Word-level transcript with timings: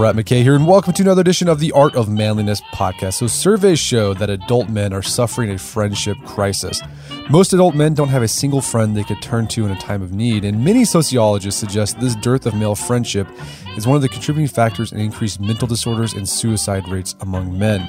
Brett 0.00 0.16
McKay 0.16 0.42
here, 0.42 0.54
and 0.54 0.66
welcome 0.66 0.94
to 0.94 1.02
another 1.02 1.20
edition 1.20 1.46
of 1.46 1.60
the 1.60 1.72
Art 1.72 1.94
of 1.94 2.08
Manliness 2.08 2.62
podcast. 2.72 3.12
So, 3.18 3.26
surveys 3.26 3.78
show 3.78 4.14
that 4.14 4.30
adult 4.30 4.70
men 4.70 4.94
are 4.94 5.02
suffering 5.02 5.50
a 5.50 5.58
friendship 5.58 6.16
crisis. 6.24 6.80
Most 7.28 7.52
adult 7.52 7.74
men 7.74 7.92
don't 7.92 8.08
have 8.08 8.22
a 8.22 8.28
single 8.28 8.62
friend 8.62 8.96
they 8.96 9.04
could 9.04 9.20
turn 9.20 9.46
to 9.48 9.66
in 9.66 9.70
a 9.70 9.78
time 9.78 10.00
of 10.00 10.14
need, 10.14 10.46
and 10.46 10.64
many 10.64 10.86
sociologists 10.86 11.60
suggest 11.60 12.00
this 12.00 12.14
dearth 12.14 12.46
of 12.46 12.54
male 12.54 12.74
friendship 12.74 13.28
is 13.76 13.86
one 13.86 13.94
of 13.94 14.00
the 14.00 14.08
contributing 14.08 14.48
factors 14.48 14.90
in 14.90 15.00
increased 15.00 15.38
mental 15.38 15.68
disorders 15.68 16.14
and 16.14 16.26
suicide 16.26 16.88
rates 16.88 17.14
among 17.20 17.58
men. 17.58 17.86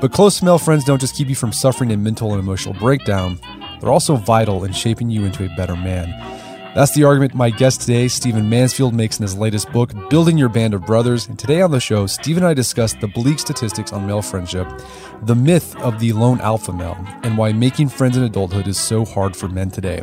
But 0.00 0.10
close 0.10 0.42
male 0.42 0.58
friends 0.58 0.82
don't 0.82 1.00
just 1.00 1.14
keep 1.14 1.28
you 1.28 1.36
from 1.36 1.52
suffering 1.52 1.92
a 1.92 1.96
mental 1.96 2.32
and 2.32 2.40
emotional 2.40 2.74
breakdown, 2.74 3.38
they're 3.80 3.92
also 3.92 4.16
vital 4.16 4.64
in 4.64 4.72
shaping 4.72 5.10
you 5.10 5.24
into 5.24 5.44
a 5.44 5.54
better 5.54 5.76
man. 5.76 6.08
That's 6.76 6.94
the 6.94 7.04
argument 7.04 7.34
my 7.34 7.48
guest 7.48 7.80
today, 7.80 8.06
Stephen 8.06 8.50
Mansfield, 8.50 8.92
makes 8.92 9.18
in 9.18 9.22
his 9.22 9.34
latest 9.34 9.72
book, 9.72 9.94
Building 10.10 10.36
Your 10.36 10.50
Band 10.50 10.74
of 10.74 10.84
Brothers. 10.84 11.26
And 11.26 11.38
today 11.38 11.62
on 11.62 11.70
the 11.70 11.80
show, 11.80 12.06
Stephen 12.06 12.42
and 12.42 12.50
I 12.50 12.52
discuss 12.52 12.92
the 12.92 13.08
bleak 13.08 13.38
statistics 13.38 13.94
on 13.94 14.06
male 14.06 14.20
friendship, 14.20 14.68
the 15.22 15.34
myth 15.34 15.74
of 15.76 15.98
the 16.00 16.12
lone 16.12 16.38
alpha 16.42 16.74
male, 16.74 16.98
and 17.22 17.38
why 17.38 17.54
making 17.54 17.88
friends 17.88 18.18
in 18.18 18.24
adulthood 18.24 18.68
is 18.68 18.76
so 18.76 19.06
hard 19.06 19.34
for 19.34 19.48
men 19.48 19.70
today. 19.70 20.02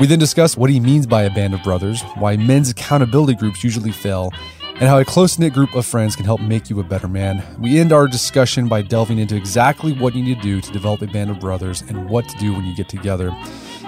We 0.00 0.08
then 0.08 0.18
discuss 0.18 0.56
what 0.56 0.70
he 0.70 0.80
means 0.80 1.06
by 1.06 1.22
a 1.22 1.30
band 1.32 1.54
of 1.54 1.62
brothers, 1.62 2.02
why 2.16 2.36
men's 2.36 2.70
accountability 2.70 3.36
groups 3.36 3.62
usually 3.62 3.92
fail, 3.92 4.32
and 4.74 4.88
how 4.88 4.98
a 4.98 5.04
close 5.04 5.38
knit 5.38 5.52
group 5.52 5.72
of 5.76 5.86
friends 5.86 6.16
can 6.16 6.24
help 6.24 6.40
make 6.40 6.68
you 6.68 6.80
a 6.80 6.82
better 6.82 7.06
man. 7.06 7.44
We 7.60 7.78
end 7.78 7.92
our 7.92 8.08
discussion 8.08 8.66
by 8.66 8.82
delving 8.82 9.18
into 9.18 9.36
exactly 9.36 9.92
what 9.92 10.16
you 10.16 10.24
need 10.24 10.38
to 10.38 10.42
do 10.42 10.60
to 10.62 10.72
develop 10.72 11.02
a 11.02 11.06
band 11.06 11.30
of 11.30 11.38
brothers 11.38 11.82
and 11.82 12.10
what 12.10 12.28
to 12.28 12.36
do 12.38 12.54
when 12.54 12.64
you 12.64 12.74
get 12.74 12.88
together. 12.88 13.30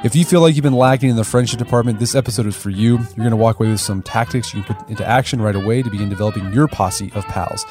If 0.05 0.15
you 0.15 0.27
feel 0.27 0.43
like 0.43 0.55
you've 0.55 0.63
been 0.63 0.75
lacking 0.75 1.09
in 1.09 1.17
the 1.17 1.25
friendship 1.25 1.59
department, 1.59 1.99
this 1.99 2.15
episode 2.15 2.45
is 2.45 2.55
for 2.55 2.69
you. 2.69 2.99
You're 2.99 3.17
going 3.17 3.31
to 3.31 3.37
walk 3.37 3.59
away 3.59 3.71
with 3.71 3.81
some 3.81 4.03
tactics 4.03 4.53
you 4.53 4.63
can 4.63 4.77
put 4.77 4.91
into 4.91 5.03
action 5.03 5.41
right 5.41 5.57
away 5.57 5.81
to 5.81 5.89
begin 5.89 6.11
developing 6.11 6.53
your 6.53 6.69
posse 6.69 7.11
of 7.15 7.25
pals. 7.25 7.65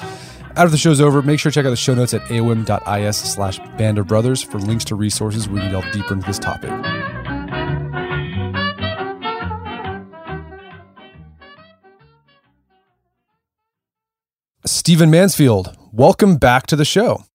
After 0.55 0.69
the 0.69 0.77
show's 0.77 0.99
over, 0.99 1.21
make 1.21 1.39
sure 1.39 1.51
to 1.51 1.53
check 1.53 1.67
out 1.67 1.69
the 1.69 1.75
show 1.75 1.93
notes 1.93 2.11
at 2.15 2.21
aom.is 2.23 3.17
slash 3.17 3.59
band 3.77 3.99
of 3.99 4.07
brothers 4.07 4.41
for 4.41 4.57
links 4.57 4.83
to 4.85 4.95
resources 4.95 5.47
where 5.47 5.63
you 5.63 5.69
can 5.69 5.79
delve 5.79 5.93
deeper 5.93 6.15
into 6.15 6.25
this 6.25 6.39
topic. 6.39 6.71
Stephen 14.65 15.11
Mansfield, 15.11 15.77
welcome 15.91 16.37
back 16.37 16.65
to 16.65 16.75
the 16.75 16.83
show. 16.83 17.25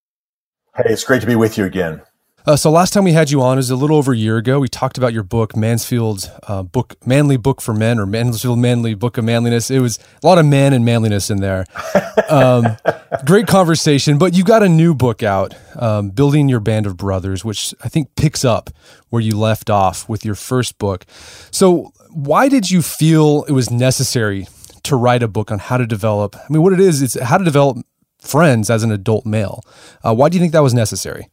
Hey, 0.76 0.86
it's 0.86 1.04
great 1.04 1.20
to 1.20 1.26
be 1.28 1.36
with 1.36 1.56
you 1.56 1.64
again. 1.64 2.02
Uh, 2.48 2.56
so 2.56 2.70
last 2.70 2.94
time 2.94 3.04
we 3.04 3.12
had 3.12 3.30
you 3.30 3.42
on 3.42 3.58
is 3.58 3.68
a 3.68 3.76
little 3.76 3.94
over 3.94 4.14
a 4.14 4.16
year 4.16 4.38
ago. 4.38 4.58
We 4.58 4.68
talked 4.68 4.96
about 4.96 5.12
your 5.12 5.22
book, 5.22 5.54
Mansfield's 5.54 6.30
uh, 6.44 6.62
book, 6.62 6.96
Manly 7.04 7.36
Book 7.36 7.60
for 7.60 7.74
Men, 7.74 7.98
or 7.98 8.06
Mansfield 8.06 8.58
Manly 8.58 8.94
Book 8.94 9.18
of 9.18 9.24
Manliness. 9.24 9.70
It 9.70 9.80
was 9.80 9.98
a 10.22 10.26
lot 10.26 10.38
of 10.38 10.46
man 10.46 10.72
and 10.72 10.82
manliness 10.82 11.28
in 11.28 11.40
there. 11.40 11.66
Um, 12.28 12.76
great 13.24 13.46
conversation, 13.46 14.18
but 14.18 14.34
you 14.34 14.44
got 14.44 14.62
a 14.62 14.68
new 14.68 14.94
book 14.94 15.22
out, 15.22 15.54
um, 15.76 16.10
Building 16.10 16.46
Your 16.46 16.60
Band 16.60 16.84
of 16.84 16.98
Brothers, 16.98 17.42
which 17.42 17.74
I 17.82 17.88
think 17.88 18.14
picks 18.16 18.44
up 18.44 18.68
where 19.08 19.22
you 19.22 19.38
left 19.38 19.70
off 19.70 20.06
with 20.10 20.26
your 20.26 20.34
first 20.34 20.76
book. 20.76 21.06
So 21.50 21.90
why 22.10 22.50
did 22.50 22.70
you 22.70 22.82
feel 22.82 23.44
it 23.44 23.52
was 23.52 23.70
necessary 23.70 24.46
to 24.82 24.94
write 24.94 25.22
a 25.22 25.28
book 25.28 25.50
on 25.50 25.58
how 25.58 25.78
to 25.78 25.86
develop? 25.86 26.36
I 26.36 26.52
mean, 26.52 26.60
what 26.60 26.74
it 26.74 26.80
is, 26.80 27.00
it's 27.00 27.18
how 27.18 27.38
to 27.38 27.44
develop 27.44 27.78
friends 28.20 28.68
as 28.68 28.82
an 28.82 28.92
adult 28.92 29.24
male. 29.24 29.64
Uh, 30.04 30.14
why 30.14 30.28
do 30.28 30.36
you 30.36 30.40
think 30.40 30.52
that 30.52 30.62
was 30.62 30.74
necessary? 30.74 31.28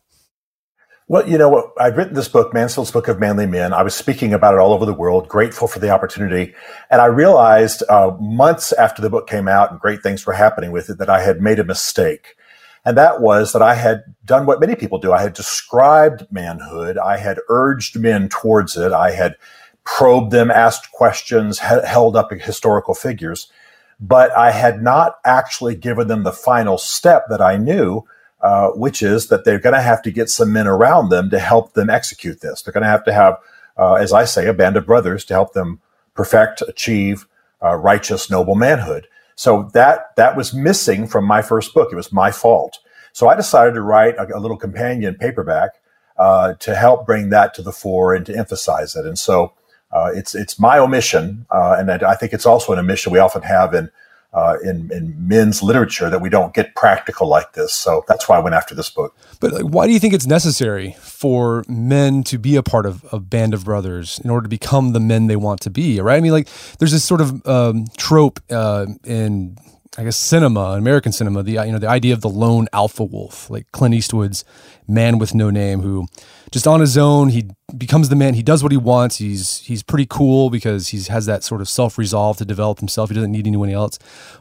Well, 1.07 1.29
you 1.29 1.37
know? 1.37 1.71
I'd 1.79 1.95
written 1.95 2.15
this 2.15 2.27
book, 2.27 2.51
Mansfield's 2.51 2.89
Book 2.89 3.07
of 3.07 3.19
Manly 3.19 3.45
Men. 3.45 3.73
I 3.73 3.83
was 3.83 3.93
speaking 3.93 4.33
about 4.33 4.55
it 4.55 4.59
all 4.59 4.73
over 4.73 4.85
the 4.85 4.93
world, 4.93 5.27
grateful 5.27 5.67
for 5.67 5.77
the 5.77 5.91
opportunity. 5.91 6.55
And 6.89 6.99
I 6.99 7.05
realized 7.05 7.83
uh, 7.89 8.17
months 8.19 8.73
after 8.73 9.03
the 9.03 9.09
book 9.09 9.27
came 9.27 9.47
out 9.47 9.69
and 9.69 9.79
great 9.79 10.01
things 10.01 10.25
were 10.25 10.33
happening 10.33 10.71
with 10.71 10.89
it 10.89 10.97
that 10.97 11.09
I 11.09 11.21
had 11.21 11.41
made 11.41 11.59
a 11.59 11.63
mistake. 11.63 12.35
And 12.83 12.97
that 12.97 13.21
was 13.21 13.53
that 13.53 13.61
I 13.61 13.75
had 13.75 14.03
done 14.25 14.47
what 14.47 14.59
many 14.59 14.75
people 14.75 14.97
do. 14.97 15.13
I 15.13 15.21
had 15.21 15.33
described 15.33 16.25
manhood. 16.31 16.97
I 16.97 17.17
had 17.17 17.39
urged 17.49 17.99
men 17.99 18.27
towards 18.27 18.75
it. 18.75 18.91
I 18.91 19.11
had 19.11 19.35
probed 19.83 20.31
them, 20.31 20.49
asked 20.49 20.91
questions, 20.91 21.59
held 21.59 22.15
up 22.15 22.31
historical 22.31 22.95
figures. 22.95 23.51
But 23.99 24.31
I 24.35 24.51
had 24.51 24.81
not 24.81 25.17
actually 25.23 25.75
given 25.75 26.07
them 26.07 26.23
the 26.23 26.31
final 26.31 26.79
step 26.79 27.25
that 27.29 27.41
I 27.41 27.57
knew 27.57 28.05
uh, 28.45 28.69
which 28.73 29.01
is 29.01 29.29
that 29.29 29.43
they're 29.43 29.57
going 29.57 29.73
to 29.73 29.81
have 29.81 30.03
to 30.03 30.11
get 30.11 30.29
some 30.29 30.53
men 30.53 30.67
around 30.67 31.09
them 31.09 31.31
to 31.31 31.39
help 31.39 31.73
them 31.73 31.89
execute 31.89 32.41
this. 32.41 32.61
They're 32.61 32.71
going 32.71 32.83
to 32.83 32.87
have 32.87 33.03
to 33.05 33.11
have, 33.11 33.39
uh, 33.75 33.95
as 33.95 34.13
I 34.13 34.25
say, 34.25 34.45
a 34.45 34.53
band 34.53 34.77
of 34.77 34.85
brothers 34.85 35.25
to 35.25 35.33
help 35.33 35.53
them 35.53 35.81
perfect, 36.13 36.61
achieve 36.61 37.25
uh, 37.63 37.73
righteous, 37.73 38.29
noble 38.29 38.53
manhood. 38.53 39.07
So 39.35 39.71
that 39.73 40.15
that 40.15 40.37
was 40.37 40.53
missing 40.53 41.07
from 41.07 41.25
my 41.25 41.41
first 41.41 41.73
book. 41.73 41.91
It 41.91 41.95
was 41.95 42.13
my 42.13 42.29
fault. 42.29 42.77
So 43.13 43.27
I 43.27 43.35
decided 43.35 43.73
to 43.73 43.81
write 43.81 44.15
a, 44.17 44.37
a 44.37 44.39
little 44.39 44.57
companion 44.57 45.15
paperback 45.15 45.71
uh, 46.15 46.53
to 46.59 46.75
help 46.75 47.07
bring 47.07 47.31
that 47.31 47.55
to 47.55 47.63
the 47.63 47.71
fore 47.71 48.13
and 48.13 48.27
to 48.27 48.37
emphasize 48.37 48.95
it. 48.95 49.07
And 49.07 49.17
so 49.17 49.53
uh, 49.91 50.11
it's 50.13 50.35
it's 50.35 50.59
my 50.59 50.77
omission, 50.77 51.47
and 51.49 51.89
I 51.89 52.13
think 52.13 52.31
it's 52.31 52.45
also 52.45 52.73
an 52.73 52.79
omission 52.79 53.11
we 53.11 53.17
often 53.17 53.41
have 53.41 53.73
in 53.73 53.89
uh, 54.35 54.57
in, 54.61 54.91
in 54.91 55.15
men's 55.17 55.63
literature 55.63 56.09
that 56.09 56.19
we 56.19 56.29
don't 56.29 56.53
get 56.53 56.75
practical 56.75 57.27
like 57.27 57.53
this. 57.53 57.73
So 57.73 58.03
that's 58.07 58.27
why 58.27 58.35
I 58.35 58.39
went 58.39 58.53
after 58.53 58.75
this 58.75 58.89
book. 58.89 59.15
But 59.39 59.53
like, 59.53 59.63
why 59.63 59.87
do 59.87 59.93
you 59.93 59.99
think 59.99 60.13
it's 60.13 60.27
necessary 60.27 60.95
for 60.99 61.63
men 61.69 62.21
to 62.23 62.37
be 62.37 62.57
a 62.57 62.63
part 62.63 62.85
of 62.85 63.05
a 63.13 63.19
band 63.19 63.53
of 63.53 63.63
brothers 63.63 64.19
in 64.23 64.29
order 64.29 64.43
to 64.43 64.49
become 64.49 64.91
the 64.91 64.99
men 64.99 65.27
they 65.27 65.37
want 65.37 65.61
to 65.61 65.69
be? 65.69 66.01
Right? 66.01 66.17
I 66.17 66.19
mean, 66.19 66.33
like, 66.33 66.49
there's 66.79 66.91
this 66.91 67.05
sort 67.05 67.21
of 67.21 67.47
um, 67.47 67.85
trope 67.97 68.41
uh, 68.51 68.87
in 69.05 69.57
I 69.97 70.03
guess 70.03 70.17
cinema, 70.17 70.71
American 70.71 71.13
cinema, 71.13 71.41
the 71.41 71.53
you 71.53 71.71
know 71.71 71.79
the 71.79 71.87
idea 71.87 72.13
of 72.13 72.21
the 72.21 72.29
lone 72.29 72.67
alpha 72.73 73.03
wolf, 73.03 73.49
like 73.49 73.71
Clint 73.71 73.95
Eastwood's 73.95 74.43
man 74.87 75.19
with 75.19 75.33
no 75.33 75.49
name, 75.49 75.81
who 75.81 76.07
just 76.51 76.67
on 76.67 76.81
his 76.81 76.97
own 76.97 77.29
he 77.29 77.49
becomes 77.77 78.09
the 78.09 78.15
man. 78.15 78.33
He 78.33 78.43
does 78.43 78.61
what 78.61 78.73
he 78.73 78.77
wants. 78.77 79.17
He's 79.17 79.59
he's 79.59 79.83
pretty 79.83 80.05
cool 80.09 80.49
because 80.49 80.89
he 80.89 81.01
has 81.03 81.25
that 81.27 81.43
sort 81.43 81.61
of 81.61 81.69
self 81.69 81.97
resolve 81.97 82.35
to 82.37 82.45
develop 82.45 82.79
himself. 82.79 83.09
He 83.09 83.15
doesn't 83.15 83.31
need 83.31 83.47
anyone 83.47 83.69
else. 83.69 83.97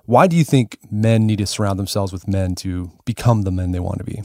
Why 0.06 0.26
do 0.26 0.36
you 0.36 0.44
think 0.44 0.78
men 0.90 1.24
need 1.26 1.38
to 1.38 1.46
surround 1.46 1.78
themselves 1.78 2.12
with 2.12 2.26
men 2.26 2.56
to 2.56 2.90
become 3.04 3.42
the 3.42 3.52
men 3.52 3.70
they 3.70 3.80
want 3.80 3.98
to 3.98 4.04
be? 4.04 4.22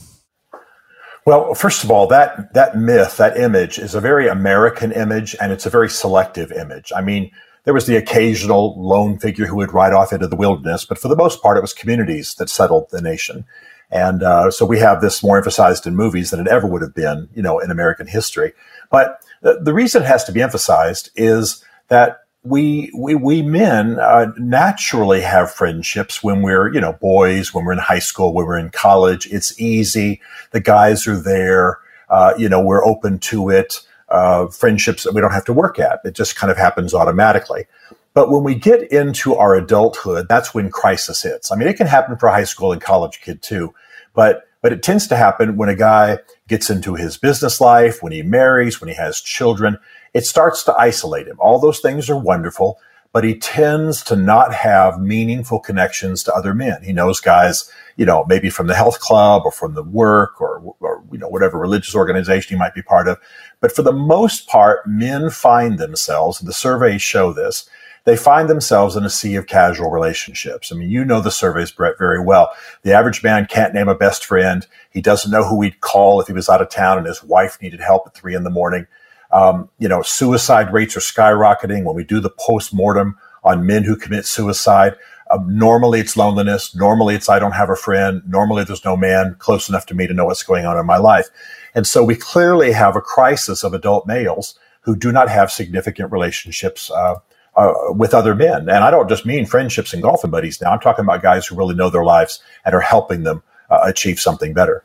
Well, 1.27 1.53
first 1.53 1.83
of 1.83 1.91
all, 1.91 2.07
that 2.07 2.55
that 2.55 2.75
myth, 2.75 3.17
that 3.17 3.37
image, 3.37 3.77
is 3.77 3.93
a 3.93 4.01
very 4.01 4.27
American 4.27 4.91
image, 4.91 5.35
and 5.39 5.51
it's 5.51 5.67
a 5.67 5.69
very 5.69 5.89
selective 5.89 6.51
image. 6.51 6.91
I 6.95 7.01
mean 7.01 7.29
there 7.65 7.73
was 7.73 7.85
the 7.85 7.97
occasional 7.97 8.75
lone 8.81 9.19
figure 9.19 9.45
who 9.45 9.55
would 9.57 9.73
ride 9.73 9.93
off 9.93 10.13
into 10.13 10.27
the 10.27 10.35
wilderness, 10.35 10.85
but 10.85 10.97
for 10.97 11.07
the 11.07 11.15
most 11.15 11.41
part, 11.41 11.57
it 11.57 11.61
was 11.61 11.73
communities 11.73 12.35
that 12.35 12.49
settled 12.49 12.89
the 12.89 13.01
nation. 13.01 13.45
And 13.91 14.21
uh, 14.21 14.51
so 14.51 14.65
we 14.65 14.79
have 14.79 15.01
this 15.01 15.23
more 15.23 15.37
emphasized 15.37 15.87
in 15.87 15.95
movies 15.95 16.29
than 16.29 16.39
it 16.39 16.47
ever 16.47 16.67
would 16.67 16.81
have 16.81 16.93
been, 16.93 17.27
you 17.33 17.41
know, 17.41 17.59
in 17.59 17.71
American 17.71 18.07
history. 18.07 18.53
But 18.91 19.23
the, 19.41 19.59
the 19.61 19.73
reason 19.73 20.03
it 20.03 20.07
has 20.07 20.23
to 20.25 20.31
be 20.31 20.41
emphasized 20.41 21.09
is 21.15 21.63
that 21.87 22.19
we 22.43 22.91
we 22.95 23.15
we 23.15 23.41
men 23.41 23.99
uh, 23.99 24.27
naturally 24.37 25.21
have 25.21 25.51
friendships 25.51 26.23
when 26.23 26.41
we're 26.41 26.73
you 26.73 26.79
know 26.79 26.93
boys, 26.93 27.53
when 27.53 27.65
we're 27.65 27.73
in 27.73 27.79
high 27.79 27.99
school, 27.99 28.33
when 28.33 28.45
we're 28.45 28.57
in 28.57 28.69
college. 28.69 29.27
It's 29.27 29.59
easy. 29.59 30.21
The 30.51 30.61
guys 30.61 31.05
are 31.07 31.19
there. 31.19 31.79
Uh, 32.09 32.33
you 32.37 32.47
know, 32.47 32.61
we're 32.61 32.85
open 32.85 33.19
to 33.19 33.49
it 33.49 33.81
uh, 34.11 34.47
friendships 34.47 35.03
that 35.03 35.13
we 35.13 35.21
don't 35.21 35.31
have 35.31 35.45
to 35.45 35.53
work 35.53 35.79
at. 35.79 35.99
It 36.03 36.15
just 36.15 36.35
kind 36.35 36.51
of 36.51 36.57
happens 36.57 36.93
automatically. 36.93 37.65
But 38.13 38.31
when 38.31 38.43
we 38.43 38.55
get 38.55 38.91
into 38.91 39.35
our 39.35 39.55
adulthood, 39.55 40.27
that's 40.27 40.53
when 40.53 40.71
crisis 40.71 41.21
hits. 41.21 41.51
I 41.51 41.55
mean, 41.55 41.67
it 41.67 41.77
can 41.77 41.87
happen 41.87 42.17
for 42.17 42.27
a 42.27 42.33
high 42.33 42.43
school 42.43 42.71
and 42.71 42.81
college 42.81 43.21
kid 43.21 43.41
too, 43.41 43.73
but 44.13 44.43
but 44.61 44.73
it 44.73 44.83
tends 44.83 45.07
to 45.07 45.15
happen 45.15 45.55
when 45.55 45.69
a 45.69 45.75
guy 45.75 46.19
gets 46.49 46.69
into 46.69 46.95
his 46.95 47.17
business 47.17 47.61
life, 47.61 48.03
when 48.03 48.11
he 48.11 48.21
marries, 48.21 48.81
when 48.81 48.89
he 48.89 48.95
has 48.95 49.21
children. 49.21 49.77
It 50.13 50.25
starts 50.25 50.63
to 50.63 50.75
isolate 50.75 51.27
him. 51.27 51.37
All 51.39 51.59
those 51.59 51.79
things 51.79 52.09
are 52.09 52.19
wonderful, 52.19 52.77
but 53.11 53.23
he 53.23 53.37
tends 53.37 54.03
to 54.03 54.15
not 54.15 54.53
have 54.53 54.99
meaningful 54.99 55.59
connections 55.59 56.23
to 56.23 56.33
other 56.33 56.53
men. 56.53 56.83
He 56.83 56.93
knows 56.93 57.19
guys, 57.19 57.71
you 57.97 58.05
know, 58.05 58.25
maybe 58.27 58.49
from 58.49 58.67
the 58.67 58.75
health 58.75 58.99
club 58.99 59.43
or 59.45 59.51
from 59.51 59.73
the 59.73 59.83
work 59.83 60.39
or, 60.39 60.75
or 60.79 61.03
you 61.11 61.17
know, 61.17 61.27
whatever 61.27 61.57
religious 61.57 61.95
organization 61.95 62.55
he 62.55 62.59
might 62.59 62.75
be 62.75 62.83
part 62.83 63.07
of. 63.07 63.17
But 63.61 63.71
for 63.71 63.81
the 63.81 63.91
most 63.91 64.47
part, 64.47 64.87
men 64.87 65.31
find 65.31 65.79
themselves, 65.79 66.39
the 66.39 66.53
surveys 66.53 67.01
show 67.01 67.33
this, 67.33 67.67
they 68.05 68.15
find 68.15 68.49
themselves 68.49 68.95
in 68.95 69.03
a 69.03 69.09
sea 69.09 69.35
of 69.35 69.47
casual 69.47 69.91
relationships. 69.91 70.71
I 70.71 70.75
mean, 70.75 70.89
you 70.89 71.03
know 71.03 71.19
the 71.19 71.31
surveys, 71.31 71.71
Brett, 71.71 71.97
very 71.97 72.23
well. 72.23 72.51
The 72.83 72.93
average 72.93 73.23
man 73.23 73.45
can't 73.45 73.73
name 73.73 73.89
a 73.89 73.95
best 73.95 74.25
friend. 74.25 74.65
He 74.89 75.01
doesn't 75.01 75.31
know 75.31 75.43
who 75.43 75.61
he'd 75.61 75.81
call 75.81 76.21
if 76.21 76.27
he 76.27 76.33
was 76.33 76.49
out 76.49 76.61
of 76.61 76.69
town 76.69 76.97
and 76.97 77.07
his 77.07 77.23
wife 77.23 77.61
needed 77.61 77.81
help 77.81 78.07
at 78.07 78.15
three 78.15 78.35
in 78.35 78.43
the 78.43 78.49
morning. 78.49 78.87
Um, 79.31 79.69
you 79.77 79.87
know, 79.87 80.01
suicide 80.01 80.73
rates 80.73 80.97
are 80.97 81.01
skyrocketing. 81.01 81.83
When 81.83 81.95
we 81.95 82.03
do 82.03 82.19
the 82.19 82.29
post 82.29 82.73
mortem 82.73 83.17
on 83.43 83.65
men 83.65 83.83
who 83.83 83.95
commit 83.95 84.25
suicide, 84.25 84.95
um, 85.31 85.45
normally 85.57 85.99
it's 85.99 86.17
loneliness. 86.17 86.75
Normally 86.75 87.15
it's 87.15 87.29
I 87.29 87.39
don't 87.39 87.51
have 87.51 87.69
a 87.69 87.75
friend. 87.75 88.21
Normally 88.27 88.63
there's 88.63 88.85
no 88.85 88.97
man 88.97 89.35
close 89.37 89.69
enough 89.69 89.85
to 89.87 89.93
me 89.93 90.07
to 90.07 90.13
know 90.13 90.25
what's 90.25 90.43
going 90.43 90.65
on 90.65 90.77
in 90.77 90.85
my 90.85 90.97
life. 90.97 91.29
And 91.75 91.85
so 91.85 92.03
we 92.03 92.15
clearly 92.15 92.71
have 92.71 92.95
a 92.95 93.01
crisis 93.01 93.63
of 93.63 93.73
adult 93.73 94.07
males 94.07 94.57
who 94.81 94.95
do 94.95 95.11
not 95.11 95.29
have 95.29 95.51
significant 95.51 96.11
relationships 96.11 96.89
uh, 96.89 97.15
uh, 97.55 97.73
with 97.91 98.13
other 98.13 98.33
men. 98.33 98.61
And 98.61 98.83
I 98.83 98.89
don't 98.89 99.09
just 99.09 99.25
mean 99.25 99.45
friendships 99.45 99.93
and 99.93 100.01
golfing 100.01 100.31
buddies 100.31 100.61
now. 100.61 100.71
I'm 100.71 100.79
talking 100.79 101.05
about 101.05 101.21
guys 101.21 101.45
who 101.45 101.55
really 101.55 101.75
know 101.75 101.89
their 101.89 102.05
lives 102.05 102.41
and 102.65 102.73
are 102.73 102.81
helping 102.81 103.23
them 103.23 103.43
uh, 103.69 103.81
achieve 103.83 104.19
something 104.19 104.53
better. 104.53 104.83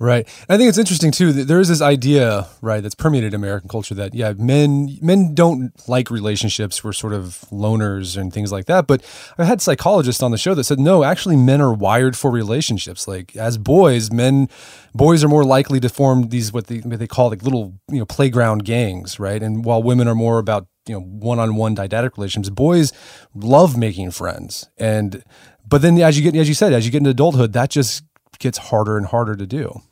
Right. 0.00 0.28
I 0.48 0.56
think 0.56 0.68
it's 0.68 0.78
interesting 0.78 1.10
too 1.10 1.32
that 1.32 1.48
there 1.48 1.58
is 1.58 1.66
this 1.66 1.82
idea, 1.82 2.46
right, 2.62 2.80
that's 2.80 2.94
permeated 2.94 3.34
American 3.34 3.68
culture 3.68 3.96
that 3.96 4.14
yeah, 4.14 4.32
men 4.36 4.96
men 5.02 5.34
don't 5.34 5.72
like 5.88 6.08
relationships. 6.08 6.84
We're 6.84 6.92
sort 6.92 7.14
of 7.14 7.44
loners 7.50 8.16
and 8.16 8.32
things 8.32 8.52
like 8.52 8.66
that. 8.66 8.86
But 8.86 9.04
I 9.38 9.44
had 9.44 9.60
psychologists 9.60 10.22
on 10.22 10.30
the 10.30 10.38
show 10.38 10.54
that 10.54 10.62
said 10.64 10.78
no, 10.78 11.02
actually 11.02 11.34
men 11.34 11.60
are 11.60 11.74
wired 11.74 12.16
for 12.16 12.30
relationships. 12.30 13.08
Like 13.08 13.34
as 13.34 13.58
boys, 13.58 14.12
men 14.12 14.48
boys 14.94 15.24
are 15.24 15.28
more 15.28 15.44
likely 15.44 15.80
to 15.80 15.88
form 15.88 16.28
these 16.28 16.52
what 16.52 16.68
they 16.68 16.78
what 16.78 17.00
they 17.00 17.08
call 17.08 17.30
like 17.30 17.42
little, 17.42 17.74
you 17.90 17.98
know, 17.98 18.06
playground 18.06 18.64
gangs, 18.64 19.18
right? 19.18 19.42
And 19.42 19.64
while 19.64 19.82
women 19.82 20.06
are 20.06 20.14
more 20.14 20.38
about, 20.38 20.68
you 20.86 20.94
know, 20.94 21.00
one-on-one 21.00 21.74
didactic 21.74 22.16
relationships, 22.16 22.54
boys 22.54 22.92
love 23.34 23.76
making 23.76 24.12
friends. 24.12 24.70
And 24.78 25.24
but 25.66 25.82
then 25.82 25.98
as 25.98 26.16
you 26.18 26.22
get 26.22 26.38
as 26.38 26.48
you 26.48 26.54
said, 26.54 26.72
as 26.72 26.86
you 26.86 26.92
get 26.92 26.98
into 26.98 27.10
adulthood, 27.10 27.52
that 27.52 27.70
just 27.70 28.04
gets 28.38 28.58
harder 28.58 28.96
and 28.96 29.06
harder 29.06 29.36
to 29.36 29.46
do. 29.46 29.82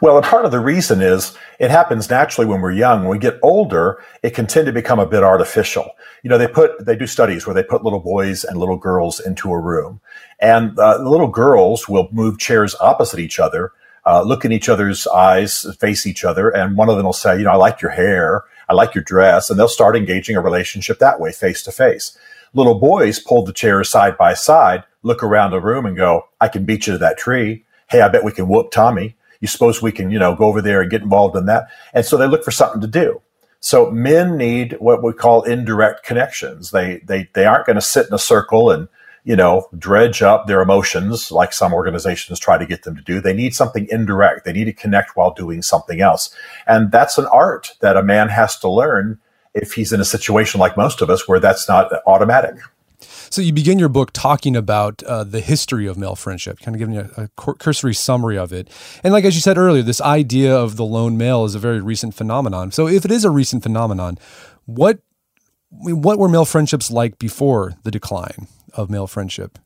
Well, 0.00 0.16
and 0.16 0.26
part 0.26 0.44
of 0.44 0.50
the 0.50 0.60
reason 0.60 1.00
is 1.00 1.36
it 1.60 1.70
happens 1.70 2.10
naturally 2.10 2.46
when 2.46 2.60
we're 2.60 2.72
young. 2.72 3.00
When 3.00 3.10
we 3.10 3.18
get 3.18 3.38
older, 3.42 4.02
it 4.22 4.30
can 4.30 4.46
tend 4.46 4.66
to 4.66 4.72
become 4.72 4.98
a 4.98 5.06
bit 5.06 5.22
artificial. 5.22 5.90
You 6.22 6.30
know, 6.30 6.38
they 6.38 6.48
put, 6.48 6.84
they 6.84 6.96
do 6.96 7.06
studies 7.06 7.46
where 7.46 7.54
they 7.54 7.62
put 7.62 7.84
little 7.84 8.00
boys 8.00 8.44
and 8.44 8.58
little 8.58 8.78
girls 8.78 9.20
into 9.20 9.52
a 9.52 9.60
room 9.60 10.00
and 10.40 10.78
uh, 10.78 10.98
the 10.98 11.08
little 11.08 11.28
girls 11.28 11.88
will 11.88 12.08
move 12.12 12.38
chairs 12.38 12.74
opposite 12.80 13.20
each 13.20 13.38
other, 13.38 13.72
uh, 14.04 14.22
look 14.22 14.44
in 14.44 14.52
each 14.52 14.68
other's 14.68 15.06
eyes, 15.06 15.64
face 15.78 16.06
each 16.06 16.24
other. 16.24 16.50
And 16.50 16.76
one 16.76 16.88
of 16.88 16.96
them 16.96 17.06
will 17.06 17.12
say, 17.12 17.38
you 17.38 17.44
know, 17.44 17.52
I 17.52 17.56
like 17.56 17.80
your 17.80 17.92
hair. 17.92 18.44
I 18.68 18.74
like 18.74 18.94
your 18.94 19.04
dress. 19.04 19.48
And 19.48 19.58
they'll 19.58 19.68
start 19.68 19.96
engaging 19.96 20.36
a 20.36 20.40
relationship 20.40 20.98
that 20.98 21.20
way, 21.20 21.32
face 21.32 21.62
to 21.62 21.72
face. 21.72 22.16
Little 22.54 22.78
boys 22.78 23.18
pull 23.18 23.44
the 23.44 23.52
chairs 23.52 23.90
side 23.90 24.16
by 24.16 24.34
side, 24.34 24.84
look 25.02 25.22
around 25.22 25.50
the 25.50 25.60
room 25.60 25.84
and 25.86 25.96
go, 25.96 26.28
I 26.40 26.48
can 26.48 26.64
beat 26.64 26.86
you 26.86 26.94
to 26.94 26.98
that 26.98 27.18
tree. 27.18 27.64
Hey, 27.90 28.00
I 28.00 28.08
bet 28.08 28.24
we 28.24 28.32
can 28.32 28.48
whoop 28.48 28.70
Tommy 28.70 29.16
you 29.44 29.48
suppose 29.48 29.82
we 29.82 29.92
can, 29.92 30.10
you 30.10 30.18
know, 30.18 30.34
go 30.34 30.46
over 30.46 30.62
there 30.62 30.80
and 30.80 30.90
get 30.90 31.02
involved 31.02 31.36
in 31.36 31.44
that? 31.44 31.68
And 31.92 32.06
so 32.06 32.16
they 32.16 32.26
look 32.26 32.42
for 32.42 32.50
something 32.50 32.80
to 32.80 32.86
do. 32.86 33.20
So 33.60 33.90
men 33.90 34.38
need 34.38 34.78
what 34.80 35.02
we 35.02 35.12
call 35.12 35.42
indirect 35.42 36.02
connections. 36.02 36.70
They 36.70 37.02
they 37.04 37.28
they 37.34 37.44
aren't 37.44 37.66
going 37.66 37.76
to 37.76 37.82
sit 37.82 38.06
in 38.06 38.14
a 38.14 38.18
circle 38.18 38.70
and 38.70 38.88
you 39.22 39.36
know 39.36 39.68
dredge 39.76 40.22
up 40.22 40.46
their 40.46 40.62
emotions 40.62 41.30
like 41.30 41.52
some 41.52 41.74
organizations 41.74 42.38
try 42.38 42.56
to 42.56 42.64
get 42.64 42.84
them 42.84 42.96
to 42.96 43.02
do. 43.02 43.20
They 43.20 43.34
need 43.34 43.54
something 43.54 43.86
indirect. 43.90 44.46
They 44.46 44.54
need 44.54 44.64
to 44.64 44.72
connect 44.72 45.14
while 45.14 45.34
doing 45.34 45.60
something 45.60 46.00
else, 46.00 46.34
and 46.66 46.90
that's 46.90 47.18
an 47.18 47.26
art 47.26 47.72
that 47.80 47.98
a 47.98 48.02
man 48.02 48.30
has 48.30 48.58
to 48.60 48.70
learn 48.70 49.20
if 49.54 49.72
he's 49.72 49.92
in 49.92 50.00
a 50.00 50.04
situation 50.04 50.60
like 50.60 50.76
most 50.76 51.00
of 51.00 51.10
us 51.10 51.28
where 51.28 51.40
that's 51.40 51.68
not 51.68 51.92
automatic. 52.06 52.56
So 53.30 53.42
you 53.42 53.52
begin 53.52 53.78
your 53.78 53.88
book 53.88 54.12
talking 54.12 54.56
about 54.56 55.02
uh, 55.02 55.24
the 55.24 55.40
history 55.40 55.86
of 55.86 55.98
male 55.98 56.14
friendship, 56.14 56.60
kind 56.60 56.74
of 56.74 56.78
giving 56.78 56.96
a, 56.96 57.10
a, 57.16 57.28
cursory 57.58 57.94
summary 57.94 58.38
of 58.38 58.52
it. 58.52 58.70
And 59.02 59.12
like 59.12 59.24
as 59.24 59.34
you 59.34 59.40
said 59.40 59.58
earlier, 59.58 59.82
this 59.82 60.00
idea 60.00 60.56
of 60.56 60.76
the 60.76 60.84
lone 60.84 61.16
male 61.16 61.44
is 61.44 61.54
a 61.54 61.58
very 61.58 61.80
recent 61.80 62.14
phenomenon. 62.14 62.70
So 62.70 62.86
if 62.86 63.04
it 63.04 63.10
is 63.10 63.24
a 63.24 63.30
recent 63.30 63.62
phenomenon, 63.62 64.18
what 64.66 65.00
what 65.70 66.18
were 66.18 66.28
male 66.28 66.44
friendships 66.44 66.90
like 66.90 67.18
before 67.18 67.74
the 67.82 67.90
decline 67.90 68.46
of 68.74 68.88
male 68.88 69.08
friendship? 69.08 69.58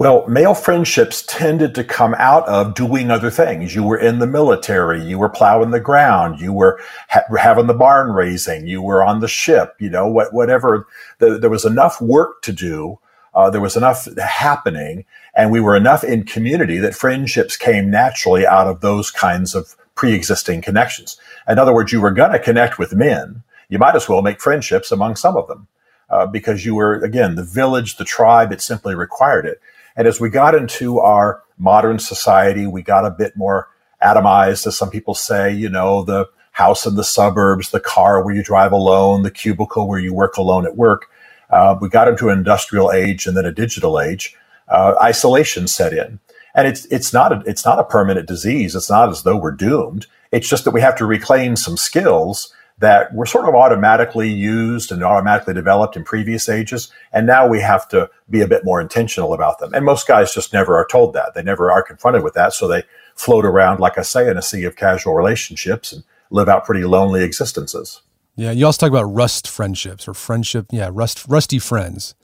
Well, 0.00 0.26
male 0.26 0.54
friendships 0.54 1.22
tended 1.28 1.74
to 1.74 1.84
come 1.84 2.14
out 2.16 2.48
of 2.48 2.72
doing 2.72 3.10
other 3.10 3.30
things. 3.30 3.74
You 3.74 3.82
were 3.82 3.98
in 3.98 4.18
the 4.18 4.26
military, 4.26 5.04
you 5.04 5.18
were 5.18 5.28
plowing 5.28 5.72
the 5.72 5.78
ground, 5.78 6.40
you 6.40 6.54
were 6.54 6.80
ha- 7.10 7.24
having 7.38 7.66
the 7.66 7.74
barn 7.74 8.12
raising, 8.12 8.66
you 8.66 8.80
were 8.80 9.04
on 9.04 9.20
the 9.20 9.28
ship, 9.28 9.74
you 9.78 9.90
know, 9.90 10.08
what, 10.08 10.32
whatever. 10.32 10.86
The, 11.18 11.36
there 11.36 11.50
was 11.50 11.66
enough 11.66 12.00
work 12.00 12.40
to 12.44 12.52
do. 12.54 12.98
Uh, 13.34 13.50
there 13.50 13.60
was 13.60 13.76
enough 13.76 14.08
happening 14.16 15.04
and 15.34 15.52
we 15.52 15.60
were 15.60 15.76
enough 15.76 16.02
in 16.02 16.24
community 16.24 16.78
that 16.78 16.94
friendships 16.94 17.58
came 17.58 17.90
naturally 17.90 18.46
out 18.46 18.68
of 18.68 18.80
those 18.80 19.10
kinds 19.10 19.54
of 19.54 19.76
pre-existing 19.96 20.62
connections. 20.62 21.18
In 21.46 21.58
other 21.58 21.74
words, 21.74 21.92
you 21.92 22.00
were 22.00 22.10
going 22.10 22.32
to 22.32 22.38
connect 22.38 22.78
with 22.78 22.94
men. 22.94 23.42
You 23.68 23.78
might 23.78 23.96
as 23.96 24.08
well 24.08 24.22
make 24.22 24.40
friendships 24.40 24.90
among 24.90 25.16
some 25.16 25.36
of 25.36 25.46
them. 25.46 25.68
Uh, 26.08 26.26
because 26.26 26.64
you 26.64 26.74
were 26.74 26.94
again 27.04 27.36
the 27.36 27.44
village, 27.44 27.96
the 27.96 28.04
tribe. 28.04 28.50
It 28.50 28.60
simply 28.60 28.96
required 28.96 29.46
it. 29.46 29.60
And 30.00 30.08
as 30.08 30.18
we 30.18 30.30
got 30.30 30.54
into 30.54 30.98
our 30.98 31.42
modern 31.58 31.98
society, 31.98 32.66
we 32.66 32.80
got 32.80 33.04
a 33.04 33.10
bit 33.10 33.36
more 33.36 33.68
atomized, 34.02 34.66
as 34.66 34.74
some 34.74 34.88
people 34.88 35.12
say, 35.12 35.52
you 35.52 35.68
know, 35.68 36.04
the 36.04 36.24
house 36.52 36.86
in 36.86 36.94
the 36.94 37.04
suburbs, 37.04 37.68
the 37.68 37.80
car 37.80 38.24
where 38.24 38.34
you 38.34 38.42
drive 38.42 38.72
alone, 38.72 39.24
the 39.24 39.30
cubicle 39.30 39.86
where 39.86 39.98
you 39.98 40.14
work 40.14 40.38
alone 40.38 40.64
at 40.64 40.74
work. 40.74 41.10
Uh, 41.50 41.76
we 41.78 41.90
got 41.90 42.08
into 42.08 42.30
an 42.30 42.38
industrial 42.38 42.90
age 42.90 43.26
and 43.26 43.36
then 43.36 43.44
a 43.44 43.52
digital 43.52 44.00
age. 44.00 44.34
Uh, 44.68 44.94
isolation 45.02 45.68
set 45.68 45.92
in. 45.92 46.18
And 46.54 46.66
it's, 46.66 46.86
it's 46.86 47.12
not 47.12 47.30
a, 47.30 47.42
it's 47.44 47.66
not 47.66 47.78
a 47.78 47.84
permanent 47.84 48.26
disease. 48.26 48.74
It's 48.74 48.88
not 48.88 49.10
as 49.10 49.24
though 49.24 49.36
we're 49.36 49.50
doomed. 49.50 50.06
It's 50.32 50.48
just 50.48 50.64
that 50.64 50.70
we 50.70 50.80
have 50.80 50.96
to 50.96 51.04
reclaim 51.04 51.56
some 51.56 51.76
skills 51.76 52.54
that 52.80 53.14
were 53.14 53.26
sort 53.26 53.46
of 53.46 53.54
automatically 53.54 54.28
used 54.28 54.90
and 54.90 55.04
automatically 55.04 55.52
developed 55.52 55.96
in 55.96 56.04
previous 56.04 56.48
ages. 56.48 56.90
And 57.12 57.26
now 57.26 57.46
we 57.46 57.60
have 57.60 57.86
to 57.88 58.10
be 58.28 58.40
a 58.40 58.48
bit 58.48 58.64
more 58.64 58.80
intentional 58.80 59.34
about 59.34 59.58
them. 59.58 59.74
And 59.74 59.84
most 59.84 60.08
guys 60.08 60.34
just 60.34 60.54
never 60.54 60.76
are 60.76 60.86
told 60.90 61.12
that. 61.12 61.34
They 61.34 61.42
never 61.42 61.70
are 61.70 61.82
confronted 61.82 62.24
with 62.24 62.34
that. 62.34 62.54
So 62.54 62.66
they 62.66 62.84
float 63.14 63.44
around, 63.44 63.80
like 63.80 63.98
I 63.98 64.02
say, 64.02 64.30
in 64.30 64.38
a 64.38 64.42
sea 64.42 64.64
of 64.64 64.76
casual 64.76 65.14
relationships 65.14 65.92
and 65.92 66.04
live 66.30 66.48
out 66.48 66.64
pretty 66.64 66.84
lonely 66.84 67.22
existences. 67.22 68.00
Yeah. 68.34 68.50
You 68.50 68.64
also 68.64 68.86
talk 68.86 68.90
about 68.90 69.12
rust 69.12 69.46
friendships 69.46 70.08
or 70.08 70.14
friendship. 70.14 70.66
Yeah. 70.70 70.88
Rust, 70.90 71.26
rusty 71.28 71.58
friends. 71.58 72.14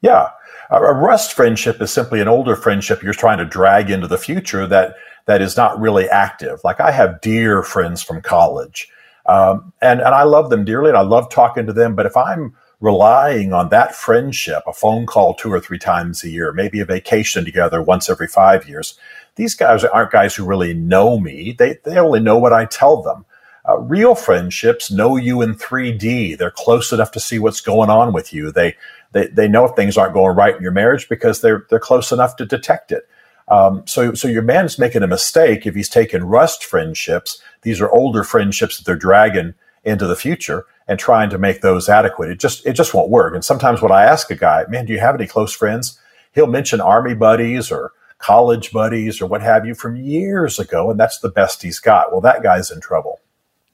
Yeah. 0.00 0.30
A, 0.70 0.80
rust 0.80 1.34
friendship 1.34 1.82
is 1.82 1.92
simply 1.92 2.22
an 2.22 2.28
older 2.28 2.56
friendship 2.56 3.02
you're 3.02 3.12
trying 3.12 3.38
to 3.38 3.44
drag 3.44 3.90
into 3.90 4.06
the 4.06 4.16
future 4.16 4.66
that, 4.66 4.94
that 5.26 5.42
is 5.42 5.58
not 5.58 5.78
really 5.78 6.08
active. 6.08 6.60
Like 6.64 6.80
I 6.80 6.90
have 6.90 7.20
dear 7.20 7.62
friends 7.62 8.02
from 8.02 8.22
college 8.22 8.88
um, 9.26 9.72
and, 9.80 10.00
and 10.00 10.14
I 10.14 10.24
love 10.24 10.50
them 10.50 10.64
dearly 10.64 10.90
and 10.90 10.98
I 10.98 11.02
love 11.02 11.30
talking 11.30 11.66
to 11.66 11.72
them. 11.72 11.94
But 11.94 12.06
if 12.06 12.16
I'm 12.16 12.54
relying 12.80 13.52
on 13.52 13.68
that 13.68 13.94
friendship, 13.94 14.62
a 14.66 14.72
phone 14.72 15.06
call 15.06 15.34
two 15.34 15.52
or 15.52 15.60
three 15.60 15.78
times 15.78 16.24
a 16.24 16.30
year, 16.30 16.52
maybe 16.52 16.80
a 16.80 16.84
vacation 16.84 17.44
together 17.44 17.82
once 17.82 18.08
every 18.08 18.26
five 18.26 18.68
years, 18.68 18.98
these 19.36 19.54
guys 19.54 19.84
aren't 19.84 20.10
guys 20.10 20.34
who 20.34 20.44
really 20.44 20.74
know 20.74 21.18
me. 21.18 21.54
They, 21.58 21.78
they 21.84 21.98
only 21.98 22.20
know 22.20 22.38
what 22.38 22.52
I 22.52 22.64
tell 22.64 23.02
them. 23.02 23.24
Uh, 23.68 23.78
real 23.78 24.14
friendships 24.14 24.90
know 24.90 25.16
you 25.16 25.42
in 25.42 25.54
3D. 25.54 26.38
They're 26.38 26.50
close 26.50 26.92
enough 26.92 27.12
to 27.12 27.20
see 27.20 27.38
what's 27.38 27.60
going 27.60 27.90
on 27.90 28.12
with 28.12 28.32
you. 28.32 28.50
They, 28.50 28.74
they, 29.12 29.26
they 29.28 29.48
know 29.48 29.66
if 29.66 29.76
things 29.76 29.98
aren't 29.98 30.14
going 30.14 30.34
right 30.34 30.56
in 30.56 30.62
your 30.62 30.72
marriage 30.72 31.08
because 31.08 31.40
they're, 31.40 31.66
they're 31.68 31.78
close 31.78 32.10
enough 32.10 32.36
to 32.36 32.46
detect 32.46 32.90
it. 32.90 33.06
Um, 33.50 33.82
so, 33.86 34.14
so 34.14 34.28
your 34.28 34.42
man's 34.42 34.78
making 34.78 35.02
a 35.02 35.08
mistake 35.08 35.66
if 35.66 35.74
he's 35.74 35.88
taking 35.88 36.24
rust 36.24 36.64
friendships. 36.64 37.42
These 37.62 37.80
are 37.80 37.90
older 37.90 38.22
friendships 38.22 38.78
that 38.78 38.86
they're 38.86 38.96
dragging 38.96 39.54
into 39.84 40.06
the 40.06 40.16
future 40.16 40.66
and 40.86 40.98
trying 40.98 41.30
to 41.30 41.38
make 41.38 41.60
those 41.60 41.88
adequate. 41.88 42.30
It 42.30 42.38
just, 42.38 42.64
it 42.64 42.74
just 42.74 42.94
won't 42.94 43.10
work. 43.10 43.34
And 43.34 43.44
sometimes 43.44 43.82
when 43.82 43.92
I 43.92 44.04
ask 44.04 44.30
a 44.30 44.36
guy, 44.36 44.64
man, 44.68 44.86
do 44.86 44.92
you 44.92 45.00
have 45.00 45.14
any 45.14 45.26
close 45.26 45.52
friends? 45.52 45.98
He'll 46.32 46.46
mention 46.46 46.80
army 46.80 47.14
buddies 47.14 47.72
or 47.72 47.92
college 48.18 48.70
buddies 48.70 49.20
or 49.20 49.26
what 49.26 49.42
have 49.42 49.66
you 49.66 49.74
from 49.74 49.96
years 49.96 50.58
ago. 50.58 50.90
And 50.90 51.00
that's 51.00 51.18
the 51.18 51.30
best 51.30 51.62
he's 51.62 51.80
got. 51.80 52.12
Well, 52.12 52.20
that 52.20 52.42
guy's 52.42 52.70
in 52.70 52.80
trouble. 52.80 53.20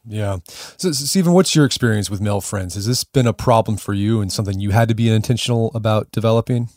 Yeah. 0.06 0.38
So, 0.76 0.92
Stephen, 0.92 1.32
what's 1.32 1.54
your 1.54 1.64
experience 1.64 2.08
with 2.08 2.20
male 2.20 2.40
friends? 2.40 2.76
Has 2.76 2.86
this 2.86 3.02
been 3.02 3.26
a 3.26 3.32
problem 3.32 3.76
for 3.76 3.92
you 3.92 4.20
and 4.20 4.32
something 4.32 4.60
you 4.60 4.70
had 4.70 4.88
to 4.88 4.94
be 4.94 5.10
intentional 5.10 5.72
about 5.74 6.12
developing? 6.12 6.68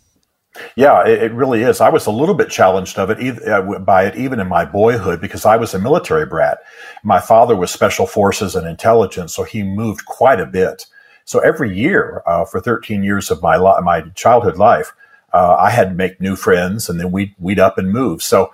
Yeah, 0.75 1.05
it, 1.05 1.23
it 1.23 1.33
really 1.33 1.63
is. 1.63 1.81
I 1.81 1.89
was 1.89 2.05
a 2.05 2.11
little 2.11 2.35
bit 2.35 2.49
challenged 2.49 2.97
of 2.97 3.09
it 3.09 3.47
uh, 3.47 3.79
by 3.79 4.05
it 4.05 4.15
even 4.15 4.39
in 4.39 4.47
my 4.47 4.65
boyhood 4.65 5.21
because 5.21 5.45
I 5.45 5.57
was 5.57 5.73
a 5.73 5.79
military 5.79 6.25
brat. 6.25 6.59
My 7.03 7.19
father 7.19 7.55
was 7.55 7.71
special 7.71 8.07
forces 8.07 8.55
and 8.55 8.67
intelligence, 8.67 9.33
so 9.33 9.43
he 9.43 9.63
moved 9.63 10.05
quite 10.05 10.39
a 10.39 10.45
bit. 10.45 10.85
So 11.25 11.39
every 11.39 11.77
year 11.77 12.23
uh, 12.25 12.45
for 12.45 12.59
13 12.59 13.03
years 13.03 13.29
of 13.29 13.41
my 13.41 13.57
li- 13.57 13.81
my 13.83 14.01
childhood 14.15 14.57
life, 14.57 14.93
uh, 15.33 15.55
I 15.59 15.69
had 15.69 15.89
to 15.89 15.95
make 15.95 16.19
new 16.19 16.35
friends, 16.35 16.89
and 16.89 16.99
then 16.99 17.11
we'd 17.11 17.35
we'd 17.39 17.59
up 17.59 17.77
and 17.77 17.91
move. 17.91 18.23
So 18.23 18.51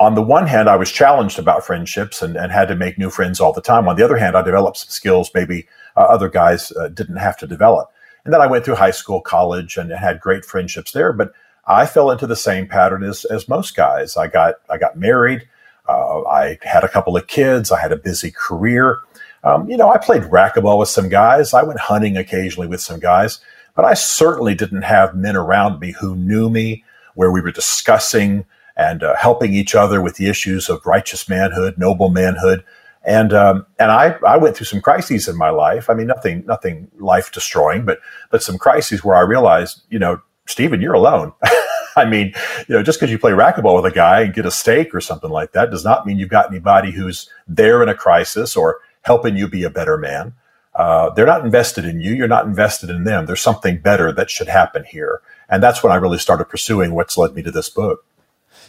on 0.00 0.14
the 0.14 0.22
one 0.22 0.46
hand, 0.46 0.68
I 0.68 0.76
was 0.76 0.90
challenged 0.90 1.38
about 1.38 1.64
friendships 1.64 2.20
and, 2.22 2.36
and 2.36 2.50
had 2.50 2.68
to 2.68 2.76
make 2.76 2.98
new 2.98 3.10
friends 3.10 3.40
all 3.40 3.52
the 3.52 3.60
time. 3.60 3.88
On 3.88 3.96
the 3.96 4.04
other 4.04 4.16
hand, 4.16 4.36
I 4.36 4.42
developed 4.42 4.78
some 4.78 4.90
skills 4.90 5.30
maybe 5.34 5.68
uh, 5.96 6.00
other 6.00 6.28
guys 6.28 6.72
uh, 6.72 6.88
didn't 6.88 7.16
have 7.16 7.36
to 7.38 7.46
develop. 7.46 7.90
And 8.24 8.32
then 8.32 8.40
I 8.40 8.46
went 8.46 8.64
through 8.64 8.76
high 8.76 8.90
school, 8.90 9.20
college, 9.20 9.76
and 9.76 9.92
had 9.92 10.20
great 10.20 10.44
friendships 10.44 10.92
there. 10.92 11.12
But 11.12 11.32
I 11.66 11.86
fell 11.86 12.10
into 12.10 12.26
the 12.26 12.36
same 12.36 12.66
pattern 12.66 13.02
as, 13.02 13.24
as 13.24 13.48
most 13.48 13.74
guys. 13.74 14.16
I 14.16 14.28
got 14.28 14.56
I 14.68 14.78
got 14.78 14.98
married. 14.98 15.48
Uh, 15.88 16.22
I 16.24 16.58
had 16.62 16.84
a 16.84 16.88
couple 16.88 17.16
of 17.16 17.26
kids. 17.26 17.70
I 17.70 17.80
had 17.80 17.92
a 17.92 17.96
busy 17.96 18.30
career. 18.30 18.98
Um, 19.42 19.68
you 19.68 19.76
know, 19.76 19.90
I 19.90 19.98
played 19.98 20.22
racquetball 20.22 20.78
with 20.78 20.88
some 20.88 21.08
guys. 21.08 21.52
I 21.52 21.62
went 21.62 21.78
hunting 21.78 22.16
occasionally 22.16 22.66
with 22.66 22.80
some 22.80 22.98
guys, 22.98 23.40
but 23.74 23.84
I 23.84 23.92
certainly 23.94 24.54
didn't 24.54 24.82
have 24.82 25.14
men 25.14 25.36
around 25.36 25.80
me 25.80 25.92
who 25.92 26.16
knew 26.16 26.48
me, 26.48 26.84
where 27.14 27.30
we 27.30 27.42
were 27.42 27.52
discussing 27.52 28.46
and 28.76 29.02
uh, 29.02 29.14
helping 29.16 29.52
each 29.52 29.74
other 29.74 30.00
with 30.00 30.16
the 30.16 30.28
issues 30.28 30.68
of 30.68 30.84
righteous 30.86 31.28
manhood, 31.28 31.76
noble 31.76 32.08
manhood. 32.08 32.64
And 33.06 33.34
um, 33.34 33.66
and 33.78 33.90
I, 33.90 34.16
I 34.26 34.38
went 34.38 34.56
through 34.56 34.64
some 34.64 34.80
crises 34.80 35.28
in 35.28 35.36
my 35.36 35.50
life. 35.50 35.90
I 35.90 35.94
mean, 35.94 36.06
nothing 36.06 36.44
nothing 36.46 36.88
life 36.98 37.30
destroying, 37.30 37.84
but 37.84 37.98
but 38.30 38.42
some 38.42 38.56
crises 38.56 39.04
where 39.04 39.16
I 39.16 39.20
realized, 39.20 39.82
you 39.90 39.98
know, 39.98 40.22
Stephen, 40.46 40.80
you're 40.80 40.94
alone. 40.94 41.32
I 41.96 42.04
mean, 42.04 42.32
you 42.68 42.74
know, 42.74 42.82
just 42.82 42.98
because 42.98 43.10
you 43.10 43.18
play 43.18 43.32
racquetball 43.32 43.80
with 43.80 43.90
a 43.90 43.94
guy 43.94 44.22
and 44.22 44.34
get 44.34 44.46
a 44.46 44.50
steak 44.50 44.94
or 44.94 45.00
something 45.00 45.30
like 45.30 45.52
that 45.52 45.70
does 45.70 45.84
not 45.84 46.06
mean 46.06 46.18
you've 46.18 46.28
got 46.28 46.50
anybody 46.50 46.90
who's 46.90 47.28
there 47.46 47.82
in 47.82 47.88
a 47.88 47.94
crisis 47.94 48.56
or 48.56 48.80
helping 49.02 49.36
you 49.36 49.46
be 49.48 49.62
a 49.62 49.70
better 49.70 49.96
man. 49.96 50.34
Uh, 50.74 51.10
they're 51.10 51.26
not 51.26 51.44
invested 51.44 51.84
in 51.84 52.00
you. 52.00 52.12
You're 52.12 52.26
not 52.26 52.46
invested 52.46 52.90
in 52.90 53.04
them. 53.04 53.26
There's 53.26 53.40
something 53.40 53.78
better 53.78 54.12
that 54.12 54.28
should 54.28 54.48
happen 54.48 54.84
here. 54.84 55.20
And 55.48 55.62
that's 55.62 55.82
when 55.82 55.92
I 55.92 55.96
really 55.96 56.18
started 56.18 56.46
pursuing 56.46 56.94
what's 56.94 57.16
led 57.16 57.34
me 57.34 57.42
to 57.42 57.52
this 57.52 57.68
book. 57.68 58.04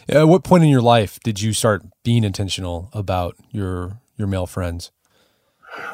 At 0.08 0.28
what 0.28 0.44
point 0.44 0.62
in 0.62 0.70
your 0.70 0.82
life 0.82 1.18
did 1.24 1.40
you 1.40 1.52
start 1.52 1.82
being 2.04 2.22
intentional 2.22 2.90
about 2.92 3.36
your 3.50 4.00
your 4.16 4.28
male 4.28 4.46
friends? 4.46 4.92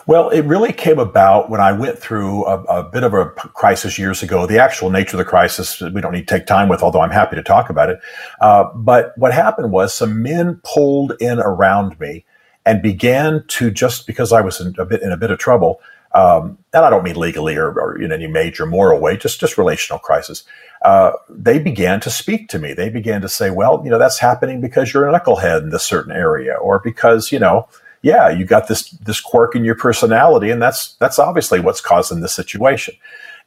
Well, 0.07 0.31
it 0.31 0.43
really 0.43 0.73
came 0.73 0.99
about 0.99 1.51
when 1.51 1.61
I 1.61 1.73
went 1.73 1.99
through 1.99 2.45
a, 2.47 2.63
a, 2.65 2.83
bit 2.83 3.05
of 3.05 3.15
a 3.15 3.27
crisis 3.27 3.99
years 3.99 4.23
ago. 4.23 4.47
The 4.47 4.59
actual 4.59 4.91
nature 4.91 5.17
of 5.17 5.19
the 5.19 5.25
crisis, 5.25 5.81
we 5.81 6.01
don't 6.01 6.13
need 6.13 6.27
to 6.27 6.35
take 6.39 6.47
time 6.47 6.69
with, 6.69 6.83
although 6.83 7.01
I'm 7.01 7.11
happy 7.11 7.37
to 7.37 7.43
talk 7.43 7.71
about 7.71 7.91
it. 7.91 8.01
Uh, 8.41 8.65
but 8.75 9.17
what 9.17 9.33
happened 9.33 9.71
was 9.71 9.95
some 9.95 10.23
men 10.23 10.61
pulled 10.65 11.13
in 11.21 11.39
around 11.39 11.99
me 12.01 12.25
and 12.65 12.83
began 12.83 13.45
to 13.49 13.71
just 13.71 14.07
because 14.07 14.33
I 14.33 14.41
was 14.41 14.61
in 14.61 14.75
a 14.79 14.85
bit 14.85 15.03
in 15.03 15.13
a 15.13 15.17
bit 15.17 15.31
of 15.31 15.39
trouble, 15.39 15.81
um, 16.13 16.59
and 16.73 16.85
I 16.85 16.91
don't 16.91 17.05
mean 17.05 17.17
legally 17.17 17.57
or, 17.57 17.73
or, 17.73 18.01
in 18.01 18.13
any 18.13 18.27
major 18.27 18.67
moral 18.67 19.01
way, 19.01 19.17
just 19.17 19.41
just 19.41 19.59
relational 19.59 19.99
crisis 19.99 20.45
uh, 20.85 21.13
they 21.29 21.59
began 21.59 22.01
to 22.01 22.11
speak 22.11 22.49
to 22.49 22.59
me. 22.59 22.73
They 22.73 22.89
began 22.89 23.21
to 23.23 23.29
say, 23.29 23.51
well, 23.51 23.81
you 23.85 23.91
know, 23.91 23.99
that's 23.99 24.19
happening 24.19 24.61
because 24.61 24.93
you're 24.93 25.09
a 25.09 25.13
knucklehead 25.13 25.63
in 25.63 25.71
this 25.71 25.85
certain 25.85 26.13
area, 26.13 26.55
or 26.55 26.81
because, 26.81 27.31
you 27.31 27.39
know, 27.39 27.69
yeah, 28.03 28.29
you 28.29 28.45
got 28.45 28.69
this 28.69 28.91
this 28.91 29.21
quirk 29.21 29.55
in 29.55 29.65
your 29.65 29.77
personality, 29.77 30.51
and 30.51 30.61
that's 30.61 30.95
that's 30.95 31.19
obviously 31.19 31.61
what's 31.61 31.81
causing 31.81 32.21
the 32.21 32.29
situation. 32.29 32.95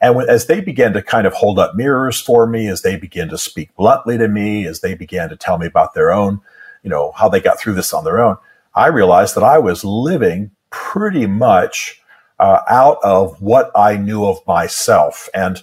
And 0.01 0.15
when, 0.15 0.29
as 0.29 0.47
they 0.47 0.61
began 0.61 0.93
to 0.93 1.01
kind 1.01 1.27
of 1.27 1.33
hold 1.33 1.59
up 1.59 1.75
mirrors 1.75 2.19
for 2.19 2.47
me, 2.47 2.67
as 2.67 2.81
they 2.81 2.95
began 2.95 3.29
to 3.29 3.37
speak 3.37 3.75
bluntly 3.75 4.17
to 4.17 4.27
me, 4.27 4.65
as 4.65 4.79
they 4.79 4.95
began 4.95 5.29
to 5.29 5.35
tell 5.35 5.57
me 5.57 5.67
about 5.67 5.93
their 5.93 6.11
own, 6.11 6.41
you 6.83 6.89
know, 6.89 7.11
how 7.15 7.29
they 7.29 7.39
got 7.39 7.59
through 7.59 7.73
this 7.73 7.93
on 7.93 8.03
their 8.03 8.21
own, 8.21 8.37
I 8.73 8.87
realized 8.87 9.35
that 9.35 9.43
I 9.43 9.57
was 9.57 9.83
living 9.83 10.51
pretty 10.69 11.25
much 11.25 12.01
uh, 12.39 12.61
out 12.69 12.97
of 13.03 13.41
what 13.41 13.71
I 13.75 13.97
knew 13.97 14.25
of 14.25 14.45
myself. 14.47 15.29
And 15.33 15.61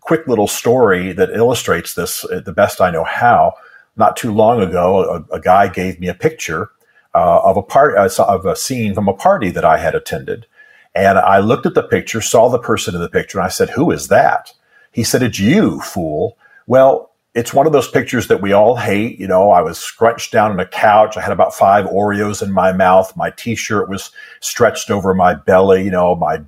quick 0.00 0.26
little 0.26 0.48
story 0.48 1.12
that 1.12 1.30
illustrates 1.30 1.94
this 1.94 2.24
uh, 2.24 2.40
the 2.44 2.52
best 2.52 2.80
I 2.80 2.90
know 2.90 3.04
how. 3.04 3.54
Not 3.94 4.16
too 4.16 4.32
long 4.32 4.60
ago, 4.60 5.26
a, 5.30 5.36
a 5.36 5.40
guy 5.40 5.68
gave 5.68 6.00
me 6.00 6.08
a 6.08 6.14
picture 6.14 6.70
uh, 7.14 7.40
of 7.44 7.56
a 7.56 7.62
part 7.62 7.96
uh, 7.96 8.24
of 8.24 8.46
a 8.46 8.56
scene 8.56 8.94
from 8.94 9.08
a 9.08 9.14
party 9.14 9.50
that 9.50 9.64
I 9.64 9.78
had 9.78 9.94
attended, 9.94 10.46
and 10.94 11.18
I 11.18 11.38
looked 11.38 11.66
at 11.66 11.74
the 11.74 11.82
picture, 11.82 12.20
saw 12.20 12.48
the 12.48 12.58
person 12.58 12.94
in 12.94 13.00
the 13.00 13.08
picture, 13.08 13.38
and 13.38 13.46
I 13.46 13.50
said, 13.50 13.70
"Who 13.70 13.90
is 13.90 14.08
that?" 14.08 14.52
He 14.90 15.04
said, 15.04 15.22
"It's 15.22 15.38
you, 15.38 15.80
fool." 15.80 16.36
Well, 16.66 17.12
it's 17.34 17.54
one 17.54 17.66
of 17.66 17.72
those 17.72 17.90
pictures 17.90 18.28
that 18.28 18.42
we 18.42 18.52
all 18.52 18.76
hate. 18.76 19.18
You 19.18 19.26
know, 19.26 19.50
I 19.50 19.62
was 19.62 19.78
scrunched 19.78 20.32
down 20.32 20.50
on 20.50 20.60
a 20.60 20.66
couch. 20.66 21.16
I 21.16 21.22
had 21.22 21.32
about 21.32 21.54
five 21.54 21.86
Oreos 21.86 22.42
in 22.42 22.52
my 22.52 22.72
mouth. 22.72 23.16
My 23.16 23.30
t-shirt 23.30 23.88
was 23.88 24.10
stretched 24.40 24.90
over 24.90 25.14
my 25.14 25.34
belly. 25.34 25.84
You 25.84 25.90
know, 25.90 26.14
my 26.14 26.42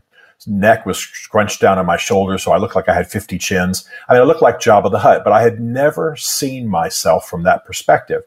neck 0.47 0.85
was 0.85 0.99
scrunched 0.99 1.61
down 1.61 1.79
on 1.79 1.87
my 1.87 1.97
shoulders, 1.97 2.43
so 2.43 2.53
I 2.53 2.59
looked 2.59 2.77
like 2.77 2.89
I 2.89 2.95
had 2.95 3.11
50 3.11 3.39
chins. 3.39 3.89
I 4.09 4.15
mean, 4.15 4.23
I 4.23 4.25
looked 4.25 4.43
like 4.43 4.61
Jabba 4.61 4.91
the 4.91 4.99
Hutt, 4.99 5.25
but 5.25 5.33
I 5.33 5.43
had 5.43 5.59
never 5.61 6.17
seen 6.17 6.69
myself 6.69 7.29
from 7.29 7.45
that 7.45 7.65
perspective. 7.65 8.23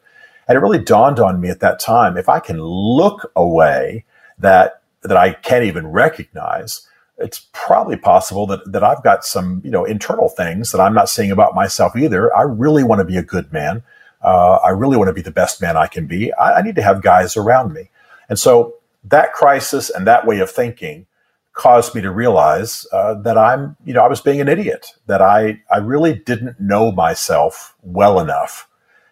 And 0.48 0.56
it 0.56 0.60
really 0.60 0.78
dawned 0.78 1.20
on 1.20 1.40
me 1.40 1.50
at 1.50 1.60
that 1.60 1.78
time 1.78 2.16
if 2.16 2.28
I 2.28 2.40
can 2.40 2.60
look 2.60 3.30
away 3.36 4.04
that 4.38 4.82
that 5.02 5.16
I 5.16 5.32
can't 5.32 5.64
even 5.64 5.86
recognize, 5.86 6.86
it's 7.18 7.46
probably 7.52 7.96
possible 7.96 8.46
that 8.46 8.72
that 8.72 8.82
I've 8.82 9.02
got 9.02 9.24
some 9.24 9.60
you 9.64 9.70
know 9.70 9.84
internal 9.84 10.28
things 10.28 10.72
that 10.72 10.80
I'm 10.80 10.94
not 10.94 11.08
seeing 11.08 11.30
about 11.30 11.54
myself 11.54 11.94
either. 11.96 12.34
I 12.36 12.42
really 12.42 12.82
want 12.82 13.00
to 13.00 13.04
be 13.04 13.16
a 13.16 13.22
good 13.22 13.52
man. 13.52 13.82
Uh, 14.22 14.58
I 14.64 14.70
really 14.70 14.96
want 14.96 15.08
to 15.08 15.14
be 15.14 15.22
the 15.22 15.30
best 15.30 15.62
man 15.62 15.76
I 15.76 15.86
can 15.86 16.06
be. 16.06 16.32
I, 16.32 16.58
I 16.58 16.62
need 16.62 16.76
to 16.76 16.82
have 16.82 17.02
guys 17.02 17.36
around 17.36 17.72
me, 17.72 17.90
and 18.28 18.38
so 18.38 18.74
that 19.04 19.32
crisis 19.32 19.90
and 19.90 20.06
that 20.06 20.26
way 20.26 20.40
of 20.40 20.50
thinking 20.50 21.06
caused 21.52 21.94
me 21.94 22.00
to 22.00 22.10
realize 22.10 22.86
uh, 22.92 23.14
that 23.14 23.36
I'm, 23.36 23.76
you 23.84 23.92
know, 23.92 24.02
I 24.02 24.08
was 24.08 24.20
being 24.20 24.40
an 24.40 24.48
idiot. 24.48 24.94
That 25.06 25.20
I, 25.20 25.60
I 25.72 25.78
really 25.78 26.14
didn't 26.14 26.60
know 26.60 26.92
myself 26.92 27.74
well 27.82 28.20
enough 28.20 28.67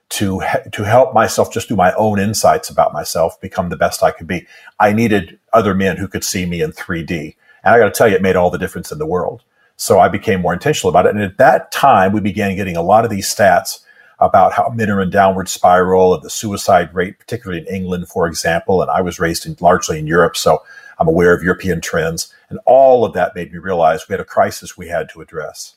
to 0.09 0.41
to 0.73 0.85
help 0.85 1.15
myself 1.15 1.53
just 1.53 1.69
through 1.69 1.77
my 1.77 1.93
own 1.95 2.19
insights 2.19 2.71
about 2.71 2.93
myself 2.93 3.41
become 3.41 3.69
the 3.69 3.77
best 3.77 4.03
I 4.03 4.11
could 4.11 4.27
be. 4.27 4.47
I 4.79 4.93
needed 4.93 5.39
other 5.53 5.75
men 5.75 5.97
who 5.97 6.09
could 6.09 6.25
see 6.25 6.47
me 6.47 6.63
in 6.63 6.73
3D, 6.73 7.35
and 7.65 7.75
I 7.75 7.79
got 7.79 7.87
to 7.87 7.91
tell 7.91 8.09
you, 8.09 8.17
it 8.17 8.23
made 8.23 8.37
all 8.37 8.51
the 8.51 8.59
difference 8.59 8.93
in 8.93 8.99
the 8.99 9.07
world. 9.07 9.43
So 9.77 9.99
I 9.99 10.09
became 10.09 10.41
more 10.41 10.55
intentional 10.55 10.89
about 10.91 11.07
it, 11.07 11.15
and 11.15 11.23
at 11.23 11.39
that 11.39 11.73
time, 11.73 12.13
we 12.13 12.21
began 12.21 12.57
getting 12.57 12.77
a 12.77 12.83
lot 12.83 13.05
of 13.05 13.11
these 13.11 13.33
stats 13.33 13.81
about 14.19 14.53
how 14.53 14.69
men 14.71 14.91
are 14.91 15.03
in 15.03 15.11
downward 15.11 15.49
spiral 15.49 16.15
of 16.15 16.23
the 16.23 16.31
suicide 16.31 16.95
rate, 16.95 17.19
particularly 17.19 17.61
in 17.61 17.75
England, 17.75 18.09
for 18.09 18.27
example. 18.27 18.81
And 18.81 18.91
I 18.91 19.03
was 19.03 19.21
raised 19.21 19.45
in, 19.45 19.57
largely 19.61 19.99
in 19.99 20.07
Europe, 20.07 20.37
so 20.37 20.63
I'm 20.99 21.09
aware 21.09 21.35
of 21.35 21.43
European 21.43 21.81
trends. 21.81 22.33
And 22.49 22.59
all 22.65 23.05
of 23.05 23.13
that 23.13 23.35
made 23.35 23.53
me 23.53 23.59
realize 23.59 24.09
we 24.09 24.15
had 24.15 24.21
a 24.21 24.25
crisis 24.25 24.77
we 24.77 24.89
had 24.89 25.09
to 25.11 25.21
address. 25.21 25.77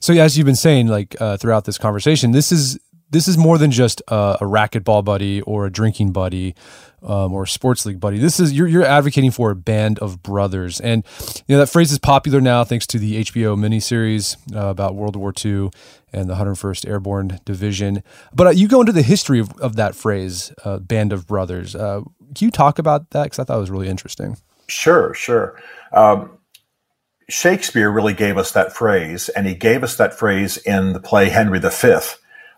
So, 0.00 0.12
as 0.14 0.36
you've 0.36 0.46
been 0.46 0.56
saying, 0.56 0.88
like 0.88 1.20
uh, 1.20 1.36
throughout 1.36 1.64
this 1.64 1.78
conversation, 1.78 2.32
this 2.32 2.52
is 2.52 2.78
this 3.12 3.28
is 3.28 3.38
more 3.38 3.58
than 3.58 3.70
just 3.70 4.02
a, 4.08 4.38
a 4.40 4.44
racquetball 4.44 5.04
buddy 5.04 5.42
or 5.42 5.66
a 5.66 5.70
drinking 5.70 6.12
buddy 6.12 6.54
um, 7.02 7.32
or 7.32 7.44
a 7.44 7.48
sports 7.48 7.84
league 7.84 8.00
buddy. 8.00 8.18
This 8.18 8.40
is 8.40 8.52
you're 8.52 8.66
you're 8.66 8.84
advocating 8.84 9.30
for 9.30 9.50
a 9.50 9.54
band 9.54 9.98
of 9.98 10.22
brothers, 10.22 10.80
and 10.80 11.04
you 11.46 11.54
know 11.54 11.58
that 11.58 11.68
phrase 11.68 11.92
is 11.92 11.98
popular 11.98 12.40
now 12.40 12.64
thanks 12.64 12.86
to 12.88 12.98
the 12.98 13.20
HBO 13.24 13.56
miniseries 13.56 14.36
uh, 14.56 14.68
about 14.68 14.94
World 14.94 15.16
War 15.16 15.32
II 15.32 15.70
and 16.12 16.28
the 16.28 16.34
101st 16.34 16.88
Airborne 16.88 17.40
Division. 17.44 18.02
But 18.34 18.46
uh, 18.46 18.50
you 18.50 18.68
go 18.68 18.80
into 18.80 18.92
the 18.92 19.02
history 19.02 19.38
of, 19.38 19.50
of 19.60 19.76
that 19.76 19.94
phrase, 19.94 20.52
uh, 20.64 20.78
"band 20.78 21.12
of 21.12 21.26
brothers." 21.26 21.74
Uh, 21.74 22.02
can 22.34 22.46
you 22.46 22.50
talk 22.50 22.78
about 22.78 23.10
that? 23.10 23.24
Because 23.24 23.38
I 23.38 23.44
thought 23.44 23.56
it 23.56 23.60
was 23.60 23.70
really 23.70 23.88
interesting. 23.88 24.38
Sure, 24.68 25.12
sure. 25.12 25.60
Um, 25.92 26.38
Shakespeare 27.28 27.90
really 27.90 28.14
gave 28.14 28.38
us 28.38 28.52
that 28.52 28.72
phrase, 28.72 29.28
and 29.30 29.46
he 29.46 29.54
gave 29.54 29.82
us 29.82 29.96
that 29.96 30.14
phrase 30.14 30.56
in 30.56 30.92
the 30.92 31.00
play 31.00 31.28
Henry 31.28 31.58
V. 31.58 31.98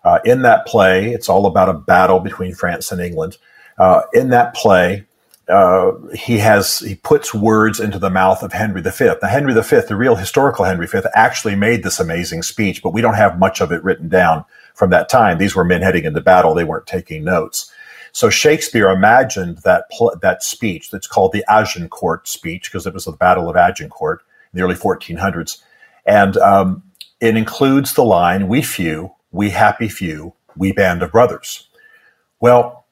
Uh, 0.04 0.18
in 0.24 0.42
that 0.42 0.66
play, 0.66 1.10
it's 1.12 1.28
all 1.28 1.46
about 1.46 1.68
a 1.68 1.74
battle 1.74 2.20
between 2.20 2.54
France 2.54 2.92
and 2.92 3.00
England. 3.00 3.38
Uh, 3.78 4.02
in 4.12 4.28
that 4.30 4.54
play, 4.54 5.04
uh, 5.48 5.92
he 6.14 6.38
has 6.38 6.78
he 6.78 6.94
puts 6.94 7.34
words 7.34 7.78
into 7.78 7.98
the 7.98 8.10
mouth 8.10 8.42
of 8.42 8.52
Henry 8.52 8.80
V. 8.80 8.90
Now, 9.22 9.28
Henry 9.28 9.52
V, 9.52 9.80
the 9.88 9.96
real 9.96 10.16
historical 10.16 10.64
Henry 10.64 10.86
V, 10.86 11.00
actually 11.14 11.54
made 11.54 11.82
this 11.82 12.00
amazing 12.00 12.42
speech, 12.42 12.82
but 12.82 12.94
we 12.94 13.02
don't 13.02 13.14
have 13.14 13.38
much 13.38 13.60
of 13.60 13.70
it 13.72 13.84
written 13.84 14.08
down 14.08 14.44
from 14.74 14.90
that 14.90 15.08
time. 15.08 15.38
These 15.38 15.54
were 15.54 15.64
men 15.64 15.82
heading 15.82 16.04
into 16.04 16.20
battle; 16.20 16.54
they 16.54 16.64
weren't 16.64 16.86
taking 16.86 17.24
notes. 17.24 17.70
So 18.12 18.30
Shakespeare 18.30 18.88
imagined 18.88 19.58
that 19.58 19.90
pl- 19.90 20.16
that 20.22 20.42
speech 20.42 20.90
that's 20.90 21.06
called 21.06 21.32
the 21.32 21.44
Agincourt 21.48 22.26
speech 22.26 22.70
because 22.70 22.86
it 22.86 22.94
was 22.94 23.04
the 23.04 23.12
Battle 23.12 23.50
of 23.50 23.56
Agincourt 23.56 24.22
in 24.52 24.58
the 24.58 24.64
early 24.64 24.76
1400s, 24.76 25.60
and 26.06 26.36
um, 26.38 26.82
it 27.20 27.36
includes 27.36 27.94
the 27.94 28.04
line 28.04 28.48
"We 28.48 28.62
few, 28.62 29.13
we 29.34 29.50
happy 29.50 29.88
few, 29.88 30.34
we 30.56 30.72
band 30.72 31.02
of 31.02 31.12
brothers." 31.12 31.68
Well, 32.40 32.86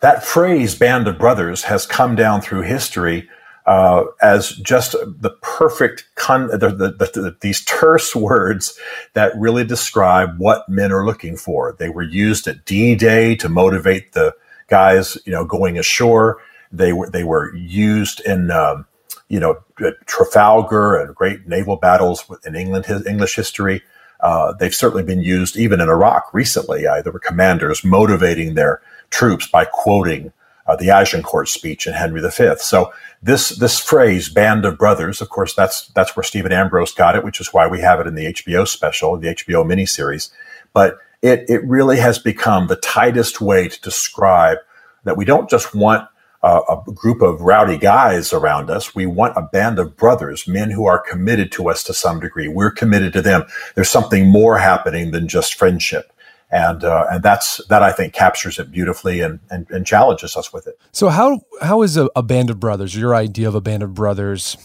that 0.00 0.24
phrase 0.24 0.74
"band 0.74 1.08
of 1.08 1.18
brothers" 1.18 1.64
has 1.64 1.86
come 1.86 2.14
down 2.14 2.40
through 2.42 2.62
history 2.62 3.28
uh, 3.66 4.04
as 4.20 4.50
just 4.50 4.92
the 4.92 5.30
perfect 5.40 6.04
con- 6.16 6.48
the, 6.48 6.58
the, 6.58 7.10
the, 7.14 7.36
these 7.40 7.64
terse 7.64 8.14
words 8.16 8.78
that 9.14 9.32
really 9.36 9.64
describe 9.64 10.38
what 10.38 10.68
men 10.68 10.92
are 10.92 11.06
looking 11.06 11.36
for. 11.36 11.74
They 11.78 11.88
were 11.88 12.02
used 12.02 12.46
at 12.48 12.64
D-Day 12.64 13.36
to 13.36 13.48
motivate 13.48 14.12
the 14.12 14.34
guys, 14.68 15.16
you 15.24 15.32
know, 15.32 15.44
going 15.44 15.78
ashore. 15.78 16.38
They 16.72 16.92
were 16.92 17.08
they 17.10 17.22
were 17.24 17.54
used 17.54 18.20
in 18.20 18.50
um, 18.50 18.86
you 19.28 19.38
know 19.38 19.58
Trafalgar 20.06 20.96
and 20.96 21.14
great 21.14 21.46
naval 21.46 21.76
battles 21.76 22.24
in 22.46 22.56
England 22.56 22.86
his, 22.86 23.06
English 23.06 23.36
history. 23.36 23.82
Uh, 24.22 24.52
they've 24.52 24.74
certainly 24.74 25.02
been 25.02 25.22
used 25.22 25.56
even 25.56 25.80
in 25.80 25.88
Iraq 25.88 26.32
recently. 26.32 26.86
Uh, 26.86 27.02
there 27.02 27.12
were 27.12 27.18
commanders 27.18 27.84
motivating 27.84 28.54
their 28.54 28.80
troops 29.10 29.48
by 29.48 29.64
quoting 29.64 30.32
uh, 30.66 30.76
the 30.76 30.90
Agincourt 30.90 31.48
speech 31.48 31.86
in 31.86 31.92
Henry 31.92 32.20
V. 32.20 32.54
So 32.58 32.92
this 33.22 33.50
this 33.50 33.80
phrase 33.80 34.28
"band 34.28 34.64
of 34.64 34.78
brothers," 34.78 35.20
of 35.20 35.28
course, 35.28 35.54
that's 35.54 35.88
that's 35.88 36.16
where 36.16 36.22
Stephen 36.22 36.52
Ambrose 36.52 36.94
got 36.94 37.16
it, 37.16 37.24
which 37.24 37.40
is 37.40 37.52
why 37.52 37.66
we 37.66 37.80
have 37.80 38.00
it 38.00 38.06
in 38.06 38.14
the 38.14 38.32
HBO 38.32 38.66
special, 38.66 39.16
the 39.16 39.34
HBO 39.34 39.64
miniseries. 39.66 40.30
But 40.72 40.98
it 41.20 41.44
it 41.48 41.64
really 41.64 41.98
has 41.98 42.18
become 42.18 42.68
the 42.68 42.76
tightest 42.76 43.40
way 43.40 43.68
to 43.68 43.80
describe 43.80 44.58
that 45.04 45.16
we 45.16 45.24
don't 45.24 45.50
just 45.50 45.74
want 45.74 46.08
a 46.42 46.82
group 46.92 47.22
of 47.22 47.40
rowdy 47.40 47.78
guys 47.78 48.32
around 48.32 48.68
us. 48.68 48.94
We 48.94 49.06
want 49.06 49.36
a 49.36 49.42
band 49.42 49.78
of 49.78 49.96
brothers, 49.96 50.48
men 50.48 50.70
who 50.70 50.86
are 50.86 50.98
committed 50.98 51.52
to 51.52 51.68
us 51.68 51.84
to 51.84 51.94
some 51.94 52.18
degree. 52.18 52.48
We're 52.48 52.72
committed 52.72 53.12
to 53.12 53.22
them. 53.22 53.44
There's 53.74 53.90
something 53.90 54.28
more 54.28 54.58
happening 54.58 55.12
than 55.12 55.28
just 55.28 55.54
friendship 55.54 56.12
and 56.52 56.84
uh, 56.84 57.06
and 57.10 57.22
that's 57.22 57.64
that 57.68 57.82
I 57.82 57.92
think 57.92 58.12
captures 58.12 58.58
it 58.58 58.70
beautifully 58.70 59.20
and, 59.20 59.40
and, 59.50 59.68
and 59.70 59.86
challenges 59.86 60.36
us 60.36 60.52
with 60.52 60.66
it. 60.66 60.78
So 60.92 61.08
how 61.08 61.40
how 61.62 61.80
is 61.80 61.96
a, 61.96 62.10
a, 62.14 62.22
band 62.22 62.50
of 62.50 62.60
brothers? 62.60 62.94
Your 62.94 63.14
idea 63.14 63.48
of 63.48 63.54
a 63.54 63.60
band 63.60 63.82
of 63.82 63.94
brothers? 63.94 64.58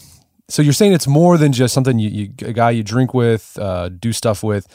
So 0.48 0.60
you're 0.60 0.74
saying 0.74 0.92
it's 0.92 1.06
more 1.06 1.38
than 1.38 1.52
just 1.52 1.72
something 1.72 1.98
you, 1.98 2.10
you 2.10 2.32
a 2.42 2.52
guy 2.52 2.70
you 2.70 2.82
drink 2.82 3.14
with, 3.14 3.58
uh, 3.58 3.88
do 3.88 4.12
stuff 4.12 4.42
with. 4.42 4.68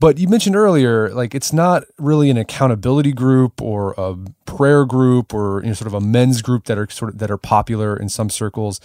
But 0.00 0.18
you 0.18 0.28
mentioned 0.28 0.56
earlier, 0.56 1.10
like 1.10 1.34
it's 1.34 1.52
not 1.52 1.84
really 1.98 2.30
an 2.30 2.36
accountability 2.36 3.12
group 3.12 3.62
or 3.62 3.94
a 3.96 4.16
prayer 4.44 4.84
group 4.84 5.32
or 5.32 5.60
you 5.62 5.68
know, 5.68 5.74
sort 5.74 5.86
of 5.86 5.94
a 5.94 6.00
men's 6.00 6.42
group 6.42 6.64
that 6.64 6.78
are 6.78 6.88
sort 6.90 7.12
of 7.12 7.18
that 7.18 7.30
are 7.30 7.38
popular 7.38 7.96
in 7.96 8.08
some 8.08 8.30
circles. 8.30 8.80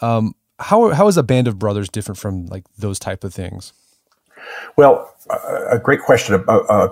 Um, 0.00 0.34
how 0.58 0.90
how 0.90 1.08
is 1.08 1.16
a 1.16 1.22
band 1.22 1.48
of 1.48 1.58
brothers 1.58 1.88
different 1.88 2.18
from 2.18 2.46
like 2.46 2.64
those 2.78 2.98
type 2.98 3.24
of 3.24 3.34
things? 3.34 3.72
Well, 4.76 5.14
a 5.70 5.78
great 5.78 6.02
question. 6.02 6.34
A, 6.34 6.52
a, 6.52 6.88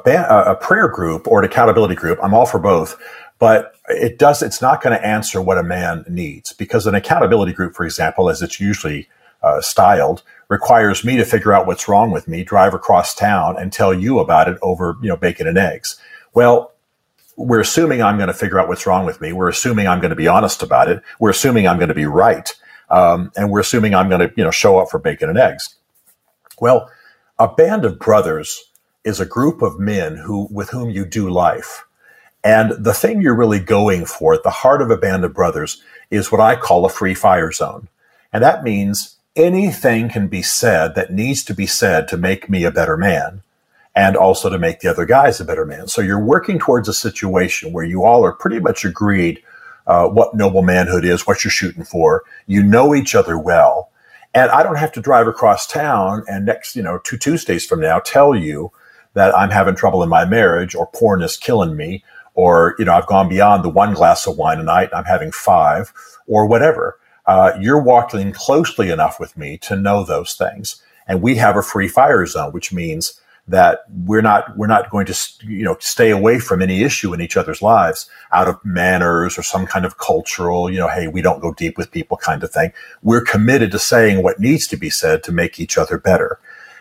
a, 0.53 0.57
prayer 0.57 0.89
group 0.89 1.27
or 1.27 1.41
an 1.41 1.45
accountability 1.45 1.95
group, 1.95 2.19
I'm 2.23 2.33
all 2.33 2.47
for 2.47 2.61
both, 2.61 2.97
but 3.39 3.75
it 3.89 4.19
does. 4.19 4.43
It's 4.43 4.63
not 4.63 4.83
going 4.83 4.97
to 4.97 5.05
answer 5.05 5.41
what 5.43 5.59
a 5.59 5.63
man 5.63 6.05
needs 6.09 6.53
because 6.53 6.87
an 6.87 6.95
accountability 6.95 7.53
group, 7.53 7.75
for 7.75 7.85
example, 7.85 8.29
as 8.31 8.41
it's 8.43 8.61
usually 8.61 9.09
uh, 9.43 9.61
styled, 9.61 10.23
requires 10.51 11.03
me 11.05 11.17
to 11.17 11.25
figure 11.25 11.55
out 11.55 11.67
what's 11.67 11.89
wrong 11.89 12.11
with 12.11 12.29
me, 12.29 12.45
drive 12.45 12.75
across 12.75 13.15
town, 13.15 13.57
and 13.59 13.73
tell 13.73 13.95
you 13.95 14.19
about 14.19 14.49
it 14.49 14.59
over 14.61 14.99
you 15.01 15.09
know 15.09 15.17
bacon 15.17 15.47
and 15.47 15.57
eggs. 15.57 15.99
Well, 16.35 16.75
we're 17.37 17.61
assuming 17.61 18.03
I'm 18.03 18.19
going 18.19 18.29
to 18.29 18.35
figure 18.35 18.61
out 18.61 18.69
what's 18.69 18.87
wrong 18.87 19.07
with 19.07 19.23
me. 19.23 19.33
We're 19.33 19.49
assuming 19.49 19.89
I'm 19.89 20.01
going 20.01 20.11
to 20.11 20.17
be 20.17 20.29
honest 20.29 20.63
about 20.63 20.91
it. 20.91 21.03
We're 21.19 21.31
assuming 21.31 21.67
I'm 21.67 21.79
going 21.79 21.89
to 21.89 21.95
be 21.95 22.05
right, 22.05 22.55
um, 22.91 23.33
and 23.35 23.51
we're 23.51 23.61
assuming 23.61 23.95
I'm 23.95 24.11
going 24.11 24.29
to 24.29 24.35
you 24.37 24.45
know 24.45 24.51
show 24.51 24.79
up 24.79 24.91
for 24.91 24.99
bacon 24.99 25.31
and 25.31 25.39
eggs. 25.39 25.77
Well 26.61 26.91
a 27.41 27.49
band 27.49 27.87
of 27.87 27.99
brothers 27.99 28.71
is 29.03 29.19
a 29.19 29.25
group 29.25 29.63
of 29.63 29.81
men 29.81 30.15
who 30.15 30.47
with 30.51 30.69
whom 30.69 30.91
you 30.91 31.07
do 31.07 31.31
life. 31.31 31.87
And 32.45 32.73
the 32.73 32.93
thing 32.93 33.23
you're 33.23 33.37
really 33.37 33.61
going 33.61 34.05
for 34.05 34.35
at 34.35 34.43
the 34.43 34.51
heart 34.51 34.83
of 34.83 34.91
a 34.91 34.99
band 34.99 35.25
of 35.25 35.33
brothers 35.33 35.83
is 36.11 36.31
what 36.31 36.43
I 36.43 36.55
call 36.55 36.85
a 36.85 36.91
free 36.91 37.15
fire 37.15 37.51
zone. 37.51 37.89
And 38.31 38.45
that 38.45 38.63
means 38.63 39.17
anything 39.41 40.09
can 40.09 40.29
be 40.29 40.43
said 40.43 40.95
that 40.95 41.13
needs 41.13 41.43
to 41.45 41.55
be 41.55 41.67
said 41.67 42.07
to 42.09 42.17
make 42.17 42.51
me 42.51 42.65
a 42.65 42.71
better 42.71 42.97
man 42.97 43.43
and 43.95 44.17
also 44.17 44.49
to 44.49 44.59
make 44.59 44.81
the 44.81 44.89
other 44.89 45.07
guys 45.07 45.41
a 45.41 45.45
better 45.45 45.65
man. 45.65 45.89
So 45.89 46.03
you're 46.03 46.25
working 46.25 46.59
towards 46.59 46.89
a 46.89 46.93
situation 46.93 47.73
where 47.73 47.85
you 47.85 48.05
all 48.05 48.25
are 48.25 48.33
pretty 48.33 48.61
much 48.61 48.85
agreed 48.85 49.43
uh, 49.87 50.09
what 50.09 50.35
noble 50.35 50.63
manhood 50.63 51.05
is, 51.05 51.27
what 51.27 51.43
you're 51.43 51.51
shooting 51.51 51.85
for. 51.85 52.23
You 52.47 52.63
know 52.63 52.95
each 52.95 53.15
other 53.15 53.39
well. 53.39 53.91
And 54.33 54.51
I 54.51 54.63
don't 54.63 54.77
have 54.77 54.93
to 54.93 55.01
drive 55.01 55.27
across 55.27 55.67
town 55.67 56.23
and 56.29 56.47
next, 56.47 56.77
you 56.77 56.83
know, 56.83 57.01
two 57.03 57.17
Tuesdays 57.17 57.67
from 57.67 57.81
now 57.81 57.99
tell 57.99 58.37
you 58.37 58.71
that 59.15 59.37
I'm 59.37 59.51
having 59.51 59.75
trouble 59.75 60.03
in 60.05 60.09
my 60.09 60.25
marriage 60.25 60.75
or 60.75 60.87
porn 60.87 61.23
is 61.23 61.37
killing 61.37 61.77
me 61.77 62.05
or, 62.35 62.77
you 62.79 62.85
know, 62.85 62.95
I've 62.95 63.09
gone 63.09 63.29
beyond 63.29 63.65
the 63.65 63.71
one 63.71 63.95
glass 63.95 64.27
of 64.27 64.37
wine 64.37 64.61
a 64.61 64.63
night 64.63 64.91
and 64.93 64.95
I'm 64.95 65.05
having 65.05 65.33
five 65.33 65.93
or 66.29 66.47
whatever. 66.47 66.97
Uh, 67.31 67.57
you're 67.61 67.81
walking 67.81 68.33
closely 68.33 68.91
enough 68.91 69.21
with 69.21 69.37
me 69.37 69.57
to 69.57 69.77
know 69.77 70.03
those 70.03 70.35
things. 70.35 70.83
And 71.07 71.23
we 71.23 71.37
have 71.37 71.57
a 71.57 71.63
free 71.63 71.87
fire 71.87 72.27
zone, 72.27 72.51
which 72.53 72.73
means 72.73 73.21
that 73.47 73.85
we're 74.05 74.21
not 74.21 74.57
we're 74.57 74.67
not 74.67 74.91
going 74.91 75.07
to 75.07 75.17
you 75.43 75.63
know 75.63 75.77
stay 75.79 76.11
away 76.11 76.41
from 76.41 76.61
any 76.61 76.83
issue 76.83 77.15
in 77.15 77.21
each 77.21 77.37
other's 77.37 77.63
lives 77.63 78.11
out 78.33 78.49
of 78.49 78.59
manners 78.65 79.39
or 79.39 79.45
some 79.45 79.65
kind 79.65 79.85
of 79.85 79.99
cultural 79.99 80.71
you 80.71 80.79
know 80.79 80.89
hey 80.89 81.09
we 81.09 81.23
don't 81.23 81.41
go 81.41 81.53
deep 81.55 81.77
with 81.79 81.91
people 81.91 82.17
kind 82.17 82.45
of 82.45 82.51
thing 82.53 82.73
we're 83.03 83.25
committed 83.25 83.73
to 83.73 83.79
saying 83.79 84.23
what 84.23 84.39
needs 84.39 84.69
to 84.69 84.77
be 84.77 84.91
said 84.91 85.23
to 85.25 85.33
make 85.33 85.59
each 85.59 85.79
other 85.79 85.99
better 85.99 86.39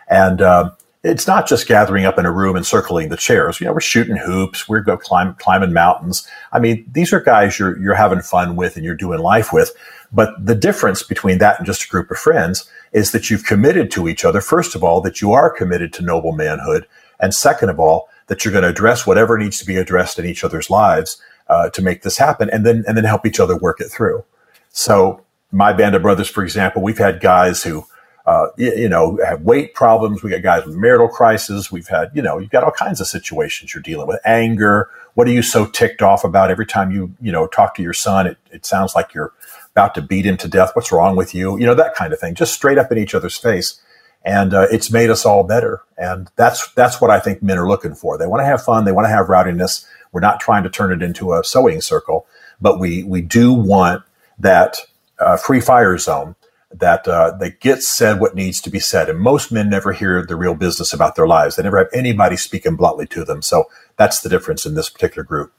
and 0.09 0.41
um, 0.41 0.71
it's 1.01 1.27
not 1.27 1.47
just 1.47 1.67
gathering 1.67 2.03
up 2.05 2.19
in 2.19 2.25
a 2.25 2.31
room 2.31 2.55
and 2.55 2.65
circling 2.65 3.09
the 3.09 3.17
chairs 3.17 3.59
you 3.59 3.65
know 3.65 3.73
we're 3.73 3.79
shooting 3.79 4.17
hoops 4.17 4.67
we're 4.67 4.81
go 4.81 4.97
climb, 4.97 5.33
climbing 5.35 5.73
mountains 5.73 6.27
i 6.51 6.59
mean 6.59 6.85
these 6.91 7.13
are 7.13 7.21
guys 7.21 7.57
you're 7.57 7.79
you're 7.79 7.93
having 7.93 8.21
fun 8.21 8.55
with 8.55 8.75
and 8.75 8.83
you're 8.83 8.95
doing 8.95 9.19
life 9.19 9.53
with 9.53 9.73
but 10.11 10.33
the 10.43 10.55
difference 10.55 11.03
between 11.03 11.37
that 11.37 11.59
and 11.59 11.65
just 11.65 11.85
a 11.85 11.87
group 11.87 12.09
of 12.09 12.17
friends 12.17 12.69
is 12.91 13.11
that 13.11 13.29
you've 13.29 13.45
committed 13.45 13.91
to 13.91 14.07
each 14.07 14.25
other. 14.25 14.41
First 14.41 14.75
of 14.75 14.83
all, 14.83 15.01
that 15.01 15.21
you 15.21 15.31
are 15.33 15.49
committed 15.49 15.93
to 15.93 16.03
noble 16.03 16.31
manhood. 16.31 16.87
And 17.19 17.33
second 17.33 17.69
of 17.69 17.79
all, 17.79 18.09
that 18.27 18.43
you're 18.43 18.51
going 18.51 18.63
to 18.63 18.69
address 18.69 19.05
whatever 19.05 19.37
needs 19.37 19.59
to 19.59 19.65
be 19.65 19.77
addressed 19.77 20.19
in 20.19 20.25
each 20.25 20.43
other's 20.43 20.69
lives 20.69 21.21
uh, 21.47 21.69
to 21.69 21.81
make 21.81 22.03
this 22.03 22.17
happen 22.17 22.49
and 22.51 22.65
then, 22.65 22.83
and 22.87 22.95
then 22.95 23.03
help 23.03 23.25
each 23.25 23.39
other 23.39 23.57
work 23.57 23.81
it 23.81 23.89
through. 23.89 24.23
So 24.69 25.23
my 25.51 25.73
band 25.73 25.95
of 25.95 26.01
brothers, 26.01 26.29
for 26.29 26.43
example, 26.43 26.81
we've 26.81 26.97
had 26.97 27.21
guys 27.21 27.63
who, 27.63 27.85
uh, 28.29 28.51
you, 28.57 28.71
you, 28.75 28.87
know, 28.87 29.17
have 29.25 29.41
weight 29.41 29.73
problems. 29.73 30.21
We 30.21 30.29
got 30.29 30.43
guys 30.43 30.63
with 30.63 30.75
marital 30.75 31.07
crisis. 31.07 31.71
We've 31.71 31.87
had, 31.87 32.11
you 32.13 32.21
know, 32.21 32.37
you've 32.37 32.51
got 32.51 32.63
all 32.63 32.69
kinds 32.69 33.01
of 33.01 33.07
situations 33.07 33.73
you're 33.73 33.81
dealing 33.81 34.05
with. 34.05 34.19
Anger. 34.23 34.87
What 35.15 35.27
are 35.27 35.31
you 35.31 35.41
so 35.41 35.65
ticked 35.65 36.03
off 36.03 36.23
about 36.23 36.51
every 36.51 36.67
time 36.67 36.91
you, 36.91 37.11
you 37.19 37.31
know, 37.31 37.47
talk 37.47 37.73
to 37.75 37.81
your 37.81 37.93
son? 37.93 38.27
It, 38.27 38.37
it 38.51 38.67
sounds 38.67 38.93
like 38.93 39.15
you're 39.15 39.33
about 39.71 39.95
to 39.95 40.03
beat 40.03 40.27
him 40.27 40.37
to 40.37 40.47
death. 40.47 40.75
What's 40.75 40.91
wrong 40.91 41.15
with 41.15 41.33
you? 41.33 41.57
You 41.57 41.65
know, 41.65 41.73
that 41.73 41.95
kind 41.95 42.13
of 42.13 42.19
thing, 42.19 42.35
just 42.35 42.53
straight 42.53 42.77
up 42.77 42.91
in 42.91 42.99
each 42.99 43.15
other's 43.15 43.35
face. 43.35 43.81
And 44.23 44.53
uh, 44.53 44.67
it's 44.71 44.91
made 44.91 45.09
us 45.09 45.25
all 45.25 45.43
better. 45.43 45.81
And 45.97 46.29
that's, 46.35 46.71
that's 46.73 47.01
what 47.01 47.09
I 47.09 47.19
think 47.19 47.41
men 47.41 47.57
are 47.57 47.67
looking 47.67 47.95
for. 47.95 48.19
They 48.19 48.27
want 48.27 48.41
to 48.41 48.45
have 48.45 48.63
fun. 48.63 48.85
They 48.85 48.91
want 48.91 49.05
to 49.05 49.11
have 49.11 49.29
rowdiness. 49.29 49.87
We're 50.11 50.21
not 50.21 50.39
trying 50.39 50.61
to 50.63 50.69
turn 50.69 50.91
it 50.91 51.01
into 51.01 51.33
a 51.33 51.43
sewing 51.43 51.81
circle, 51.81 52.27
but 52.61 52.79
we, 52.79 53.01
we 53.01 53.21
do 53.21 53.53
want 53.53 54.03
that 54.37 54.77
uh, 55.17 55.35
free 55.35 55.61
fire 55.61 55.97
zone 55.97 56.35
that 56.71 57.07
uh, 57.07 57.31
that 57.39 57.59
gets 57.59 57.87
said 57.87 58.19
what 58.19 58.35
needs 58.35 58.61
to 58.61 58.69
be 58.69 58.79
said. 58.79 59.09
And 59.09 59.19
most 59.19 59.51
men 59.51 59.69
never 59.69 59.91
hear 59.91 60.25
the 60.25 60.35
real 60.35 60.55
business 60.55 60.93
about 60.93 61.15
their 61.15 61.27
lives. 61.27 61.55
They 61.55 61.63
never 61.63 61.79
have 61.79 61.89
anybody 61.93 62.37
speaking 62.37 62.75
bluntly 62.75 63.07
to 63.07 63.23
them. 63.25 63.41
So 63.41 63.65
that's 63.97 64.21
the 64.21 64.29
difference 64.29 64.65
in 64.65 64.75
this 64.75 64.89
particular 64.89 65.23
group. 65.23 65.53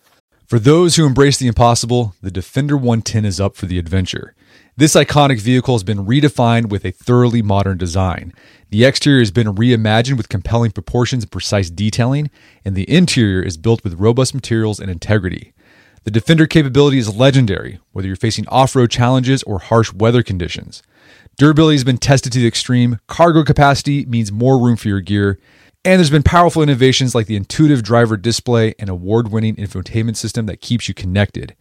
For 0.47 0.59
those 0.59 0.97
who 0.97 1.07
embrace 1.07 1.39
the 1.39 1.47
impossible, 1.47 2.15
the 2.21 2.31
Defender 2.31 2.77
110 2.77 3.25
is 3.25 3.41
up 3.41 3.55
for 3.55 3.67
the 3.67 3.79
adventure. 3.79 4.35
This 4.77 4.95
iconic 4.95 5.41
vehicle 5.41 5.75
has 5.75 5.85
been 5.85 6.07
redefined 6.07 6.71
with 6.71 6.85
a 6.85 6.91
thoroughly 6.91 7.43
modern 7.43 7.79
design. 7.79 8.33
The 8.71 8.85
exterior 8.85 9.21
has 9.21 9.31
been 9.31 9.55
reimagined 9.55 10.17
with 10.17 10.29
compelling 10.29 10.71
proportions 10.71 11.23
and 11.23 11.31
precise 11.31 11.71
detailing, 11.71 12.31
and 12.65 12.75
the 12.75 12.91
interior 12.91 13.43
is 13.43 13.57
built 13.57 13.85
with 13.85 14.01
robust 14.01 14.35
materials 14.35 14.81
and 14.81 14.91
integrity. 14.91 15.53
The 16.05 16.11
Defender 16.11 16.47
capability 16.47 16.99
is 16.99 17.15
legendary, 17.15 17.79
whether 17.93 18.09
you're 18.09 18.17
facing 18.17 18.49
off 18.49 18.75
road 18.75 18.91
challenges 18.91 19.43
or 19.43 19.59
harsh 19.59 19.93
weather 19.93 20.23
conditions. 20.23 20.83
Durability 21.41 21.77
has 21.77 21.85
been 21.85 21.97
tested 21.97 22.35
to 22.35 22.39
the 22.39 22.47
extreme, 22.47 22.99
cargo 23.07 23.43
capacity 23.45 24.05
means 24.05 24.31
more 24.31 24.63
room 24.63 24.77
for 24.77 24.89
your 24.89 25.01
gear, 25.01 25.39
and 25.87 25.99
there's 25.99 26.11
been 26.11 26.23
powerful 26.23 26.63
innovations 26.63 27.15
like 27.15 27.29
the 27.29 27.35
intuitive 27.35 27.83
driver 27.83 28.19
display 28.19 28.75
and 28.79 28.91
award 28.91 29.33
winning 29.33 29.57
infotainment 29.57 30.17
system 30.17 30.45
that 30.45 30.61
keeps 30.61 30.87
you 30.87 30.93
connected. 30.93 31.57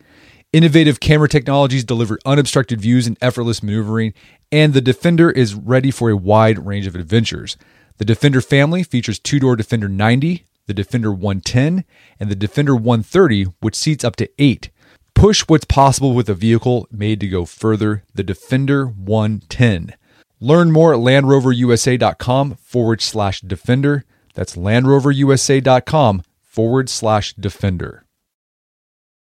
Innovative 0.51 0.99
camera 0.99 1.29
technologies 1.29 1.85
deliver 1.85 2.19
unobstructed 2.25 2.81
views 2.81 3.07
and 3.07 3.17
effortless 3.21 3.63
maneuvering, 3.63 4.13
and 4.51 4.73
the 4.73 4.81
Defender 4.81 5.31
is 5.31 5.55
ready 5.55 5.91
for 5.91 6.09
a 6.09 6.17
wide 6.17 6.65
range 6.65 6.85
of 6.85 6.95
adventures. 6.95 7.55
The 7.99 8.05
Defender 8.05 8.41
family 8.41 8.83
features 8.83 9.17
two 9.17 9.39
door 9.39 9.55
Defender 9.55 9.87
90, 9.87 10.43
the 10.65 10.73
Defender 10.73 11.09
110, 11.09 11.85
and 12.19 12.29
the 12.29 12.35
Defender 12.35 12.75
130, 12.75 13.45
which 13.61 13.75
seats 13.75 14.03
up 14.03 14.17
to 14.17 14.29
eight. 14.39 14.71
Push 15.19 15.43
what's 15.47 15.65
possible 15.65 16.13
with 16.13 16.29
a 16.29 16.33
vehicle 16.33 16.87
made 16.89 17.19
to 17.19 17.27
go 17.27 17.43
further, 17.43 18.05
the 18.15 18.23
Defender 18.23 18.85
110. 18.85 19.93
Learn 20.39 20.71
more 20.71 20.93
at 20.93 21.01
LandRoverUSA.com 21.01 22.55
forward 22.55 23.01
slash 23.01 23.41
Defender. 23.41 24.05
That's 24.33 24.55
LandRoverUSA.com 24.55 26.23
forward 26.41 26.87
slash 26.87 27.33
Defender. 27.33 28.05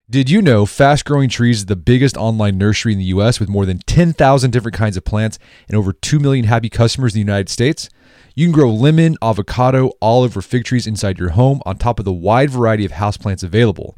Did 0.08 0.30
you 0.30 0.44
know 0.44 0.68
Fast 0.68 1.04
Growing 1.04 1.30
Trees 1.30 1.58
is 1.58 1.66
the 1.66 1.76
biggest 1.76 2.16
online 2.16 2.60
nursery 2.60 2.94
in 2.94 3.00
the 3.00 3.06
US 3.06 3.40
with 3.40 3.50
more 3.50 3.66
than 3.66 3.80
10,000 3.80 4.52
different 4.52 4.78
kinds 4.78 4.98
of 4.98 5.04
plants 5.04 5.40
and 5.68 5.76
over 5.76 5.94
2 5.94 6.20
million 6.20 6.46
happy 6.46 6.70
customers 6.70 7.16
in 7.16 7.18
the 7.18 7.26
United 7.26 7.50
States? 7.50 7.90
You 8.36 8.46
can 8.46 8.54
grow 8.54 8.70
lemon, 8.70 9.18
avocado, 9.20 9.94
olive, 10.00 10.38
or 10.38 10.44
fig 10.44 10.64
trees 10.64 10.86
inside 10.86 11.18
your 11.18 11.30
home 11.30 11.60
on 11.66 11.78
top 11.78 11.98
of 11.98 12.06
the 12.06 12.14
wide 12.14 12.52
variety 12.52 12.86
of 12.86 12.92
houseplants 12.92 13.44
available. 13.44 13.98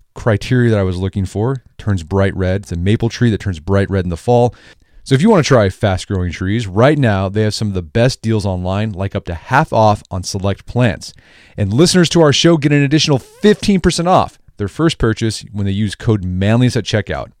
criteria 0.13 0.69
that 0.71 0.79
I 0.79 0.83
was 0.83 0.97
looking 0.97 1.25
for. 1.25 1.63
Turns 1.77 2.03
bright 2.03 2.35
red. 2.35 2.63
It's 2.63 2.71
a 2.71 2.75
maple 2.75 3.09
tree 3.09 3.29
that 3.29 3.39
turns 3.39 3.59
bright 3.59 3.89
red 3.89 4.05
in 4.05 4.09
the 4.09 4.17
fall. 4.17 4.55
So 5.03 5.15
if 5.15 5.21
you 5.21 5.29
want 5.29 5.43
to 5.43 5.47
try 5.47 5.69
fast 5.69 6.07
growing 6.07 6.31
trees, 6.31 6.67
right 6.67 6.97
now 6.97 7.27
they 7.27 7.41
have 7.41 7.55
some 7.55 7.69
of 7.69 7.73
the 7.73 7.81
best 7.81 8.21
deals 8.21 8.45
online, 8.45 8.91
like 8.91 9.15
up 9.15 9.25
to 9.25 9.33
half 9.33 9.73
off 9.73 10.03
on 10.11 10.23
select 10.23 10.65
plants. 10.67 11.13
And 11.57 11.73
listeners 11.73 12.07
to 12.09 12.21
our 12.21 12.31
show 12.31 12.57
get 12.57 12.71
an 12.71 12.83
additional 12.83 13.17
15% 13.17 14.07
off 14.07 14.37
their 14.57 14.67
first 14.67 14.99
purchase 14.99 15.43
when 15.51 15.65
they 15.65 15.71
use 15.71 15.95
code 15.95 16.23
manliness 16.23 16.77
at 16.77 16.83
checkout. 16.83 17.31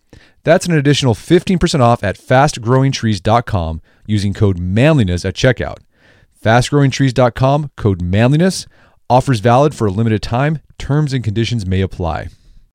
That's 0.43 0.65
an 0.65 0.73
additional 0.73 1.13
15% 1.13 1.81
off 1.81 2.03
at 2.03 2.17
fastgrowingtrees.com 2.17 3.81
using 4.07 4.33
code 4.33 4.57
manliness 4.57 5.23
at 5.23 5.35
checkout. 5.35 5.77
Fastgrowingtrees.com, 6.43 7.71
code 7.75 8.01
manliness. 8.01 8.65
Offers 9.07 9.39
valid 9.39 9.75
for 9.75 9.85
a 9.85 9.91
limited 9.91 10.23
time. 10.23 10.61
Terms 10.79 11.13
and 11.13 11.23
conditions 11.23 11.65
may 11.67 11.81
apply. 11.81 12.29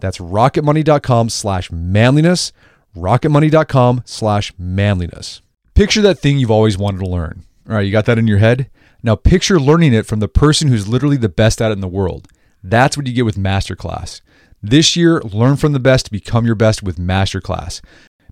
That's 0.00 0.18
rocketmoney.com 0.18 1.30
slash 1.30 1.70
manliness, 1.70 2.52
rocketmoney.com 2.96 4.02
slash 4.04 4.52
manliness. 4.58 5.40
Picture 5.74 6.02
that 6.02 6.18
thing 6.18 6.38
you've 6.38 6.50
always 6.50 6.78
wanted 6.78 7.00
to 7.00 7.06
learn. 7.06 7.44
All 7.68 7.74
right, 7.76 7.82
you 7.82 7.92
got 7.92 8.06
that 8.06 8.18
in 8.18 8.26
your 8.26 8.38
head? 8.38 8.70
Now 9.02 9.14
picture 9.14 9.60
learning 9.60 9.92
it 9.92 10.06
from 10.06 10.20
the 10.20 10.28
person 10.28 10.68
who's 10.68 10.88
literally 10.88 11.16
the 11.16 11.28
best 11.28 11.60
at 11.60 11.70
it 11.70 11.74
in 11.74 11.80
the 11.80 11.88
world. 11.88 12.28
That's 12.62 12.96
what 12.96 13.06
you 13.06 13.12
get 13.12 13.24
with 13.24 13.36
Masterclass. 13.36 14.20
This 14.62 14.96
year, 14.96 15.20
learn 15.20 15.56
from 15.56 15.72
the 15.72 15.78
best 15.78 16.06
to 16.06 16.10
become 16.10 16.46
your 16.46 16.54
best 16.54 16.82
with 16.82 16.96
Masterclass. 16.96 17.80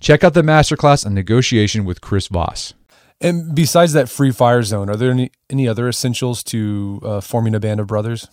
Check 0.00 0.24
out 0.24 0.34
the 0.34 0.42
masterclass 0.42 1.06
on 1.06 1.14
negotiation 1.14 1.84
with 1.84 2.00
Chris 2.00 2.26
Voss. 2.28 2.74
And 3.20 3.54
besides 3.54 3.92
that 3.92 4.08
free 4.08 4.30
fire 4.30 4.62
zone, 4.62 4.88
are 4.88 4.96
there 4.96 5.10
any, 5.10 5.30
any 5.50 5.68
other 5.68 5.88
essentials 5.88 6.42
to 6.44 7.00
uh, 7.04 7.20
forming 7.20 7.54
a 7.54 7.60
band 7.60 7.78
of 7.78 7.86
brothers? 7.86 8.26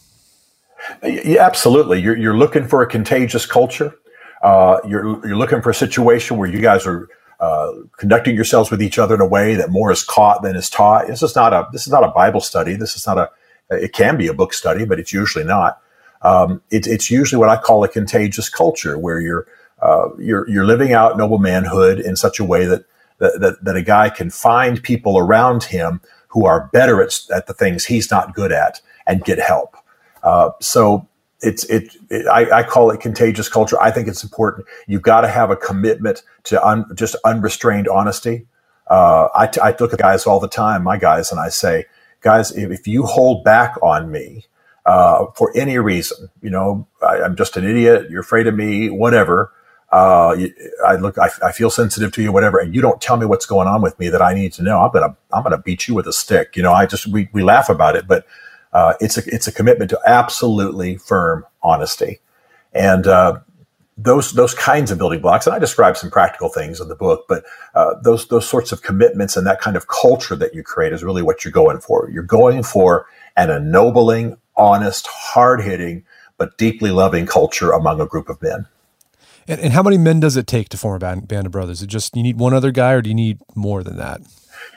Yeah, 1.03 1.45
absolutely. 1.45 2.01
You're, 2.01 2.17
you're 2.17 2.37
looking 2.37 2.67
for 2.67 2.81
a 2.81 2.87
contagious 2.87 3.45
culture. 3.45 3.93
Uh, 4.41 4.79
you're, 4.87 5.27
you're 5.27 5.35
looking 5.35 5.61
for 5.61 5.69
a 5.69 5.75
situation 5.75 6.37
where 6.37 6.49
you 6.49 6.61
guys 6.61 6.87
are 6.87 7.09
uh, 7.39 7.71
conducting 7.97 8.35
yourselves 8.35 8.71
with 8.71 8.81
each 8.81 8.97
other 8.97 9.15
in 9.15 9.21
a 9.21 9.27
way 9.27 9.55
that 9.55 9.69
more 9.69 9.91
is 9.91 10.03
caught 10.03 10.41
than 10.43 10.55
is 10.55 10.69
taught. 10.69 11.07
This 11.07 11.21
is 11.21 11.35
not 11.35 11.53
a 11.53 11.67
this 11.71 11.85
is 11.85 11.93
not 11.93 12.03
a 12.03 12.09
Bible 12.09 12.41
study. 12.41 12.75
This 12.75 12.95
is 12.95 13.05
not 13.05 13.17
a. 13.17 13.29
It 13.69 13.93
can 13.93 14.17
be 14.17 14.27
a 14.27 14.33
book 14.33 14.53
study, 14.53 14.85
but 14.85 14.99
it's 14.99 15.13
usually 15.13 15.43
not. 15.43 15.79
Um, 16.23 16.61
it, 16.71 16.87
it's 16.87 17.11
usually 17.11 17.39
what 17.39 17.49
I 17.49 17.57
call 17.57 17.83
a 17.83 17.87
contagious 17.87 18.49
culture, 18.49 18.97
where 18.97 19.19
you're 19.19 19.45
uh, 19.81 20.09
you're 20.17 20.49
you're 20.49 20.65
living 20.65 20.93
out 20.93 21.17
noble 21.17 21.37
manhood 21.37 21.99
in 21.99 22.15
such 22.15 22.39
a 22.39 22.43
way 22.43 22.65
that, 22.65 22.85
that 23.19 23.39
that 23.39 23.63
that 23.63 23.75
a 23.75 23.81
guy 23.81 24.09
can 24.09 24.29
find 24.29 24.81
people 24.81 25.17
around 25.17 25.63
him 25.63 26.01
who 26.29 26.45
are 26.45 26.69
better 26.73 27.01
at, 27.01 27.19
at 27.33 27.47
the 27.47 27.53
things 27.53 27.85
he's 27.85 28.11
not 28.11 28.33
good 28.33 28.51
at 28.51 28.81
and 29.05 29.23
get 29.23 29.39
help. 29.39 29.75
Uh, 30.23 30.51
so 30.59 31.07
it's 31.41 31.63
it, 31.65 31.95
it 32.09 32.27
I, 32.27 32.59
I, 32.59 32.63
call 32.63 32.89
it 32.91 32.99
contagious 32.99 33.47
culture. 33.47 33.79
I 33.81 33.91
think 33.91 34.07
it's 34.07 34.23
important. 34.23 34.67
You've 34.87 35.03
got 35.03 35.21
to 35.21 35.27
have 35.27 35.51
a 35.51 35.55
commitment 35.55 36.23
to 36.45 36.65
un, 36.65 36.85
just 36.95 37.15
unrestrained 37.23 37.87
honesty. 37.87 38.47
Uh, 38.89 39.27
I, 39.35 39.49
I 39.61 39.75
look 39.79 39.93
at 39.93 39.99
guys 39.99 40.25
all 40.25 40.39
the 40.39 40.47
time, 40.47 40.83
my 40.83 40.97
guys, 40.97 41.31
and 41.31 41.39
I 41.39 41.49
say, 41.49 41.85
guys, 42.21 42.51
if, 42.51 42.71
if 42.71 42.87
you 42.87 43.03
hold 43.03 43.43
back 43.43 43.75
on 43.83 44.09
me, 44.09 44.45
uh, 44.87 45.25
for 45.35 45.51
any 45.55 45.77
reason. 45.77 46.29
You 46.41 46.49
know, 46.49 46.87
I, 47.05 47.17
am 47.17 47.35
just 47.35 47.57
an 47.57 47.65
idiot. 47.65 48.09
You're 48.09 48.21
afraid 48.21 48.47
of 48.47 48.55
me, 48.55 48.89
whatever. 48.89 49.51
Uh, 49.91 50.35
I 50.85 50.95
look, 50.95 51.17
I, 51.17 51.29
I, 51.41 51.53
feel 51.53 51.69
sensitive 51.69 52.11
to 52.11 52.21
you, 52.21 52.33
whatever, 52.33 52.59
and 52.59 52.75
you 52.75 52.81
don't 52.81 52.99
tell 52.99 53.15
me 53.15 53.25
what's 53.25 53.45
going 53.45 53.69
on 53.69 53.81
with 53.81 53.97
me 53.99 54.09
that 54.09 54.21
I 54.21 54.33
need 54.33 54.51
to 54.53 54.63
know. 54.63 54.79
I'm 54.79 54.91
gonna, 54.91 55.15
I'm 55.31 55.43
gonna 55.43 55.57
beat 55.57 55.87
you 55.87 55.95
with 55.95 56.07
a 56.07 56.13
stick. 56.13 56.57
You 56.57 56.63
know, 56.63 56.73
I 56.73 56.85
just, 56.85 57.07
we, 57.07 57.29
we 57.31 57.41
laugh 57.41 57.69
about 57.69 57.95
it, 57.95 58.05
but, 58.05 58.25
uh, 58.73 58.95
it's 58.99 59.17
a, 59.17 59.23
it's 59.33 59.47
a 59.47 59.51
commitment 59.51 59.89
to 59.91 59.99
absolutely 60.05 60.97
firm 60.97 61.45
honesty. 61.63 62.19
And, 62.73 63.07
uh, 63.07 63.39
those 63.97 64.33
those 64.33 64.53
kinds 64.53 64.91
of 64.91 64.99
building 64.99 65.21
blocks, 65.21 65.47
and 65.47 65.55
I 65.55 65.59
describe 65.59 65.97
some 65.97 66.11
practical 66.11 66.49
things 66.49 66.79
in 66.79 66.87
the 66.87 66.95
book, 66.95 67.25
but 67.27 67.43
uh, 67.73 67.95
those 68.03 68.27
those 68.27 68.47
sorts 68.47 68.71
of 68.71 68.83
commitments 68.83 69.35
and 69.35 69.47
that 69.47 69.59
kind 69.59 69.75
of 69.75 69.87
culture 69.87 70.35
that 70.35 70.53
you 70.53 70.61
create 70.61 70.93
is 70.93 71.03
really 71.03 71.23
what 71.23 71.43
you're 71.43 71.51
going 71.51 71.79
for. 71.79 72.07
You're 72.11 72.21
going 72.21 72.61
for 72.61 73.07
an 73.35 73.49
ennobling, 73.49 74.37
honest, 74.55 75.07
hard 75.07 75.61
hitting, 75.61 76.05
but 76.37 76.57
deeply 76.59 76.91
loving 76.91 77.25
culture 77.25 77.71
among 77.71 77.99
a 77.99 78.05
group 78.05 78.29
of 78.29 78.39
men. 78.41 78.67
And, 79.47 79.61
and, 79.61 79.73
how 79.73 79.81
many 79.81 79.97
men 79.97 80.19
does 80.19 80.35
it 80.35 80.45
take 80.45 80.69
to 80.69 80.77
form 80.77 80.95
a 80.95 80.99
band, 80.99 81.27
band 81.27 81.45
of 81.45 81.51
brothers? 81.51 81.81
It 81.81 81.87
just 81.87 82.15
you 82.15 82.23
need 82.23 82.37
one 82.37 82.53
other 82.53 82.71
guy, 82.71 82.93
or 82.93 83.01
do 83.01 83.09
you 83.09 83.15
need 83.15 83.39
more 83.55 83.83
than 83.83 83.97
that? 83.97 84.21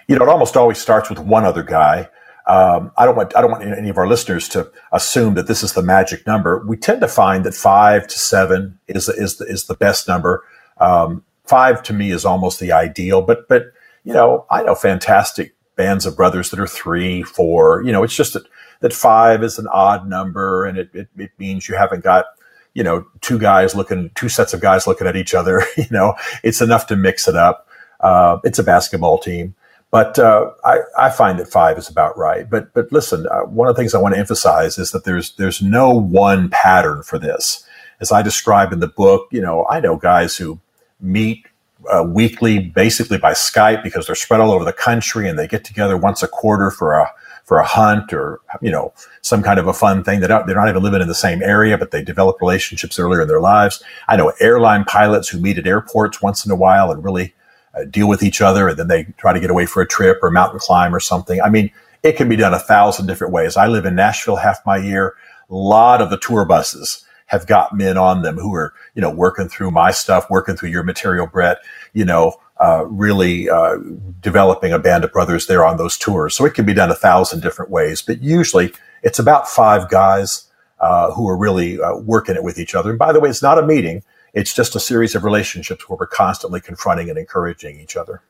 You 0.08 0.16
know, 0.16 0.24
it 0.24 0.28
almost 0.28 0.56
always 0.56 0.78
starts 0.78 1.10
with 1.10 1.18
one 1.18 1.44
other 1.44 1.62
guy. 1.62 2.08
um, 2.46 2.92
I 2.96 3.04
don't 3.04 3.16
want 3.16 3.36
I 3.36 3.40
don't 3.40 3.50
want 3.50 3.64
any 3.64 3.88
of 3.88 3.98
our 3.98 4.06
listeners 4.06 4.48
to 4.50 4.70
assume 4.92 5.34
that 5.34 5.46
this 5.46 5.62
is 5.62 5.72
the 5.72 5.82
magic 5.82 6.26
number. 6.26 6.64
We 6.66 6.76
tend 6.76 7.00
to 7.00 7.08
find 7.08 7.44
that 7.44 7.54
five 7.54 8.06
to 8.06 8.18
seven 8.18 8.78
is 8.86 9.08
is 9.08 9.40
is 9.40 9.64
the 9.64 9.74
best 9.74 10.08
number. 10.08 10.44
Um, 10.78 11.24
five 11.44 11.82
to 11.84 11.92
me 11.92 12.12
is 12.12 12.24
almost 12.24 12.60
the 12.60 12.72
ideal, 12.72 13.22
but 13.22 13.48
but 13.48 13.72
you 14.04 14.12
know 14.12 14.46
I 14.50 14.62
know 14.62 14.74
fantastic 14.74 15.54
bands 15.76 16.04
of 16.06 16.16
brothers 16.16 16.50
that 16.50 16.60
are 16.60 16.66
three, 16.66 17.22
four. 17.22 17.82
You 17.82 17.90
know, 17.90 18.02
it's 18.02 18.16
just 18.16 18.34
that 18.34 18.44
that 18.80 18.92
five 18.92 19.42
is 19.42 19.58
an 19.58 19.66
odd 19.68 20.08
number, 20.08 20.64
and 20.64 20.78
it, 20.78 20.90
it, 20.94 21.08
it 21.16 21.30
means 21.38 21.68
you 21.68 21.76
haven't 21.76 22.04
got 22.04 22.26
you 22.74 22.82
know 22.82 23.06
two 23.20 23.38
guys 23.38 23.74
looking, 23.74 24.10
two 24.14 24.28
sets 24.28 24.54
of 24.54 24.60
guys 24.60 24.86
looking 24.86 25.06
at 25.06 25.16
each 25.16 25.34
other. 25.34 25.62
You 25.76 25.86
know, 25.90 26.14
it's 26.42 26.60
enough 26.60 26.86
to 26.88 26.96
mix 26.96 27.26
it 27.26 27.36
up. 27.36 27.66
Uh, 28.00 28.38
it's 28.44 28.58
a 28.58 28.62
basketball 28.62 29.18
team. 29.18 29.54
But 29.90 30.18
uh, 30.18 30.50
I, 30.64 30.78
I, 30.96 31.10
find 31.10 31.38
that 31.40 31.48
five 31.48 31.76
is 31.76 31.88
about 31.88 32.16
right. 32.16 32.48
But 32.48 32.72
but 32.74 32.92
listen, 32.92 33.26
uh, 33.26 33.40
one 33.40 33.68
of 33.68 33.74
the 33.74 33.80
things 33.80 33.94
I 33.94 33.98
want 33.98 34.14
to 34.14 34.20
emphasize 34.20 34.78
is 34.78 34.92
that 34.92 35.04
there's 35.04 35.32
there's 35.32 35.60
no 35.60 35.90
one 35.90 36.48
pattern 36.48 37.02
for 37.02 37.18
this. 37.18 37.64
As 38.00 38.12
I 38.12 38.22
describe 38.22 38.72
in 38.72 38.80
the 38.80 38.88
book, 38.88 39.26
you 39.30 39.40
know, 39.40 39.66
I 39.68 39.80
know 39.80 39.96
guys 39.96 40.36
who 40.36 40.60
meet 41.00 41.44
uh, 41.92 42.04
weekly, 42.04 42.60
basically 42.60 43.18
by 43.18 43.32
Skype, 43.32 43.82
because 43.82 44.06
they're 44.06 44.14
spread 44.14 44.40
all 44.40 44.52
over 44.52 44.64
the 44.64 44.72
country, 44.72 45.28
and 45.28 45.38
they 45.38 45.48
get 45.48 45.64
together 45.64 45.96
once 45.96 46.22
a 46.22 46.28
quarter 46.28 46.70
for 46.70 46.94
a 46.94 47.10
for 47.50 47.58
a 47.58 47.66
hunt 47.66 48.12
or 48.12 48.40
you 48.62 48.70
know 48.70 48.92
some 49.22 49.42
kind 49.42 49.58
of 49.58 49.66
a 49.66 49.72
fun 49.72 50.04
thing. 50.04 50.20
They 50.20 50.28
don't, 50.28 50.46
they're 50.46 50.54
not 50.54 50.68
even 50.68 50.84
living 50.84 51.02
in 51.02 51.08
the 51.08 51.16
same 51.16 51.42
area, 51.42 51.76
but 51.76 51.90
they 51.90 52.00
develop 52.00 52.40
relationships 52.40 52.96
earlier 52.96 53.22
in 53.22 53.26
their 53.26 53.40
lives. 53.40 53.82
I 54.06 54.16
know 54.16 54.32
airline 54.38 54.84
pilots 54.84 55.28
who 55.28 55.40
meet 55.40 55.58
at 55.58 55.66
airports 55.66 56.22
once 56.22 56.46
in 56.46 56.52
a 56.52 56.54
while 56.54 56.92
and 56.92 57.04
really 57.04 57.34
uh, 57.74 57.86
deal 57.86 58.08
with 58.08 58.22
each 58.22 58.40
other 58.40 58.68
and 58.68 58.78
then 58.78 58.86
they 58.86 59.02
try 59.16 59.32
to 59.32 59.40
get 59.40 59.50
away 59.50 59.66
for 59.66 59.82
a 59.82 59.88
trip 59.88 60.20
or 60.22 60.30
mountain 60.30 60.60
climb 60.60 60.94
or 60.94 61.00
something. 61.00 61.40
I 61.42 61.50
mean, 61.50 61.72
it 62.04 62.16
can 62.16 62.28
be 62.28 62.36
done 62.36 62.54
a 62.54 62.60
thousand 62.60 63.08
different 63.08 63.32
ways. 63.32 63.56
I 63.56 63.66
live 63.66 63.84
in 63.84 63.96
Nashville 63.96 64.36
half 64.36 64.64
my 64.64 64.76
year. 64.76 65.16
A 65.50 65.54
lot 65.56 66.00
of 66.00 66.10
the 66.10 66.18
tour 66.18 66.44
buses 66.44 67.04
have 67.26 67.48
got 67.48 67.76
men 67.76 67.98
on 67.98 68.22
them 68.22 68.36
who 68.36 68.54
are, 68.54 68.72
you 68.94 69.02
know, 69.02 69.10
working 69.10 69.48
through 69.48 69.72
my 69.72 69.90
stuff, 69.90 70.30
working 70.30 70.54
through 70.54 70.68
your 70.68 70.84
material, 70.84 71.26
Brett, 71.26 71.58
you 71.94 72.04
know, 72.04 72.36
uh, 72.60 72.84
really 72.86 73.48
uh, 73.48 73.78
developing 74.20 74.72
a 74.72 74.78
band 74.78 75.02
of 75.02 75.12
brothers 75.12 75.46
there 75.46 75.64
on 75.64 75.78
those 75.78 75.96
tours. 75.96 76.36
So 76.36 76.44
it 76.44 76.54
can 76.54 76.66
be 76.66 76.74
done 76.74 76.90
a 76.90 76.94
thousand 76.94 77.40
different 77.40 77.70
ways, 77.70 78.02
but 78.02 78.22
usually 78.22 78.72
it's 79.02 79.18
about 79.18 79.48
five 79.48 79.88
guys 79.88 80.46
uh, 80.78 81.10
who 81.12 81.28
are 81.28 81.36
really 81.36 81.80
uh, 81.80 81.96
working 81.96 82.36
it 82.36 82.42
with 82.42 82.58
each 82.58 82.74
other. 82.74 82.90
And 82.90 82.98
by 82.98 83.12
the 83.12 83.20
way, 83.20 83.30
it's 83.30 83.42
not 83.42 83.58
a 83.58 83.66
meeting. 83.66 84.02
It's 84.34 84.54
just 84.54 84.76
a 84.76 84.80
series 84.80 85.14
of 85.14 85.24
relationships 85.24 85.88
where 85.88 85.96
we're 85.98 86.06
constantly 86.06 86.60
confronting 86.60 87.08
and 87.08 87.18
encouraging 87.18 87.80
each 87.80 87.96
other. 87.96 88.22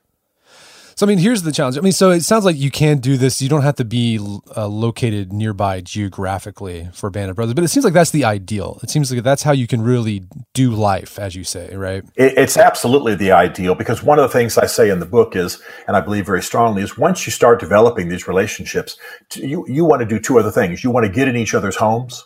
So, 0.95 1.07
I 1.07 1.09
mean, 1.09 1.19
here's 1.19 1.43
the 1.43 1.53
challenge. 1.53 1.79
I 1.79 1.81
mean, 1.81 1.93
so 1.93 2.11
it 2.11 2.23
sounds 2.23 2.45
like 2.45 2.57
you 2.57 2.71
can 2.71 2.99
do 2.99 3.17
this. 3.17 3.41
You 3.41 3.49
don't 3.49 3.63
have 3.63 3.77
to 3.77 3.85
be 3.85 4.19
uh, 4.57 4.67
located 4.67 5.33
nearby 5.33 5.81
geographically 5.81 6.89
for 6.93 7.11
Band 7.11 7.31
of 7.31 7.37
Brothers, 7.37 7.55
but 7.55 7.65
it 7.65 7.69
seems 7.69 7.85
like 7.85 7.95
that's 7.95 8.11
the 8.11 8.25
ideal. 8.25 8.79
It 8.83 8.91
seems 8.91 9.13
like 9.13 9.23
that's 9.23 9.43
how 9.43 9.53
you 9.53 9.67
can 9.67 9.83
really 9.83 10.25
do 10.55 10.71
life, 10.71 11.19
as 11.19 11.35
you 11.35 11.45
say, 11.45 11.75
right? 11.75 12.05
It, 12.17 12.35
it's 12.37 12.57
absolutely 12.57 13.15
the 13.15 13.33
ideal 13.33 13.75
because 13.75 14.03
one 14.03 14.19
of 14.19 14.23
the 14.23 14.33
things 14.33 14.59
I 14.59 14.67
say 14.67 14.91
in 14.91 15.01
the 15.01 15.07
book 15.07 15.37
is, 15.37 15.61
and 15.87 15.97
I 15.97 16.01
believe 16.01 16.27
very 16.27 16.43
strongly, 16.43 16.83
is 16.83 16.99
once 16.99 17.27
you 17.27 17.33
start 17.33 17.61
developing 17.61 18.09
these 18.09 18.29
relationships, 18.29 18.99
you, 19.35 19.65
you 19.69 19.85
want 19.85 20.01
to 20.01 20.07
do 20.07 20.19
two 20.19 20.39
other 20.39 20.51
things. 20.51 20.85
You 20.85 20.91
want 20.91 21.07
to 21.07 21.13
get 21.13 21.29
in 21.29 21.37
each 21.37 21.55
other's 21.55 21.77
homes. 21.77 22.25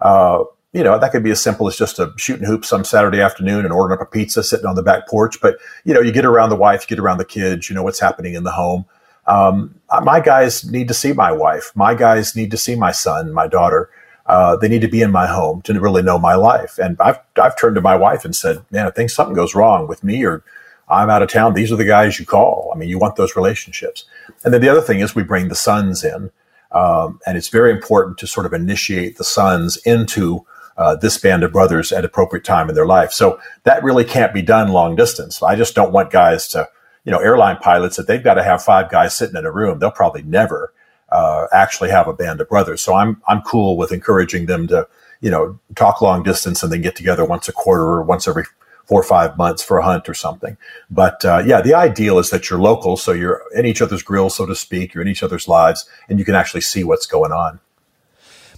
Uh, 0.00 0.44
you 0.72 0.82
know, 0.82 0.98
that 0.98 1.12
could 1.12 1.22
be 1.22 1.30
as 1.30 1.40
simple 1.40 1.68
as 1.68 1.76
just 1.76 1.98
a 1.98 2.12
shooting 2.16 2.46
hoop 2.46 2.64
some 2.64 2.84
Saturday 2.84 3.20
afternoon 3.20 3.64
and 3.64 3.72
ordering 3.72 3.98
up 3.98 4.06
a 4.06 4.10
pizza 4.10 4.42
sitting 4.42 4.66
on 4.66 4.74
the 4.74 4.82
back 4.82 5.06
porch. 5.06 5.40
But, 5.40 5.58
you 5.84 5.92
know, 5.92 6.00
you 6.00 6.12
get 6.12 6.24
around 6.24 6.48
the 6.48 6.56
wife, 6.56 6.82
you 6.82 6.96
get 6.96 7.02
around 7.02 7.18
the 7.18 7.24
kids, 7.24 7.68
you 7.68 7.74
know 7.74 7.82
what's 7.82 8.00
happening 8.00 8.34
in 8.34 8.44
the 8.44 8.52
home. 8.52 8.86
Um, 9.26 9.80
my 10.02 10.20
guys 10.20 10.64
need 10.70 10.88
to 10.88 10.94
see 10.94 11.12
my 11.12 11.30
wife. 11.30 11.70
My 11.74 11.94
guys 11.94 12.34
need 12.34 12.50
to 12.50 12.56
see 12.56 12.74
my 12.74 12.90
son, 12.90 13.32
my 13.32 13.46
daughter. 13.46 13.90
Uh, 14.24 14.56
they 14.56 14.68
need 14.68 14.80
to 14.80 14.88
be 14.88 15.02
in 15.02 15.10
my 15.10 15.26
home 15.26 15.60
to 15.62 15.78
really 15.78 16.02
know 16.02 16.18
my 16.18 16.34
life. 16.34 16.78
And 16.78 16.96
I've, 17.00 17.18
I've 17.36 17.58
turned 17.58 17.74
to 17.74 17.80
my 17.80 17.96
wife 17.96 18.24
and 18.24 18.34
said, 18.34 18.64
man, 18.70 18.86
if 18.86 18.94
things, 18.94 19.12
something 19.12 19.34
goes 19.34 19.54
wrong 19.54 19.88
with 19.88 20.02
me 20.02 20.24
or 20.24 20.42
I'm 20.88 21.10
out 21.10 21.22
of 21.22 21.28
town, 21.28 21.54
these 21.54 21.70
are 21.70 21.76
the 21.76 21.84
guys 21.84 22.18
you 22.18 22.26
call. 22.26 22.72
I 22.74 22.78
mean, 22.78 22.88
you 22.88 22.98
want 22.98 23.16
those 23.16 23.36
relationships. 23.36 24.04
And 24.44 24.54
then 24.54 24.60
the 24.60 24.68
other 24.68 24.80
thing 24.80 25.00
is 25.00 25.14
we 25.14 25.22
bring 25.22 25.48
the 25.48 25.54
sons 25.54 26.02
in. 26.02 26.30
Um, 26.70 27.20
and 27.26 27.36
it's 27.36 27.48
very 27.48 27.70
important 27.70 28.16
to 28.18 28.26
sort 28.26 28.46
of 28.46 28.52
initiate 28.54 29.18
the 29.18 29.24
sons 29.24 29.76
into 29.78 30.46
uh, 30.76 30.96
this 30.96 31.18
band 31.18 31.42
of 31.42 31.52
brothers 31.52 31.92
at 31.92 32.04
appropriate 32.04 32.44
time 32.44 32.68
in 32.68 32.74
their 32.74 32.86
life. 32.86 33.12
So 33.12 33.40
that 33.64 33.82
really 33.82 34.04
can't 34.04 34.34
be 34.34 34.42
done 34.42 34.68
long 34.68 34.96
distance. 34.96 35.42
I 35.42 35.56
just 35.56 35.74
don't 35.74 35.92
want 35.92 36.10
guys 36.10 36.48
to, 36.48 36.68
you 37.04 37.12
know, 37.12 37.18
airline 37.18 37.56
pilots 37.56 37.96
that 37.96 38.06
they've 38.06 38.22
got 38.22 38.34
to 38.34 38.42
have 38.42 38.62
five 38.62 38.90
guys 38.90 39.16
sitting 39.16 39.36
in 39.36 39.44
a 39.44 39.52
room. 39.52 39.78
They'll 39.78 39.90
probably 39.90 40.22
never 40.22 40.72
uh, 41.10 41.46
actually 41.52 41.90
have 41.90 42.08
a 42.08 42.14
band 42.14 42.40
of 42.40 42.48
brothers. 42.48 42.80
So 42.80 42.94
I'm 42.94 43.20
I'm 43.28 43.42
cool 43.42 43.76
with 43.76 43.92
encouraging 43.92 44.46
them 44.46 44.66
to, 44.68 44.88
you 45.20 45.30
know, 45.30 45.58
talk 45.74 46.00
long 46.00 46.22
distance 46.22 46.62
and 46.62 46.72
then 46.72 46.80
get 46.80 46.96
together 46.96 47.24
once 47.24 47.48
a 47.48 47.52
quarter 47.52 47.84
or 47.84 48.02
once 48.02 48.26
every 48.26 48.44
four 48.86 49.00
or 49.00 49.04
five 49.04 49.36
months 49.36 49.62
for 49.62 49.78
a 49.78 49.84
hunt 49.84 50.08
or 50.08 50.14
something. 50.14 50.56
But 50.90 51.24
uh, 51.24 51.42
yeah, 51.46 51.60
the 51.60 51.74
ideal 51.74 52.18
is 52.18 52.30
that 52.30 52.50
you're 52.50 52.60
local, 52.60 52.96
so 52.96 53.12
you're 53.12 53.42
in 53.54 53.66
each 53.66 53.82
other's 53.82 54.02
grill, 54.02 54.30
so 54.30 54.46
to 54.46 54.54
speak. 54.54 54.94
You're 54.94 55.02
in 55.02 55.08
each 55.08 55.22
other's 55.22 55.46
lives, 55.46 55.88
and 56.08 56.18
you 56.18 56.24
can 56.24 56.34
actually 56.34 56.62
see 56.62 56.82
what's 56.82 57.06
going 57.06 57.32
on. 57.32 57.60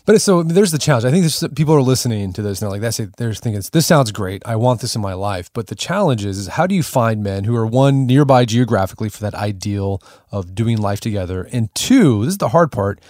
But 0.07 0.21
so 0.21 0.43
there's 0.43 0.71
the 0.71 0.79
challenge. 0.79 1.07
I 1.07 1.11
think 1.11 1.57
people 1.57 1.75
are 1.75 1.83
listening 1.83 2.35
to 2.35 2.43
this 2.43 2.61
and 2.61 2.67
they're 2.67 2.73
like, 2.73 2.83
that's 2.83 3.01
it. 3.01 3.17
They're 3.17 3.33
thinking, 3.33 3.63
this 3.73 3.87
sounds 3.87 4.13
great. 4.13 4.43
I 4.45 4.57
want 4.57 4.83
this 4.83 4.95
in 4.95 5.01
my 5.01 5.15
life. 5.15 5.51
But 5.55 5.69
the 5.69 5.75
challenge 5.75 6.25
is, 6.27 6.39
is 6.39 6.49
how 6.49 6.67
do 6.67 6.75
you 6.75 6.83
find 6.83 7.23
men 7.23 7.45
who 7.45 7.57
are 7.57 7.67
one 7.67 8.07
nearby 8.07 8.45
geographically 8.45 9.09
for 9.09 9.21
that 9.23 9.35
ideal 9.35 10.03
of 10.31 10.55
doing 10.55 10.77
life 10.77 11.01
together? 11.01 11.49
And 11.53 11.75
two, 11.75 12.25
this 12.25 12.35
is 12.35 12.39
the 12.39 12.51
hard 12.51 12.71
part, 12.71 13.01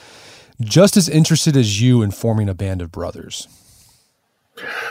just 0.61 0.97
as 0.97 1.09
interested 1.09 1.57
as 1.57 1.83
you 1.83 2.01
in 2.03 2.13
forming 2.13 2.49
a 2.49 2.55
band 2.55 2.81
of 2.81 2.93
brothers? 2.93 3.49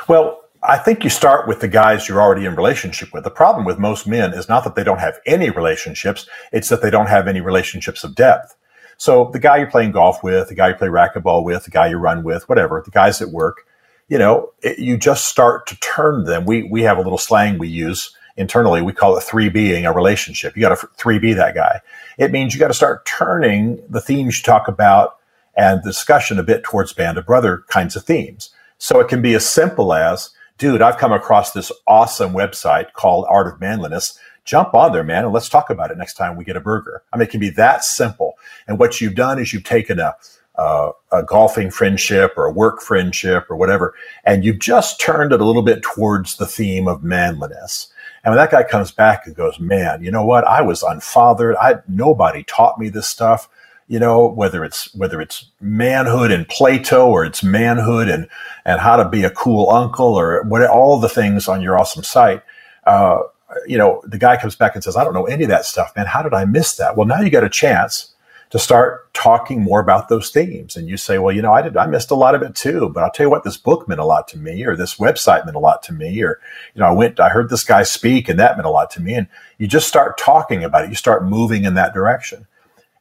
Well, 0.10 0.42
I 0.62 0.78
think 0.78 1.04
you 1.06 1.10
start 1.10 1.48
with 1.48 1.62
the 1.62 1.68
guys 1.68 2.08
you're 2.08 2.22
already 2.22 2.46
in 2.46 2.56
relationship 2.56 3.14
with. 3.14 3.24
The 3.24 3.30
problem 3.30 3.66
with 3.66 3.80
most 3.80 4.08
men 4.08 4.34
is 4.34 4.50
not 4.50 4.64
that 4.66 4.76
they 4.76 4.84
don't 4.84 5.00
have 5.00 5.20
any 5.26 5.50
relationships, 5.50 6.28
it's 6.52 6.70
that 6.70 6.82
they 6.82 6.90
don't 6.90 7.08
have 7.08 7.28
any 7.28 7.40
relationships 7.40 8.04
of 8.04 8.16
depth. 8.16 8.56
So 9.04 9.30
the 9.34 9.40
guy 9.40 9.58
you're 9.58 9.70
playing 9.70 9.92
golf 9.92 10.24
with, 10.24 10.48
the 10.48 10.56
guy 10.56 10.70
you 10.70 10.76
play 10.76 10.88
racquetball 10.88 11.44
with, 11.44 11.66
the 11.66 11.72
guy 11.72 11.88
you 11.88 11.98
run 11.98 12.24
with, 12.24 12.48
whatever, 12.48 12.82
the 12.86 12.90
guys 12.90 13.22
at 13.22 13.32
work, 13.32 13.68
you 14.08 14.18
know, 14.18 14.54
it, 14.62 14.80
you 14.80 14.96
just 14.96 15.26
start 15.26 15.68
to 15.68 15.80
turn 15.82 16.24
them. 16.24 16.46
We 16.46 16.64
we 16.64 16.84
have 16.84 16.98
a 16.98 17.02
little 17.02 17.18
slang 17.18 17.58
we 17.58 17.68
use 17.68 18.16
internally. 18.38 18.82
We 18.82 18.94
call 18.94 19.18
it 19.18 19.24
three 19.24 19.50
being 19.50 19.86
a 19.86 19.92
relationship. 19.92 20.56
You 20.56 20.62
got 20.62 20.80
to 20.80 20.88
three 20.96 21.20
B 21.20 21.34
that 21.34 21.54
guy. 21.54 21.82
It 22.18 22.32
means 22.32 22.54
you 22.54 22.62
got 22.62 22.70
to 22.70 22.74
start 22.74 23.06
turning 23.06 23.84
the 23.90 24.00
themes 24.00 24.40
you 24.40 24.44
talk 24.44 24.70
about 24.70 25.18
and 25.58 25.84
the 25.84 25.90
discussion 25.90 26.40
a 26.40 26.44
bit 26.44 26.64
towards 26.64 26.94
band 26.94 27.18
of 27.18 27.26
brother 27.26 27.66
kinds 27.68 27.98
of 27.98 28.06
themes. 28.06 28.52
So 28.78 29.02
it 29.02 29.10
can 29.10 29.22
be 29.22 29.34
as 29.34 29.46
simple 29.46 29.92
as, 29.92 30.30
dude, 30.58 30.82
I've 30.82 30.98
come 30.98 31.12
across 31.12 31.52
this 31.52 31.74
awesome 31.88 32.32
website 32.32 32.94
called 32.94 33.26
Art 33.28 33.54
of 33.54 33.60
Manliness 33.60 34.18
jump 34.46 34.74
on 34.74 34.92
there, 34.92 35.04
man, 35.04 35.26
and 35.26 35.34
let's 35.34 35.50
talk 35.50 35.70
about 35.70 35.92
it 35.92 35.98
next 35.98 36.16
time 36.16 36.36
we 36.36 36.44
get 36.44 36.56
a 36.56 36.62
burger. 36.62 37.04
I 37.12 37.18
mean, 37.18 37.28
it 37.28 37.32
can 37.32 37.40
be 37.40 37.50
that 37.52 37.84
simple. 37.84 38.34
And 38.68 38.80
what 38.80 39.00
you've 39.00 39.16
done 39.16 39.40
is 39.40 39.54
you've 39.54 39.64
taken 39.64 40.00
a, 40.00 40.16
a 40.56 41.24
golfing 41.26 41.72
friendship 41.72 42.34
or 42.38 42.46
a 42.46 42.52
work 42.52 42.82
friendship 42.82 43.50
or 43.50 43.56
whatever, 43.56 43.94
and 44.24 44.44
you've 44.44 44.60
just 44.60 45.00
turned 45.00 45.32
it 45.34 45.42
a 45.42 45.46
little 45.46 45.64
bit 45.64 45.82
towards 45.82 46.38
the 46.38 46.46
theme 46.46 46.88
of 46.88 47.04
manliness. 47.04 47.88
And 48.24 48.32
when 48.32 48.38
that 48.38 48.52
guy 48.52 48.64
comes 48.64 48.92
back 48.92 49.26
and 49.26 49.36
goes, 49.36 49.60
man, 49.60 50.02
you 50.02 50.12
know 50.12 50.26
what? 50.26 50.46
I 50.46 50.62
was 50.62 50.82
unfathered. 50.82 51.56
I, 51.60 51.78
nobody 51.90 52.44
taught 52.44 52.80
me 52.80 52.90
this 52.90 53.08
stuff. 53.08 53.50
You 53.90 54.00
know, 54.00 54.28
whether 54.28 54.64
it's, 54.64 54.96
whether 54.96 55.20
it's 55.20 55.52
manhood 55.60 56.32
and 56.32 56.48
Plato 56.48 57.10
or 57.10 57.26
it's 57.26 57.44
manhood 57.44 58.08
and, 58.08 58.30
and 58.64 58.80
how 58.80 58.96
to 58.96 59.10
be 59.10 59.24
a 59.24 59.30
cool 59.30 59.70
uncle 59.70 60.16
or 60.16 60.44
what, 60.44 60.66
all 60.66 61.00
the 61.00 61.10
things 61.10 61.50
on 61.50 61.62
your 61.62 61.78
awesome 61.78 62.04
site. 62.04 62.44
Uh, 62.86 63.24
you 63.68 63.78
know, 63.78 64.02
the 64.06 64.18
guy 64.18 64.38
comes 64.38 64.56
back 64.56 64.76
and 64.76 64.84
says, 64.84 64.96
I 64.96 65.04
don't 65.04 65.14
know 65.14 65.26
any 65.26 65.44
of 65.44 65.50
that 65.50 65.66
stuff, 65.66 65.94
man. 65.96 66.06
How 66.06 66.22
did 66.22 66.34
I 66.34 66.46
miss 66.46 66.76
that? 66.76 66.96
Well, 66.96 67.08
now 67.08 67.22
you 67.22 67.30
got 67.30 67.44
a 67.44 67.50
chance 67.50 68.14
to 68.54 68.60
start 68.60 69.12
talking 69.16 69.64
more 69.64 69.80
about 69.80 70.10
those 70.10 70.30
themes. 70.30 70.76
And 70.76 70.88
you 70.88 70.96
say, 70.96 71.18
well, 71.18 71.36
you 71.36 71.42
know, 71.42 71.52
I 71.52 71.64
did, 71.64 71.76
I 71.76 71.88
missed 71.88 72.12
a 72.12 72.16
lot 72.16 72.36
of 72.36 72.44
it 72.44 72.54
too, 72.54 72.88
but 72.90 73.04
I'll 73.04 73.10
tell 73.10 73.26
you 73.26 73.30
what, 73.32 73.44
this 73.44 73.58
book 73.58 73.88
meant 73.88 74.00
a 74.00 74.06
lot 74.06 74.28
to 74.28 74.38
me, 74.38 74.64
or 74.64 74.76
this 74.76 74.98
website 74.98 75.44
meant 75.44 75.58
a 75.58 75.60
lot 75.60 75.82
to 75.84 75.94
me, 75.94 76.22
or, 76.22 76.40
you 76.76 76.80
know, 76.80 76.86
I 76.86 76.92
went, 76.92 77.20
I 77.20 77.30
heard 77.30 77.50
this 77.50 77.64
guy 77.64 77.82
speak 77.82 78.30
and 78.30 78.40
that 78.40 78.56
meant 78.56 78.68
a 78.68 78.70
lot 78.70 78.92
to 78.92 79.02
me. 79.02 79.16
And 79.16 79.28
you 79.58 79.66
just 79.66 79.88
start 79.88 80.20
talking 80.20 80.64
about 80.64 80.86
it. 80.86 80.92
You 80.92 80.96
start 80.96 81.26
moving 81.26 81.64
in 81.64 81.74
that 81.74 81.96
direction. 81.96 82.46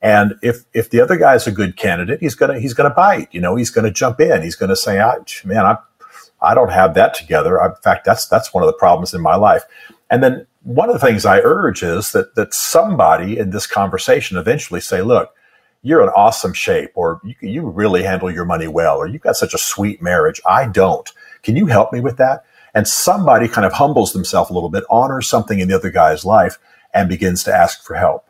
And 0.00 0.36
if, 0.40 0.64
if 0.72 0.88
the 0.88 1.02
other 1.02 1.18
guy's 1.18 1.46
a 1.46 1.52
good 1.52 1.76
candidate, 1.76 2.20
he's 2.20 2.34
going 2.34 2.54
to, 2.54 2.58
he's 2.58 2.72
going 2.72 2.88
to 2.88 2.94
bite, 2.94 3.28
you 3.30 3.40
know, 3.42 3.54
he's 3.54 3.68
going 3.68 3.84
to 3.84 3.92
jump 3.92 4.22
in. 4.22 4.40
He's 4.40 4.56
going 4.56 4.70
to 4.70 4.76
say, 4.76 4.96
man, 5.44 5.66
I, 5.66 5.76
I 6.40 6.54
don't 6.54 6.72
have 6.72 6.94
that 6.94 7.12
together. 7.12 7.60
in 7.62 7.74
fact, 7.82 8.06
that's, 8.06 8.26
that's 8.26 8.54
one 8.54 8.64
of 8.64 8.68
the 8.68 8.72
problems 8.72 9.12
in 9.12 9.20
my 9.20 9.36
life. 9.36 9.64
And 10.12 10.22
then 10.22 10.46
one 10.62 10.90
of 10.90 10.92
the 10.92 11.04
things 11.04 11.24
I 11.24 11.40
urge 11.40 11.82
is 11.82 12.12
that 12.12 12.34
that 12.34 12.52
somebody 12.52 13.38
in 13.38 13.50
this 13.50 13.66
conversation 13.66 14.36
eventually 14.36 14.80
say, 14.80 15.00
look, 15.00 15.34
you're 15.80 16.02
in 16.02 16.10
awesome 16.10 16.52
shape, 16.52 16.90
or 16.94 17.20
you, 17.24 17.34
you 17.40 17.66
really 17.66 18.02
handle 18.02 18.30
your 18.30 18.44
money 18.44 18.68
well, 18.68 18.98
or 18.98 19.06
you've 19.08 19.22
got 19.22 19.36
such 19.36 19.54
a 19.54 19.58
sweet 19.58 20.02
marriage. 20.02 20.40
I 20.46 20.68
don't. 20.68 21.10
Can 21.42 21.56
you 21.56 21.66
help 21.66 21.94
me 21.94 22.00
with 22.00 22.18
that? 22.18 22.44
And 22.74 22.86
somebody 22.86 23.48
kind 23.48 23.66
of 23.66 23.72
humbles 23.72 24.12
themselves 24.12 24.50
a 24.50 24.52
little 24.52 24.68
bit, 24.68 24.84
honors 24.90 25.26
something 25.26 25.58
in 25.58 25.68
the 25.68 25.76
other 25.76 25.90
guy's 25.90 26.26
life, 26.26 26.58
and 26.92 27.08
begins 27.08 27.42
to 27.44 27.54
ask 27.54 27.82
for 27.82 27.96
help. 27.96 28.26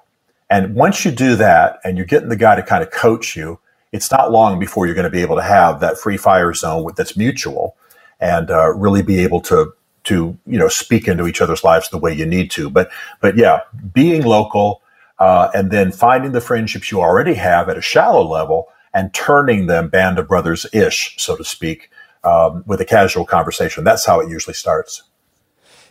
And 0.48 0.76
once 0.76 1.04
you 1.04 1.10
do 1.10 1.34
that 1.36 1.80
and 1.82 1.96
you're 1.96 2.06
getting 2.06 2.28
the 2.28 2.36
guy 2.36 2.54
to 2.54 2.62
kind 2.62 2.84
of 2.84 2.92
coach 2.92 3.34
you, 3.34 3.58
it's 3.90 4.10
not 4.10 4.30
long 4.30 4.60
before 4.60 4.86
you're 4.86 4.94
going 4.94 5.04
to 5.04 5.10
be 5.10 5.22
able 5.22 5.36
to 5.36 5.42
have 5.42 5.80
that 5.80 5.98
free 5.98 6.16
fire 6.16 6.54
zone 6.54 6.92
that's 6.96 7.16
mutual 7.16 7.76
and 8.20 8.52
uh, 8.52 8.72
really 8.72 9.02
be 9.02 9.18
able 9.18 9.40
to 9.40 9.72
to 10.04 10.36
you 10.46 10.58
know 10.58 10.68
speak 10.68 11.08
into 11.08 11.26
each 11.26 11.40
other's 11.40 11.64
lives 11.64 11.88
the 11.90 11.98
way 11.98 12.12
you 12.12 12.26
need 12.26 12.50
to. 12.52 12.70
But 12.70 12.90
but 13.20 13.36
yeah, 13.36 13.60
being 13.92 14.24
local 14.24 14.82
uh, 15.18 15.50
and 15.54 15.70
then 15.70 15.92
finding 15.92 16.32
the 16.32 16.40
friendships 16.40 16.90
you 16.90 17.00
already 17.00 17.34
have 17.34 17.68
at 17.68 17.78
a 17.78 17.82
shallow 17.82 18.26
level 18.26 18.68
and 18.92 19.14
turning 19.14 19.66
them 19.66 19.88
band 19.88 20.18
of 20.18 20.28
brothers 20.28 20.66
ish, 20.72 21.14
so 21.18 21.36
to 21.36 21.44
speak, 21.44 21.90
um, 22.24 22.64
with 22.66 22.80
a 22.80 22.84
casual 22.84 23.24
conversation. 23.24 23.84
That's 23.84 24.04
how 24.04 24.20
it 24.20 24.28
usually 24.28 24.54
starts. 24.54 25.04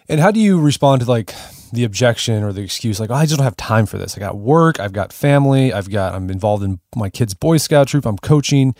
And 0.09 0.19
how 0.19 0.31
do 0.31 0.39
you 0.39 0.59
respond 0.59 1.01
to 1.01 1.07
like 1.07 1.33
the 1.71 1.85
objection 1.85 2.43
or 2.43 2.51
the 2.51 2.61
excuse, 2.61 2.99
like, 2.99 3.09
oh, 3.09 3.13
I 3.13 3.25
just 3.25 3.37
don't 3.37 3.45
have 3.45 3.55
time 3.55 3.85
for 3.85 3.97
this. 3.97 4.17
I 4.17 4.19
got 4.19 4.37
work, 4.37 4.79
I've 4.79 4.93
got 4.93 5.13
family, 5.13 5.71
I've 5.71 5.89
got, 5.89 6.13
I'm 6.13 6.29
involved 6.29 6.63
in 6.63 6.79
my 6.95 7.09
kid's 7.09 7.33
Boy 7.33 7.57
Scout 7.57 7.87
troop, 7.87 8.05
I'm 8.05 8.17
coaching. 8.17 8.75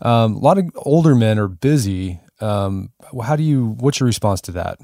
Um, 0.00 0.34
a 0.34 0.38
lot 0.38 0.58
of 0.58 0.68
older 0.76 1.14
men 1.14 1.38
are 1.38 1.48
busy. 1.48 2.18
Um, 2.42 2.90
how 3.22 3.36
do 3.36 3.42
you, 3.42 3.76
what's 3.78 4.00
your 4.00 4.06
response 4.06 4.40
to 4.42 4.52
that? 4.52 4.78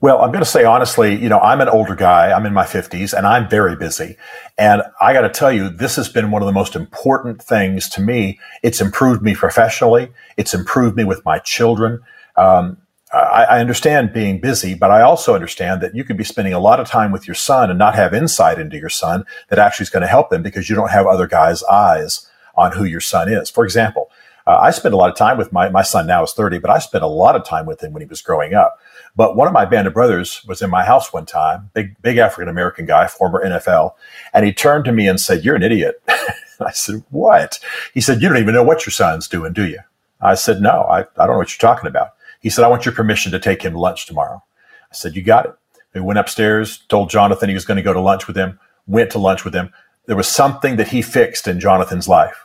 Well, 0.00 0.20
I'm 0.20 0.32
going 0.32 0.44
to 0.44 0.50
say 0.50 0.64
honestly, 0.64 1.14
you 1.14 1.30
know, 1.30 1.38
I'm 1.38 1.62
an 1.62 1.68
older 1.68 1.94
guy. 1.94 2.30
I'm 2.30 2.44
in 2.44 2.52
my 2.52 2.64
50s 2.64 3.16
and 3.16 3.26
I'm 3.26 3.48
very 3.48 3.74
busy. 3.74 4.16
And 4.58 4.82
I 5.00 5.14
got 5.14 5.22
to 5.22 5.30
tell 5.30 5.50
you, 5.50 5.70
this 5.70 5.96
has 5.96 6.10
been 6.10 6.30
one 6.30 6.42
of 6.42 6.46
the 6.46 6.52
most 6.52 6.76
important 6.76 7.42
things 7.42 7.88
to 7.90 8.02
me. 8.02 8.38
It's 8.62 8.82
improved 8.82 9.22
me 9.22 9.34
professionally. 9.34 10.10
It's 10.36 10.52
improved 10.52 10.94
me 10.94 11.04
with 11.04 11.24
my 11.24 11.38
children. 11.38 12.00
Um, 12.36 12.76
I, 13.14 13.44
I, 13.44 13.60
understand 13.60 14.12
being 14.12 14.40
busy, 14.40 14.74
but 14.74 14.90
I 14.90 15.00
also 15.00 15.34
understand 15.34 15.80
that 15.80 15.94
you 15.94 16.04
could 16.04 16.16
be 16.16 16.24
spending 16.24 16.52
a 16.52 16.58
lot 16.58 16.80
of 16.80 16.88
time 16.88 17.12
with 17.12 17.26
your 17.26 17.36
son 17.36 17.70
and 17.70 17.78
not 17.78 17.94
have 17.94 18.12
insight 18.12 18.58
into 18.58 18.76
your 18.76 18.88
son 18.88 19.24
that 19.48 19.58
actually 19.58 19.84
is 19.84 19.90
going 19.90 20.02
to 20.02 20.08
help 20.08 20.30
them 20.30 20.42
because 20.42 20.68
you 20.68 20.74
don't 20.74 20.90
have 20.90 21.06
other 21.06 21.28
guys' 21.28 21.62
eyes 21.64 22.28
on 22.56 22.72
who 22.72 22.84
your 22.84 23.00
son 23.00 23.28
is. 23.28 23.48
For 23.48 23.64
example, 23.64 24.10
uh, 24.46 24.58
I 24.60 24.70
spend 24.70 24.92
a 24.92 24.96
lot 24.96 25.10
of 25.10 25.16
time 25.16 25.38
with 25.38 25.52
my, 25.52 25.68
my 25.70 25.82
son 25.82 26.06
now 26.06 26.22
is 26.22 26.32
30, 26.32 26.58
but 26.58 26.70
I 26.70 26.78
spent 26.78 27.02
a 27.02 27.08
lot 27.08 27.34
of 27.34 27.44
time 27.44 27.66
with 27.66 27.82
him 27.82 27.92
when 27.92 28.02
he 28.02 28.08
was 28.08 28.20
growing 28.20 28.54
up. 28.54 28.78
But 29.16 29.36
one 29.36 29.46
of 29.46 29.54
my 29.54 29.64
band 29.64 29.86
of 29.86 29.94
brothers 29.94 30.44
was 30.46 30.60
in 30.60 30.70
my 30.70 30.84
house 30.84 31.12
one 31.12 31.24
time, 31.24 31.70
big, 31.72 32.00
big 32.02 32.18
African 32.18 32.48
American 32.48 32.84
guy, 32.84 33.06
former 33.06 33.44
NFL, 33.44 33.92
and 34.32 34.44
he 34.44 34.52
turned 34.52 34.84
to 34.86 34.92
me 34.92 35.08
and 35.08 35.20
said, 35.20 35.44
You're 35.44 35.54
an 35.54 35.62
idiot. 35.62 36.02
I 36.60 36.72
said, 36.72 37.04
What? 37.10 37.58
He 37.94 38.00
said, 38.00 38.20
You 38.20 38.28
don't 38.28 38.38
even 38.38 38.54
know 38.54 38.64
what 38.64 38.84
your 38.84 38.92
son's 38.92 39.28
doing, 39.28 39.52
do 39.52 39.66
you? 39.66 39.78
I 40.20 40.34
said, 40.34 40.60
No, 40.60 40.82
I, 40.82 41.00
I 41.00 41.26
don't 41.26 41.30
know 41.30 41.38
what 41.38 41.50
you're 41.52 41.70
talking 41.70 41.88
about. 41.88 42.10
He 42.40 42.50
said, 42.50 42.64
I 42.64 42.68
want 42.68 42.84
your 42.84 42.94
permission 42.94 43.32
to 43.32 43.38
take 43.38 43.62
him 43.62 43.72
to 43.72 43.78
lunch 43.78 44.06
tomorrow. 44.06 44.42
I 44.90 44.94
said, 44.94 45.16
You 45.16 45.22
got 45.22 45.46
it. 45.46 45.54
We 45.94 46.00
went 46.00 46.18
upstairs, 46.18 46.78
told 46.88 47.08
Jonathan 47.08 47.48
he 47.48 47.54
was 47.54 47.64
going 47.64 47.76
to 47.76 47.82
go 47.82 47.92
to 47.92 48.00
lunch 48.00 48.26
with 48.26 48.36
him, 48.36 48.58
went 48.88 49.10
to 49.12 49.18
lunch 49.18 49.44
with 49.44 49.54
him. 49.54 49.72
There 50.06 50.16
was 50.16 50.28
something 50.28 50.76
that 50.76 50.88
he 50.88 51.02
fixed 51.02 51.46
in 51.46 51.60
Jonathan's 51.60 52.08
life. 52.08 52.44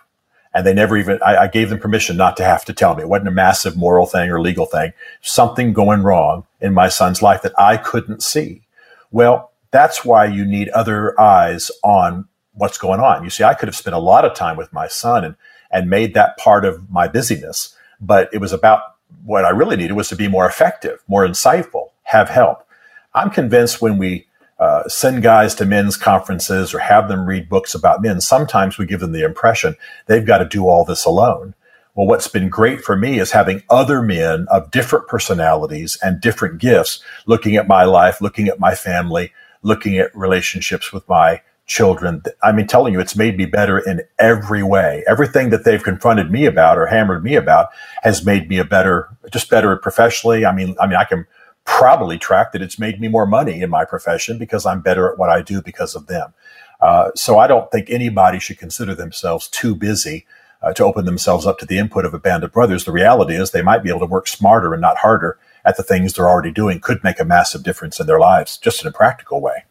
And 0.54 0.66
they 0.66 0.74
never 0.74 0.98
even, 0.98 1.20
I, 1.24 1.44
I 1.44 1.48
gave 1.48 1.70
them 1.70 1.80
permission 1.80 2.18
not 2.18 2.36
to 2.38 2.44
have 2.44 2.66
to 2.66 2.74
tell 2.74 2.96
me. 2.96 3.04
It 3.04 3.10
wasn't 3.10 3.28
a 3.28 3.32
massive 3.32 3.78
moral 3.78 4.08
thing 4.08 4.30
or 4.32 4.42
legal 4.42 4.66
thing, 4.66 4.94
something 5.22 5.74
going 5.74 6.02
wrong 6.02 6.46
in 6.60 6.74
my 6.74 6.90
son's 6.90 7.22
life 7.22 7.44
that 7.44 7.54
I 7.60 7.78
couldn't 7.78 8.24
see. 8.24 8.64
Well, 9.12 9.52
that's 9.72 10.04
why 10.04 10.26
you 10.26 10.46
need 10.46 10.70
other 10.70 11.20
eyes 11.20 11.70
on 11.84 12.28
what's 12.54 12.78
going 12.78 13.00
on. 13.00 13.24
You 13.24 13.30
see, 13.30 13.44
I 13.44 13.54
could 13.54 13.68
have 13.68 13.76
spent 13.76 13.96
a 13.96 14.00
lot 14.00 14.26
of 14.26 14.34
time 14.34 14.58
with 14.58 14.74
my 14.74 14.88
son 14.88 15.24
and, 15.24 15.36
and 15.72 15.90
made 15.90 16.16
that 16.16 16.38
part 16.38 16.66
of 16.66 16.90
my 16.90 17.08
busyness, 17.08 17.76
but 18.02 18.30
it 18.34 18.40
was 18.40 18.52
about 18.52 18.82
what 19.24 19.46
I 19.46 19.50
really 19.50 19.76
needed 19.76 19.94
was 19.94 20.10
to 20.10 20.16
be 20.16 20.28
more 20.28 20.48
effective, 20.48 21.04
more 21.08 21.26
insightful, 21.26 21.90
have 22.04 22.30
help. 22.30 22.66
I'm 23.14 23.30
convinced 23.30 23.82
when 23.82 23.98
we 23.98 24.26
uh, 24.60 24.88
send 24.88 25.24
guys 25.24 25.56
to 25.56 25.66
men's 25.66 25.96
conferences 25.96 26.74
or 26.74 26.80
have 26.80 27.08
them 27.08 27.26
read 27.26 27.48
books 27.48 27.74
about 27.74 28.02
men, 28.02 28.20
sometimes 28.20 28.78
we 28.78 28.86
give 28.86 29.00
them 29.00 29.14
the 29.14 29.24
impression 29.24 29.76
they've 30.08 30.26
got 30.26 30.40
to 30.40 30.46
do 30.46 30.68
all 30.68 30.84
this 30.84 31.06
alone. 31.06 31.56
Well, 31.96 32.08
what's 32.08 32.28
been 32.28 32.50
great 32.50 32.82
for 32.82 32.96
me 32.96 33.20
is 33.20 33.32
having 33.32 33.64
other 33.70 34.02
men 34.02 34.48
of 34.50 34.72
different 34.72 35.08
personalities 35.08 35.98
and 36.02 36.22
different 36.22 36.60
gifts 36.60 37.04
looking 37.26 37.56
at 37.56 37.68
my 37.68 37.84
life, 37.84 38.22
looking 38.22 38.48
at 38.48 38.60
my 38.60 38.76
family, 38.76 39.34
looking 39.64 39.98
at 39.98 40.16
relationships 40.16 40.94
with 40.94 41.08
my 41.10 41.42
children. 41.66 42.24
I 42.42 42.52
mean, 42.52 42.68
telling 42.68 42.94
you, 42.94 43.00
it's 43.00 43.16
made 43.16 43.38
me 43.38 43.46
better 43.46 43.78
in 43.78 44.02
every 44.18 44.64
way. 44.64 45.04
Everything 45.08 45.52
that 45.52 45.64
they've 45.64 45.84
confronted 45.84 46.32
me 46.32 46.46
about 46.46 46.78
or 46.78 46.88
hammered 46.88 47.24
me 47.24 47.36
about 47.36 47.70
has 48.02 48.26
made 48.26 48.50
me 48.50 48.58
a 48.58 48.66
better, 48.66 49.10
just 49.32 49.50
better 49.50 49.76
professionally. 49.78 50.46
I 50.46 50.54
mean, 50.54 50.76
I 50.80 50.88
mean, 50.88 50.98
I 50.98 51.04
can 51.04 51.28
probably 51.70 52.18
track 52.18 52.52
that 52.52 52.62
it's 52.64 52.80
made 52.80 53.00
me 53.00 53.08
more 53.08 53.28
money 53.28 53.62
in 53.62 53.70
my 53.70 53.86
profession 53.86 54.38
because 54.38 54.66
I'm 54.66 54.82
better 54.82 55.10
at 55.10 55.20
what 55.20 55.30
I 55.30 55.42
do 55.42 55.62
because 55.62 55.96
of 55.96 56.08
them. 56.08 56.34
Uh, 56.82 57.12
so 57.16 57.38
I 57.38 57.48
don't 57.48 57.72
think 57.72 57.90
anybody 57.90 58.40
should 58.40 58.58
consider 58.58 58.96
themselves 58.96 59.48
too 59.48 59.76
busy 59.76 60.26
uh, 60.62 60.74
to 60.74 60.84
open 60.84 61.06
themselves 61.06 61.46
up 61.46 61.60
to 61.60 61.66
the 61.66 61.78
input 61.78 62.06
of 62.06 62.14
a 62.14 62.20
band 62.20 62.44
of 62.44 62.52
brothers. 62.52 62.86
The 62.86 62.92
reality 62.92 63.36
is 63.36 63.52
they 63.52 63.62
might 63.62 63.84
be 63.84 63.90
able 63.90 64.00
to 64.00 64.08
work 64.08 64.28
smarter 64.28 64.74
and 64.74 64.82
not 64.82 64.98
harder 64.98 65.38
at 65.64 65.78
the 65.78 65.84
things 65.84 66.14
they're 66.14 66.28
already 66.28 66.52
doing 66.52 66.80
could 66.80 67.04
make 67.04 67.20
a 67.20 67.26
massive 67.26 67.64
difference 67.64 68.00
in 68.00 68.08
their 68.08 68.20
lives 68.20 68.58
just 68.58 68.82
in 68.82 68.88
a 68.88 68.92
practical 68.92 69.40
way. 69.40 69.66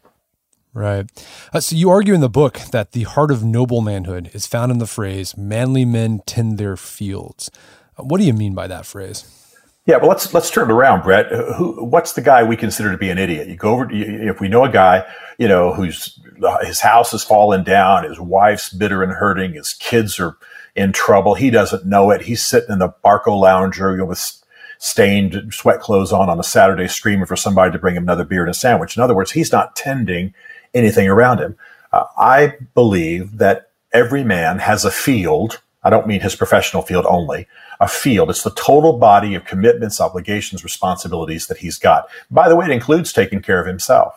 Right. 0.73 1.05
Uh, 1.51 1.59
so 1.59 1.75
you 1.75 1.89
argue 1.89 2.13
in 2.13 2.21
the 2.21 2.29
book 2.29 2.59
that 2.71 2.93
the 2.93 3.03
heart 3.03 3.29
of 3.29 3.43
noble 3.43 3.81
manhood 3.81 4.29
is 4.33 4.47
found 4.47 4.71
in 4.71 4.77
the 4.77 4.87
phrase 4.87 5.35
manly 5.35 5.83
men 5.83 6.21
tend 6.25 6.57
their 6.57 6.77
fields. 6.77 7.51
Uh, 7.97 8.03
what 8.03 8.19
do 8.19 8.25
you 8.25 8.33
mean 8.33 8.55
by 8.55 8.67
that 8.67 8.85
phrase? 8.85 9.38
Yeah, 9.89 9.97
well, 9.97 10.09
let's 10.09 10.31
let's 10.35 10.51
turn 10.51 10.69
it 10.69 10.73
around, 10.73 11.01
Brett. 11.01 11.31
Who, 11.57 11.83
what's 11.83 12.13
the 12.13 12.21
guy 12.21 12.43
we 12.43 12.55
consider 12.55 12.91
to 12.91 12.97
be 12.99 13.09
an 13.09 13.17
idiot? 13.17 13.47
You 13.47 13.55
go 13.55 13.71
over 13.71 13.87
if 13.91 14.39
we 14.39 14.47
know 14.47 14.63
a 14.63 14.69
guy, 14.69 15.03
you 15.39 15.47
know, 15.47 15.73
whose 15.73 16.19
his 16.61 16.79
house 16.79 17.09
has 17.09 17.23
fallen 17.23 17.63
down, 17.63 18.03
his 18.03 18.19
wife's 18.19 18.69
bitter 18.71 19.01
and 19.01 19.11
hurting, 19.11 19.53
his 19.53 19.73
kids 19.73 20.19
are 20.19 20.37
in 20.75 20.91
trouble. 20.91 21.33
He 21.33 21.49
doesn't 21.49 21.87
know 21.87 22.11
it. 22.11 22.21
He's 22.21 22.45
sitting 22.45 22.69
in 22.69 22.77
the 22.77 22.93
Barcalounger 23.03 23.93
you 23.93 23.97
know, 23.97 24.05
with 24.05 24.43
stained 24.77 25.51
sweat 25.51 25.79
clothes 25.79 26.13
on 26.13 26.29
on 26.29 26.39
a 26.39 26.43
Saturday, 26.43 26.87
screaming 26.87 27.25
for 27.25 27.35
somebody 27.35 27.71
to 27.71 27.79
bring 27.79 27.95
him 27.95 28.03
another 28.03 28.25
beer 28.25 28.43
and 28.43 28.51
a 28.51 28.53
sandwich. 28.53 28.95
In 28.95 29.01
other 29.01 29.15
words, 29.15 29.31
he's 29.31 29.51
not 29.51 29.75
tending 29.75 30.35
anything 30.75 31.07
around 31.07 31.39
him. 31.39 31.57
Uh, 31.91 32.03
I 32.15 32.57
believe 32.75 33.39
that 33.39 33.71
every 33.91 34.23
man 34.23 34.59
has 34.59 34.85
a 34.85 34.91
field. 34.91 35.61
I 35.81 35.89
don't 35.89 36.05
mean 36.05 36.19
his 36.19 36.35
professional 36.35 36.83
field 36.83 37.07
only, 37.07 37.47
a 37.79 37.87
field. 37.87 38.29
It's 38.29 38.43
the 38.43 38.51
total 38.51 38.97
body 38.97 39.35
of 39.35 39.45
commitments, 39.45 40.01
obligations, 40.01 40.63
responsibilities 40.63 41.47
that 41.47 41.57
he's 41.57 41.77
got. 41.77 42.09
By 42.29 42.49
the 42.49 42.55
way, 42.55 42.65
it 42.65 42.71
includes 42.71 43.13
taking 43.13 43.41
care 43.41 43.61
of 43.61 43.67
himself. 43.67 44.13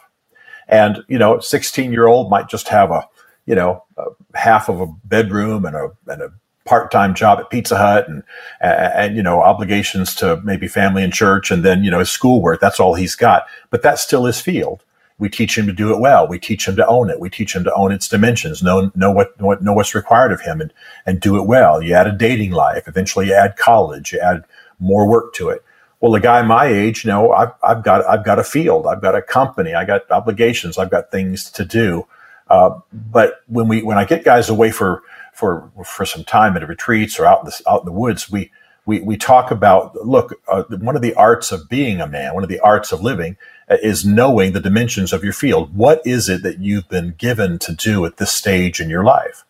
And, 0.69 1.05
you 1.09 1.19
know, 1.19 1.39
16 1.39 1.93
year 1.93 2.07
old 2.07 2.31
might 2.31 2.49
just 2.49 2.69
have 2.69 2.91
a, 2.91 3.09
you 3.47 3.55
know, 3.55 3.85
a 3.97 4.05
half 4.35 4.69
of 4.69 4.81
a 4.81 4.87
bedroom 5.05 5.65
and 5.65 5.77
a, 5.77 5.91
and 6.07 6.23
a 6.23 6.33
part-time 6.65 7.15
job 7.15 7.39
at 7.41 7.51
Pizza 7.51 7.77
Hut 7.77 8.09
and, 8.09 8.23
and, 8.61 8.93
and, 8.95 9.17
you 9.17 9.23
know, 9.23 9.41
obligations 9.41 10.15
to 10.17 10.41
maybe 10.45 10.69
family 10.69 11.03
and 11.03 11.13
church 11.13 11.51
and 11.51 11.65
then, 11.65 11.85
you 11.85 11.91
know, 11.91 11.99
his 11.99 12.11
schoolwork. 12.11 12.61
That's 12.61 12.81
all 12.81 12.95
he's 12.95 13.15
got. 13.15 13.47
But 13.71 13.83
that's 13.83 14.03
still 14.03 14.25
his 14.25 14.41
field. 14.41 14.85
We 15.19 15.29
teach 15.29 15.57
him 15.57 15.67
to 15.67 15.73
do 15.73 15.93
it 15.95 16.01
well. 16.01 16.27
We 16.27 16.39
teach 16.39 16.67
him 16.67 16.77
to 16.77 16.87
own 16.87 17.11
it. 17.11 17.21
We 17.21 17.31
teach 17.31 17.55
him 17.55 17.65
to 17.65 17.75
own 17.75 17.93
its 17.93 18.09
dimensions, 18.09 18.63
know, 18.63 18.91
know 18.95 19.11
what, 19.11 19.41
what, 19.41 19.63
know 19.63 19.73
what's 19.73 19.95
required 19.95 20.33
of 20.33 20.41
him 20.41 20.61
and, 20.61 20.73
and 21.07 21.21
do 21.21 21.37
it 21.37 21.47
well. 21.47 21.83
You 21.83 21.95
add 21.95 22.07
a 22.07 22.13
dating 22.13 22.53
life. 22.53 22.89
Eventually 22.89 23.29
you 23.29 23.35
add 23.35 23.57
college. 23.57 24.13
You 24.13 24.21
add 24.21 24.45
more 24.81 25.09
work 25.09 25.35
to 25.35 25.49
it. 25.51 25.65
Well, 26.01 26.15
a 26.17 26.21
guy 26.21 26.43
my 26.43 26.67
age, 26.67 27.05
you 27.05 27.11
know, 27.11 27.31
I've, 27.31 27.53
I've 27.63 27.85
got, 27.85 28.05
I've 28.07 28.25
got 28.25 28.41
a 28.41 28.45
field. 28.45 28.87
I've 28.87 29.01
got 29.01 29.15
a 29.15 29.23
company. 29.23 29.75
I 29.75 29.85
got 29.85 30.11
obligations. 30.11 30.77
I've 30.77 30.91
got 30.91 31.13
things 31.13 31.51
to 31.53 31.65
do. 31.65 32.09
Uh, 32.49 32.81
but 32.93 33.43
when 33.47 33.69
we, 33.69 33.83
when 33.83 33.99
I 33.99 34.05
get 34.05 34.25
guys 34.25 34.49
away 34.49 34.73
for, 34.73 35.03
for, 35.33 35.71
for 35.85 36.05
some 36.05 36.25
time 36.25 36.57
at 36.57 36.69
retreats 36.69 37.21
or 37.21 37.27
out 37.27 37.41
in 37.41 37.47
the, 37.47 37.63
out 37.71 37.83
in 37.83 37.87
the 37.87 37.93
woods, 37.93 38.31
we, 38.31 38.51
we, 38.85 39.01
we 39.01 39.17
talk 39.17 39.51
about, 39.51 39.95
look, 40.05 40.41
uh, 40.49 40.65
one 40.69 40.97
of 40.97 41.03
the 41.03 41.15
arts 41.15 41.53
of 41.53 41.69
being 41.69 42.01
a 42.01 42.07
man, 42.07 42.35
one 42.35 42.43
of 42.43 42.49
the 42.49 42.61
arts 42.61 42.93
of 42.93 43.01
living 43.01 43.37
is 43.69 44.05
knowing 44.05 44.53
the 44.53 44.61
dimensions 44.61 45.13
of 45.13 45.23
your 45.23 45.33
field. 45.33 45.75
What 45.77 46.03
is 46.05 46.29
it 46.29 46.43
that 46.43 46.59
you've 46.59 46.89
been 46.89 47.15
given 47.17 47.59
to 47.61 47.73
do 47.73 48.05
at 48.05 48.17
this 48.17 48.33
stage 48.33 48.81
in 48.81 48.91
your 48.91 49.05
life? 49.05 49.45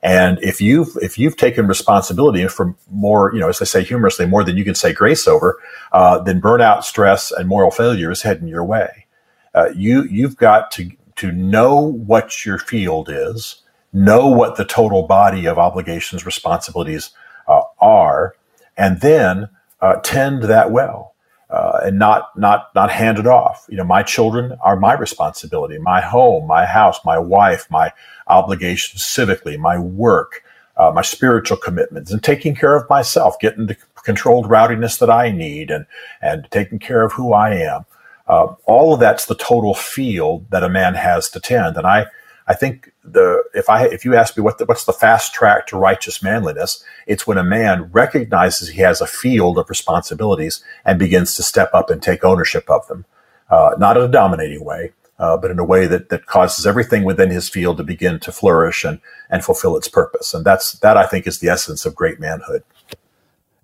And 0.00 0.38
if 0.42 0.60
you've 0.60 0.96
if 1.02 1.18
you've 1.18 1.36
taken 1.36 1.66
responsibility 1.66 2.46
for 2.46 2.76
more, 2.88 3.32
you 3.34 3.40
know, 3.40 3.48
as 3.48 3.60
I 3.60 3.64
say 3.64 3.82
humorously, 3.82 4.26
more 4.26 4.44
than 4.44 4.56
you 4.56 4.64
can 4.64 4.76
say 4.76 4.92
grace 4.92 5.26
over, 5.26 5.58
uh, 5.90 6.20
then 6.20 6.40
burnout, 6.40 6.84
stress, 6.84 7.32
and 7.32 7.48
moral 7.48 7.72
failure 7.72 8.10
is 8.10 8.22
heading 8.22 8.46
your 8.46 8.64
way. 8.64 9.06
Uh, 9.54 9.70
you 9.74 10.04
you've 10.04 10.36
got 10.36 10.70
to 10.72 10.92
to 11.16 11.32
know 11.32 11.80
what 11.80 12.46
your 12.46 12.58
field 12.58 13.08
is, 13.10 13.62
know 13.92 14.28
what 14.28 14.54
the 14.54 14.64
total 14.64 15.02
body 15.02 15.46
of 15.46 15.58
obligations, 15.58 16.24
responsibilities 16.24 17.10
uh, 17.48 17.62
are, 17.80 18.36
and 18.78 19.02
then 19.02 19.50
uh, 19.82 19.96
tend 19.96 20.44
that 20.44 20.70
well 20.70 21.14
uh, 21.50 21.80
and 21.84 21.98
not 21.98 22.36
not 22.38 22.70
not 22.74 22.90
hand 22.90 23.18
it 23.18 23.26
off. 23.26 23.66
You 23.68 23.76
know, 23.76 23.84
my 23.84 24.02
children 24.02 24.56
are 24.62 24.76
my 24.76 24.94
responsibility. 24.94 25.78
My 25.78 26.00
home, 26.00 26.46
my 26.46 26.66
house, 26.66 26.98
my 27.04 27.18
wife, 27.18 27.70
my 27.70 27.92
obligations 28.26 29.02
civically, 29.02 29.58
my 29.58 29.78
work, 29.78 30.42
uh, 30.76 30.92
my 30.94 31.02
spiritual 31.02 31.56
commitments, 31.56 32.12
and 32.12 32.22
taking 32.22 32.54
care 32.54 32.76
of 32.76 32.88
myself, 32.88 33.38
getting 33.40 33.66
the 33.66 33.76
controlled 34.04 34.48
rowdiness 34.48 34.98
that 34.98 35.10
I 35.10 35.30
need, 35.30 35.70
and 35.70 35.86
and 36.20 36.46
taking 36.50 36.78
care 36.78 37.02
of 37.02 37.12
who 37.12 37.32
I 37.32 37.54
am. 37.54 37.86
Uh, 38.26 38.54
all 38.66 38.92
of 38.92 39.00
that's 39.00 39.24
the 39.24 39.34
total 39.34 39.72
field 39.72 40.50
that 40.50 40.62
a 40.62 40.68
man 40.68 40.94
has 40.94 41.30
to 41.30 41.40
tend. 41.40 41.78
And 41.78 41.86
I 41.86 42.06
I 42.48 42.54
think 42.54 42.90
the 43.04 43.44
if 43.54 43.68
I 43.68 43.84
if 43.84 44.06
you 44.06 44.16
ask 44.16 44.36
me 44.36 44.42
what 44.42 44.56
the, 44.56 44.64
what's 44.64 44.86
the 44.86 44.92
fast 44.92 45.34
track 45.34 45.66
to 45.66 45.76
righteous 45.76 46.22
manliness, 46.22 46.82
it's 47.06 47.26
when 47.26 47.36
a 47.36 47.44
man 47.44 47.90
recognizes 47.92 48.70
he 48.70 48.80
has 48.80 49.02
a 49.02 49.06
field 49.06 49.58
of 49.58 49.68
responsibilities 49.68 50.64
and 50.84 50.98
begins 50.98 51.36
to 51.36 51.42
step 51.42 51.70
up 51.74 51.90
and 51.90 52.02
take 52.02 52.24
ownership 52.24 52.68
of 52.70 52.88
them, 52.88 53.04
uh, 53.50 53.74
not 53.78 53.98
in 53.98 54.02
a 54.02 54.08
dominating 54.08 54.64
way, 54.64 54.92
uh, 55.18 55.36
but 55.36 55.50
in 55.50 55.58
a 55.58 55.64
way 55.64 55.86
that 55.86 56.08
that 56.08 56.24
causes 56.24 56.66
everything 56.66 57.04
within 57.04 57.28
his 57.28 57.50
field 57.50 57.76
to 57.76 57.84
begin 57.84 58.18
to 58.20 58.32
flourish 58.32 58.82
and 58.82 59.00
and 59.28 59.44
fulfill 59.44 59.76
its 59.76 59.88
purpose. 59.88 60.32
And 60.32 60.42
that's 60.42 60.72
that 60.78 60.96
I 60.96 61.06
think 61.06 61.26
is 61.26 61.40
the 61.40 61.48
essence 61.48 61.84
of 61.84 61.94
great 61.94 62.18
manhood. 62.18 62.62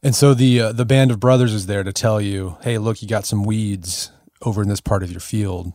And 0.02 0.14
so 0.14 0.34
the 0.34 0.60
uh, 0.60 0.72
the 0.72 0.84
band 0.84 1.10
of 1.10 1.18
brothers 1.18 1.54
is 1.54 1.64
there 1.64 1.84
to 1.84 1.92
tell 1.92 2.20
you, 2.20 2.58
hey, 2.60 2.76
look, 2.76 3.00
you 3.00 3.08
got 3.08 3.24
some 3.24 3.44
weeds 3.44 4.10
over 4.42 4.60
in 4.60 4.68
this 4.68 4.82
part 4.82 5.02
of 5.02 5.10
your 5.10 5.20
field. 5.20 5.72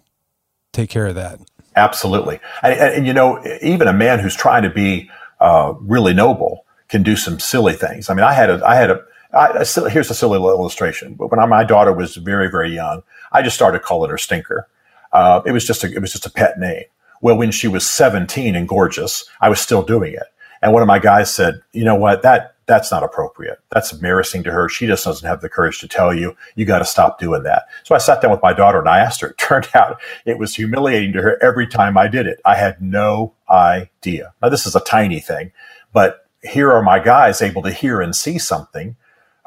Take 0.72 0.91
care 0.91 1.07
of 1.07 1.16
that. 1.16 1.39
Absolutely. 1.80 2.39
And, 2.61 2.73
and, 2.73 3.07
you 3.07 3.13
know, 3.13 3.41
even 3.61 3.88
a 3.88 3.93
man 3.93 4.19
who's 4.19 4.36
trying 4.36 4.63
to 4.63 4.69
be 4.69 5.09
uh, 5.39 5.73
really 5.80 6.13
noble 6.13 6.65
can 6.89 7.03
do 7.03 7.15
some 7.15 7.39
silly 7.39 7.73
things. 7.73 8.09
I 8.09 8.13
mean, 8.13 8.25
I 8.25 8.34
had 8.34 8.49
a, 8.49 8.61
I 8.67 8.75
had 8.75 8.91
a, 8.91 9.03
I, 9.34 9.47
a 9.47 9.89
here's 9.89 10.11
a 10.11 10.13
silly 10.13 10.38
illustration. 10.38 11.13
But 11.13 11.32
when 11.32 11.39
I, 11.39 11.45
my 11.45 11.63
daughter 11.63 11.93
was 11.93 12.15
very, 12.17 12.51
very 12.51 12.73
young, 12.73 13.03
I 13.32 13.41
just 13.41 13.55
started 13.55 13.82
calling 13.82 14.09
her 14.09 14.17
Stinker. 14.17 14.67
Uh, 15.13 15.41
it 15.45 15.53
was 15.53 15.65
just 15.65 15.84
a, 15.84 15.88
it 15.91 16.01
was 16.01 16.11
just 16.11 16.25
a 16.25 16.32
pet 16.32 16.59
name. 16.59 16.84
Well, 17.21 17.38
when 17.38 17.51
she 17.51 17.67
was 17.67 17.88
17 17.89 18.55
and 18.55 18.67
gorgeous, 18.67 19.25
I 19.39 19.49
was 19.49 19.59
still 19.59 19.82
doing 19.82 20.13
it. 20.13 20.27
And 20.61 20.73
one 20.73 20.82
of 20.82 20.88
my 20.88 20.99
guys 20.99 21.34
said, 21.34 21.61
you 21.71 21.86
know 21.86 21.95
what, 21.95 22.23
that, 22.23 22.55
that's 22.70 22.91
not 22.91 23.03
appropriate. 23.03 23.57
That's 23.72 23.91
embarrassing 23.91 24.43
to 24.43 24.51
her. 24.51 24.70
She 24.70 24.86
just 24.86 25.03
doesn't 25.03 25.28
have 25.28 25.41
the 25.41 25.49
courage 25.49 25.80
to 25.80 25.88
tell 25.88 26.13
you, 26.13 26.36
you 26.53 26.65
got 26.65 26.80
to 26.80 26.86
stop 26.86 27.20
doing 27.20 27.41
that. 27.41 27.65
So 27.84 27.95
I 27.95 27.97
sat 27.97 28.22
down 28.22 28.30
with 28.30 28.43
my 28.43 28.53
daughter 28.53 28.78
and 28.78 28.88
I 28.88 28.99
asked 28.99 29.22
her. 29.22 29.30
It 29.39 29.41
turned 29.49 29.70
out 29.74 29.99
it 30.26 30.38
was 30.38 30.53
humiliating 30.53 31.13
to 31.13 31.24
her 31.24 31.41
every 31.41 31.65
time 31.65 31.97
I 31.97 32.07
did 32.07 32.28
it. 32.28 32.39
I 32.45 32.55
had 32.55 32.80
no 32.80 33.34
idea. 33.49 34.32
Now, 34.43 34.49
this 34.49 34.67
is 34.67 34.76
a 34.76 34.80
tiny 34.80 35.20
thing, 35.20 35.51
but 35.91 36.28
here 36.43 36.72
are 36.72 36.84
my 36.84 36.99
guys 36.99 37.41
able 37.41 37.63
to 37.63 37.72
hear 37.72 37.99
and 37.99 38.15
see 38.15 38.38
something 38.38 38.95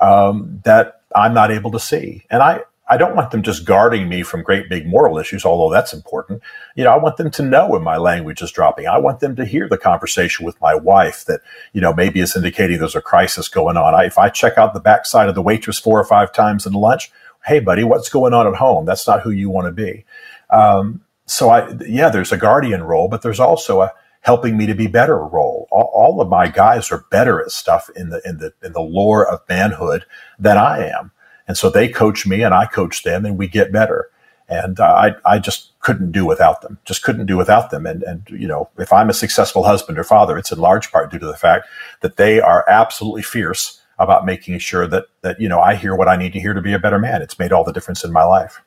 um, 0.01 0.61
that 0.65 1.03
I'm 1.15 1.35
not 1.35 1.53
able 1.53 1.71
to 1.71 1.79
see. 1.79 2.25
And 2.31 2.43
I, 2.43 2.63
I 2.89 2.97
don't 2.97 3.15
want 3.15 3.31
them 3.31 3.43
just 3.43 3.65
guarding 3.65 4.09
me 4.09 4.23
from 4.23 4.43
great 4.43 4.69
big 4.69 4.87
moral 4.87 5.19
issues, 5.19 5.45
although 5.45 5.73
that's 5.73 5.93
important. 5.93 6.43
You 6.75 6.85
know, 6.85 6.91
I 6.91 6.99
want 6.99 7.17
them 7.17 7.31
to 7.33 7.43
know 7.43 7.69
when 7.69 7.83
my 7.83 7.97
language 7.97 8.43
is 8.43 8.51
dropping. 8.51 8.87
I 8.87 8.99
want 8.99 9.21
them 9.21 9.37
to 9.37 9.45
hear 9.45 9.69
the 9.69 9.79
conversation 9.79 10.45
with 10.45 10.61
my 10.61 10.75
wife 10.75 11.25
that, 11.27 11.41
you 11.73 11.81
know, 11.81 11.95
maybe 11.95 12.21
is 12.21 12.37
indicating 12.37 12.79
there's 12.79 12.97
a 12.97 13.01
crisis 13.01 13.49
going 13.49 13.77
on. 13.77 13.95
I, 13.95 14.07
if 14.07 14.19
I 14.19 14.29
check 14.29 14.59
out 14.59 14.75
the 14.75 14.81
backside 14.81 15.29
of 15.29 15.35
the 15.35 15.43
waitress 15.43 15.79
four 15.79 15.99
or 15.99 16.05
five 16.05 16.33
times 16.33 16.67
in 16.67 16.73
lunch, 16.73 17.13
hey, 17.45 17.61
buddy, 17.61 17.85
what's 17.85 18.09
going 18.09 18.35
on 18.35 18.47
at 18.47 18.57
home? 18.57 18.85
That's 18.85 19.07
not 19.07 19.23
who 19.23 19.31
you 19.31 19.49
want 19.49 19.67
to 19.67 19.73
be. 19.73 20.05
Um, 20.51 21.03
so 21.25 21.51
I, 21.51 21.73
yeah, 21.87 22.11
there's 22.11 22.33
a 22.33 22.37
guardian 22.37 22.83
role, 22.83 23.09
but 23.09 23.23
there's 23.23 23.41
also 23.41 23.83
a 23.83 23.93
helping 24.21 24.57
me 24.57 24.67
to 24.67 24.75
be 24.75 24.87
better 24.87 25.19
role. 25.19 25.69
All, 25.71 25.91
all 25.95 26.21
of 26.21 26.29
my 26.29 26.49
guys 26.49 26.91
are 26.91 27.05
better 27.11 27.41
at 27.41 27.51
stuff 27.51 27.91
in 27.95 28.11
the 28.11 28.21
in 28.25 28.39
the 28.39 28.53
in 28.63 28.73
the 28.73 28.81
lore 28.81 29.27
of 29.27 29.41
manhood 29.49 30.05
than 30.39 30.57
I 30.57 30.89
am. 30.89 31.13
And 31.49 31.57
so 31.57 31.71
they 31.71 31.89
coach 31.89 32.27
me 32.27 32.43
and 32.43 32.55
I 32.55 32.67
coach 32.67 33.03
them 33.03 33.25
and 33.25 33.37
we 33.37 33.49
get 33.49 33.73
better. 33.73 34.09
And 34.49 34.81
uh, 34.81 34.85
I, 35.25 35.35
I 35.35 35.39
just 35.39 35.71
couldn't 35.81 36.13
do 36.13 36.27
without 36.27 36.61
them, 36.63 36.79
just 36.85 37.03
couldn't 37.03 37.27
do 37.27 37.37
without 37.37 37.71
them. 37.71 37.87
And, 37.87 38.03
and, 38.03 38.29
you 38.29 38.47
know, 38.47 38.69
if 38.79 38.93
I'm 38.93 39.09
a 39.09 39.15
successful 39.15 39.63
husband 39.65 39.99
or 39.99 40.05
father, 40.05 40.37
it's 40.37 40.53
in 40.53 40.59
large 40.59 40.93
part 40.93 41.11
due 41.11 41.19
to 41.19 41.27
the 41.27 41.37
fact 41.37 41.67
that 42.01 42.17
they 42.17 42.41
are 42.41 42.65
absolutely 42.69 43.23
fierce 43.23 43.81
about 43.99 44.27
making 44.27 44.59
sure 44.59 44.87
that, 44.89 45.07
that, 45.23 45.41
you 45.41 45.49
know, 45.49 45.61
I 45.61 45.75
hear 45.77 45.95
what 45.95 46.09
I 46.09 46.17
need 46.17 46.33
to 46.35 46.41
hear 46.41 46.55
to 46.55 46.61
be 46.61 46.73
a 46.73 46.79
better 46.79 46.99
man. 46.99 47.23
It's 47.23 47.39
made 47.39 47.53
all 47.53 47.65
the 47.65 47.73
difference 47.73 48.05
in 48.05 48.13
my 48.13 48.25
life. 48.25 48.61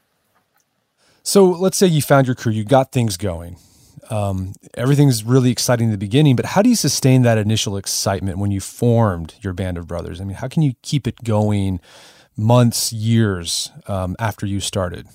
So 1.24 1.46
let's 1.46 1.78
say 1.78 1.88
you 1.88 2.02
found 2.02 2.28
your 2.28 2.36
crew, 2.36 2.52
you 2.52 2.64
got 2.64 2.92
things 2.92 3.18
going. 3.18 3.58
Um, 4.10 4.54
everything's 4.76 5.24
really 5.24 5.52
exciting 5.52 5.86
in 5.86 5.92
the 5.92 5.98
beginning, 5.98 6.36
but 6.36 6.46
how 6.46 6.62
do 6.62 6.70
you 6.70 6.76
sustain 6.76 7.24
that 7.24 7.38
initial 7.38 7.76
excitement 7.76 8.38
when 8.38 8.52
you 8.52 8.62
formed 8.62 9.36
your 9.42 9.54
band 9.54 9.78
of 9.78 9.88
brothers? 9.88 10.22
I 10.22 10.26
mean, 10.26 10.38
how 10.38 10.48
can 10.48 10.62
you 10.62 10.74
keep 10.84 11.08
it 11.08 11.24
going 11.24 11.80
months, 12.38 12.92
years 12.92 13.72
um, 13.88 14.16
after 14.20 14.46
you 14.46 14.60
started? 14.60 15.08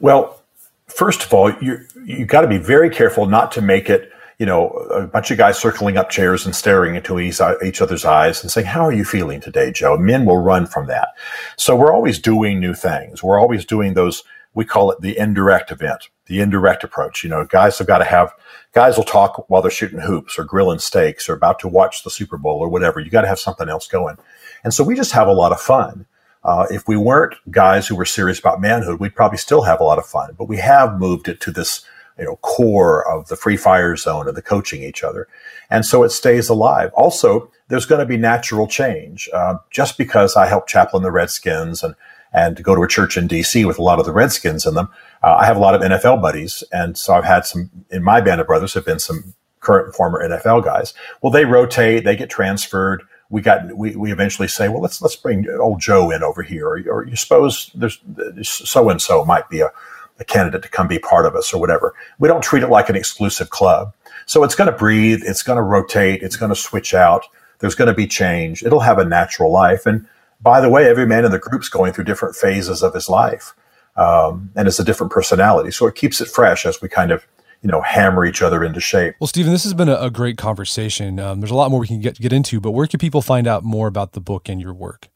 Well, 0.00 0.40
first 0.86 1.24
of 1.24 1.32
all, 1.32 1.52
you 1.60 1.78
you 2.04 2.24
got 2.26 2.42
to 2.42 2.48
be 2.48 2.58
very 2.58 2.90
careful 2.90 3.26
not 3.26 3.52
to 3.52 3.62
make 3.62 3.88
it 3.88 4.10
you 4.38 4.46
know 4.46 4.68
a 4.90 5.06
bunch 5.06 5.30
of 5.30 5.38
guys 5.38 5.58
circling 5.58 5.96
up 5.96 6.10
chairs 6.10 6.44
and 6.44 6.54
staring 6.54 6.96
into 6.96 7.18
each, 7.20 7.40
each 7.64 7.80
other's 7.80 8.04
eyes 8.04 8.42
and 8.42 8.50
saying, 8.50 8.66
"How 8.66 8.82
are 8.82 8.92
you 8.92 9.04
feeling 9.04 9.40
today, 9.40 9.70
Joe?" 9.70 9.96
Men 9.96 10.24
will 10.24 10.38
run 10.38 10.66
from 10.66 10.86
that. 10.88 11.08
So 11.56 11.76
we're 11.76 11.92
always 11.92 12.18
doing 12.18 12.60
new 12.60 12.74
things. 12.74 13.22
We're 13.22 13.40
always 13.40 13.64
doing 13.64 13.94
those. 13.94 14.24
We 14.54 14.64
call 14.64 14.90
it 14.90 15.00
the 15.00 15.18
indirect 15.18 15.72
event, 15.72 16.08
the 16.26 16.40
indirect 16.40 16.84
approach. 16.84 17.24
You 17.24 17.30
know, 17.30 17.44
guys 17.44 17.78
have 17.78 17.86
got 17.86 17.98
to 17.98 18.04
have 18.04 18.32
guys 18.72 18.96
will 18.96 19.04
talk 19.04 19.48
while 19.48 19.62
they're 19.62 19.70
shooting 19.70 20.00
hoops 20.00 20.38
or 20.38 20.44
grilling 20.44 20.80
steaks 20.80 21.28
or 21.28 21.34
about 21.34 21.60
to 21.60 21.68
watch 21.68 22.02
the 22.02 22.10
Super 22.10 22.36
Bowl 22.36 22.58
or 22.58 22.68
whatever. 22.68 23.00
You 23.00 23.10
got 23.10 23.22
to 23.22 23.28
have 23.28 23.38
something 23.38 23.68
else 23.68 23.86
going. 23.86 24.16
And 24.64 24.74
so 24.74 24.82
we 24.82 24.96
just 24.96 25.12
have 25.12 25.28
a 25.28 25.32
lot 25.32 25.52
of 25.52 25.60
fun. 25.60 26.06
Uh, 26.44 26.66
if 26.70 26.86
we 26.86 26.96
weren't 26.96 27.34
guys 27.50 27.86
who 27.86 27.96
were 27.96 28.04
serious 28.04 28.38
about 28.38 28.60
manhood, 28.60 29.00
we'd 29.00 29.14
probably 29.14 29.38
still 29.38 29.62
have 29.62 29.80
a 29.80 29.84
lot 29.84 29.98
of 29.98 30.06
fun. 30.06 30.34
But 30.38 30.48
we 30.48 30.58
have 30.58 30.98
moved 30.98 31.28
it 31.28 31.40
to 31.42 31.50
this, 31.50 31.84
you 32.18 32.24
know, 32.24 32.36
core 32.36 33.08
of 33.10 33.28
the 33.28 33.36
free 33.36 33.56
fire 33.56 33.96
zone 33.96 34.28
and 34.28 34.36
the 34.36 34.42
coaching 34.42 34.82
each 34.82 35.02
other, 35.02 35.26
and 35.70 35.84
so 35.86 36.02
it 36.02 36.10
stays 36.10 36.48
alive. 36.48 36.90
Also, 36.94 37.50
there's 37.68 37.86
going 37.86 38.00
to 38.00 38.06
be 38.06 38.16
natural 38.16 38.66
change. 38.66 39.28
Uh, 39.32 39.56
just 39.70 39.96
because 39.96 40.36
I 40.36 40.46
help 40.46 40.66
chaplain 40.66 41.02
the 41.02 41.10
Redskins 41.10 41.82
and 41.82 41.94
and 42.32 42.62
go 42.64 42.74
to 42.74 42.82
a 42.82 42.88
church 42.88 43.16
in 43.16 43.28
D.C. 43.28 43.64
with 43.64 43.78
a 43.78 43.82
lot 43.82 44.00
of 44.00 44.06
the 44.06 44.12
Redskins 44.12 44.66
in 44.66 44.74
them, 44.74 44.88
uh, 45.22 45.36
I 45.38 45.46
have 45.46 45.56
a 45.56 45.60
lot 45.60 45.76
of 45.76 45.82
NFL 45.82 46.20
buddies, 46.20 46.64
and 46.72 46.98
so 46.98 47.14
I've 47.14 47.24
had 47.24 47.46
some 47.46 47.70
in 47.90 48.02
my 48.02 48.20
band 48.20 48.40
of 48.40 48.46
brothers 48.46 48.74
have 48.74 48.84
been 48.84 48.98
some 48.98 49.34
current 49.64 49.86
and 49.86 49.94
former 49.94 50.22
NFL 50.28 50.64
guys. 50.64 50.94
Well, 51.20 51.32
they 51.32 51.44
rotate, 51.44 52.04
they 52.04 52.16
get 52.16 52.30
transferred 52.30 53.02
we 53.30 53.40
got 53.40 53.76
we, 53.76 53.96
we 53.96 54.12
eventually 54.12 54.48
say, 54.48 54.68
well, 54.68 54.80
let's 54.80 55.00
let's 55.02 55.16
bring 55.16 55.48
old 55.58 55.80
Joe 55.80 56.10
in 56.10 56.22
over 56.22 56.42
here, 56.42 56.66
or, 56.68 56.82
or 56.88 57.06
you 57.06 57.16
suppose 57.16 57.70
there's 57.74 58.00
so 58.42 58.90
and 58.90 59.00
so 59.00 59.24
might 59.24 59.48
be 59.48 59.60
a, 59.60 59.70
a 60.20 60.24
candidate 60.24 60.62
to 60.62 60.68
come 60.68 60.88
be 60.88 60.98
part 60.98 61.26
of 61.26 61.34
us 61.34 61.52
or 61.52 61.60
whatever. 61.60 61.94
We 62.18 62.28
don't 62.28 62.42
treat 62.42 62.62
it 62.62 62.68
like 62.68 62.88
an 62.88 62.96
exclusive 62.96 63.50
club. 63.50 63.92
So 64.26 64.44
it's 64.44 64.54
going 64.54 64.70
to 64.70 64.76
breathe, 64.76 65.22
it's 65.24 65.42
going 65.42 65.56
to 65.56 65.62
rotate, 65.62 66.22
it's 66.22 66.36
going 66.36 66.50
to 66.50 66.56
switch 66.56 66.94
out. 66.94 67.24
There's 67.58 67.74
going 67.74 67.88
to 67.88 67.94
be 67.94 68.06
change. 68.06 68.62
It'll 68.62 68.80
have 68.80 68.98
a 68.98 69.04
natural 69.04 69.50
life. 69.50 69.86
And 69.86 70.06
by 70.40 70.60
the 70.60 70.68
way, 70.68 70.88
every 70.88 71.06
man 71.06 71.24
in 71.24 71.30
the 71.30 71.38
group's 71.38 71.68
going 71.68 71.92
through 71.92 72.04
different 72.04 72.36
phases 72.36 72.82
of 72.82 72.94
his 72.94 73.08
life, 73.08 73.54
um, 73.96 74.50
and 74.54 74.68
it's 74.68 74.78
a 74.78 74.84
different 74.84 75.12
personality. 75.12 75.70
So 75.70 75.86
it 75.86 75.94
keeps 75.94 76.20
it 76.20 76.28
fresh 76.28 76.66
as 76.66 76.82
we 76.82 76.88
kind 76.88 77.10
of 77.10 77.26
you 77.64 77.70
know 77.70 77.80
hammer 77.80 78.24
each 78.24 78.42
other 78.42 78.62
into 78.62 78.78
shape. 78.78 79.16
Well, 79.18 79.26
Stephen, 79.26 79.50
this 79.50 79.64
has 79.64 79.74
been 79.74 79.88
a, 79.88 79.96
a 79.96 80.10
great 80.10 80.36
conversation. 80.36 81.18
Um, 81.18 81.40
there's 81.40 81.50
a 81.50 81.56
lot 81.56 81.70
more 81.70 81.80
we 81.80 81.88
can 81.88 82.00
get 82.00 82.20
get 82.20 82.32
into, 82.32 82.60
but 82.60 82.72
where 82.72 82.86
can 82.86 82.98
people 82.98 83.22
find 83.22 83.46
out 83.48 83.64
more 83.64 83.88
about 83.88 84.12
the 84.12 84.20
book 84.20 84.48
and 84.48 84.60
your 84.60 84.74
work? 84.74 85.08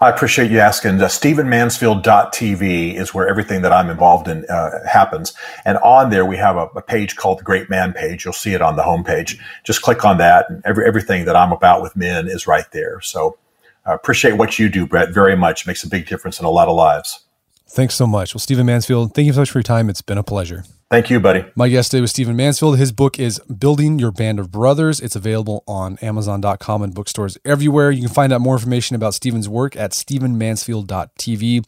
I 0.00 0.10
appreciate 0.10 0.52
you 0.52 0.60
asking. 0.60 1.02
Uh, 1.02 1.06
StephenMansfield.tv 1.06 2.94
is 2.94 3.12
where 3.12 3.28
everything 3.28 3.62
that 3.62 3.72
I'm 3.72 3.90
involved 3.90 4.28
in 4.28 4.46
uh, 4.48 4.86
happens. 4.88 5.34
And 5.64 5.76
on 5.78 6.10
there, 6.10 6.24
we 6.24 6.36
have 6.36 6.54
a, 6.54 6.66
a, 6.76 6.82
page 6.82 7.16
called 7.16 7.40
the 7.40 7.42
Great 7.42 7.68
Man 7.68 7.92
page. 7.92 8.24
You'll 8.24 8.32
see 8.32 8.54
it 8.54 8.62
on 8.62 8.76
the 8.76 8.84
homepage. 8.84 9.40
Just 9.64 9.82
click 9.82 10.04
on 10.04 10.18
that, 10.18 10.48
and 10.48 10.62
every, 10.64 10.86
everything 10.86 11.24
that 11.24 11.34
I'm 11.34 11.50
about 11.50 11.82
with 11.82 11.96
men 11.96 12.28
is 12.28 12.46
right 12.46 12.70
there. 12.70 13.00
So 13.00 13.38
I 13.84 13.90
uh, 13.90 13.94
appreciate 13.96 14.34
what 14.34 14.56
you 14.56 14.68
do, 14.68 14.86
Brett, 14.86 15.12
very 15.12 15.34
much. 15.34 15.62
It 15.62 15.66
makes 15.66 15.82
a 15.82 15.88
big 15.88 16.06
difference 16.06 16.38
in 16.38 16.46
a 16.46 16.50
lot 16.50 16.68
of 16.68 16.76
lives. 16.76 17.24
Thanks 17.70 17.94
so 17.94 18.06
much. 18.06 18.34
Well, 18.34 18.40
Stephen 18.40 18.66
Mansfield, 18.66 19.14
thank 19.14 19.26
you 19.26 19.32
so 19.32 19.40
much 19.40 19.50
for 19.50 19.58
your 19.58 19.64
time. 19.64 19.90
It's 19.90 20.02
been 20.02 20.18
a 20.18 20.22
pleasure. 20.22 20.64
Thank 20.90 21.10
you, 21.10 21.20
buddy. 21.20 21.44
My 21.54 21.68
guest 21.68 21.90
today 21.90 22.00
was 22.00 22.10
Stephen 22.10 22.34
Mansfield. 22.34 22.78
His 22.78 22.92
book 22.92 23.18
is 23.18 23.40
Building 23.40 23.98
Your 23.98 24.10
Band 24.10 24.40
of 24.40 24.50
Brothers. 24.50 25.00
It's 25.00 25.14
available 25.14 25.62
on 25.68 25.98
Amazon.com 26.00 26.82
and 26.82 26.94
bookstores 26.94 27.36
everywhere. 27.44 27.90
You 27.90 28.00
can 28.00 28.14
find 28.14 28.32
out 28.32 28.40
more 28.40 28.54
information 28.54 28.96
about 28.96 29.12
Stephen's 29.12 29.50
work 29.50 29.76
at 29.76 29.90
stephenmansfield.tv. 29.90 31.64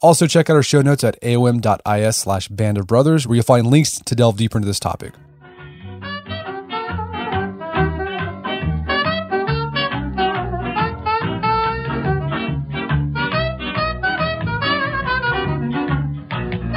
Also, 0.00 0.26
check 0.26 0.50
out 0.50 0.56
our 0.56 0.62
show 0.64 0.82
notes 0.82 1.04
at 1.04 1.20
aom.is 1.22 2.16
slash 2.16 2.48
band 2.48 2.76
of 2.76 2.88
brothers, 2.88 3.28
where 3.28 3.36
you'll 3.36 3.44
find 3.44 3.68
links 3.68 4.00
to 4.00 4.14
delve 4.16 4.36
deeper 4.36 4.58
into 4.58 4.66
this 4.66 4.80
topic. 4.80 5.12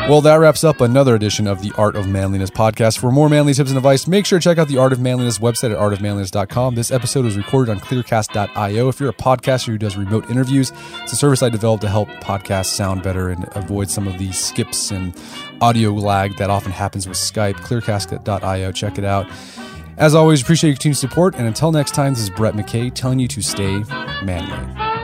Well, 0.09 0.21
that 0.21 0.35
wraps 0.35 0.63
up 0.63 0.79
another 0.79 1.15
edition 1.15 1.47
of 1.47 1.61
the 1.61 1.73
Art 1.77 1.97
of 1.97 2.07
Manliness 2.07 2.49
podcast. 2.49 2.97
For 2.97 3.11
more 3.11 3.27
manly 3.27 3.53
tips 3.53 3.71
and 3.71 3.77
advice, 3.77 4.07
make 4.07 4.25
sure 4.25 4.39
to 4.39 4.43
check 4.43 4.57
out 4.57 4.69
the 4.69 4.77
Art 4.77 4.93
of 4.93 5.01
Manliness 5.01 5.39
website 5.39 5.71
at 5.71 5.77
artofmanliness.com. 5.77 6.75
This 6.75 6.91
episode 6.91 7.25
was 7.25 7.35
recorded 7.35 7.69
on 7.71 7.81
clearcast.io. 7.81 8.87
If 8.87 9.01
you're 9.01 9.09
a 9.09 9.13
podcaster 9.13 9.65
who 9.65 9.77
does 9.77 9.97
remote 9.97 10.29
interviews, 10.29 10.71
it's 11.03 11.11
a 11.11 11.17
service 11.17 11.43
I 11.43 11.49
developed 11.49 11.81
to 11.81 11.89
help 11.89 12.07
podcasts 12.21 12.67
sound 12.67 13.03
better 13.03 13.27
and 13.27 13.49
avoid 13.51 13.89
some 13.89 14.07
of 14.07 14.17
the 14.17 14.31
skips 14.31 14.91
and 14.91 15.13
audio 15.59 15.91
lag 15.91 16.37
that 16.37 16.49
often 16.49 16.71
happens 16.71 17.05
with 17.05 17.17
Skype. 17.17 17.55
Clearcast.io. 17.55 18.71
Check 18.71 18.97
it 18.97 19.03
out. 19.03 19.29
As 19.97 20.15
always, 20.15 20.41
appreciate 20.41 20.69
your 20.69 20.75
continued 20.77 20.99
support. 20.99 21.35
And 21.35 21.47
until 21.47 21.73
next 21.73 21.93
time, 21.93 22.13
this 22.13 22.23
is 22.23 22.29
Brett 22.29 22.53
McKay 22.53 22.93
telling 22.93 23.19
you 23.19 23.27
to 23.27 23.41
stay 23.41 23.83
manly. 24.23 24.96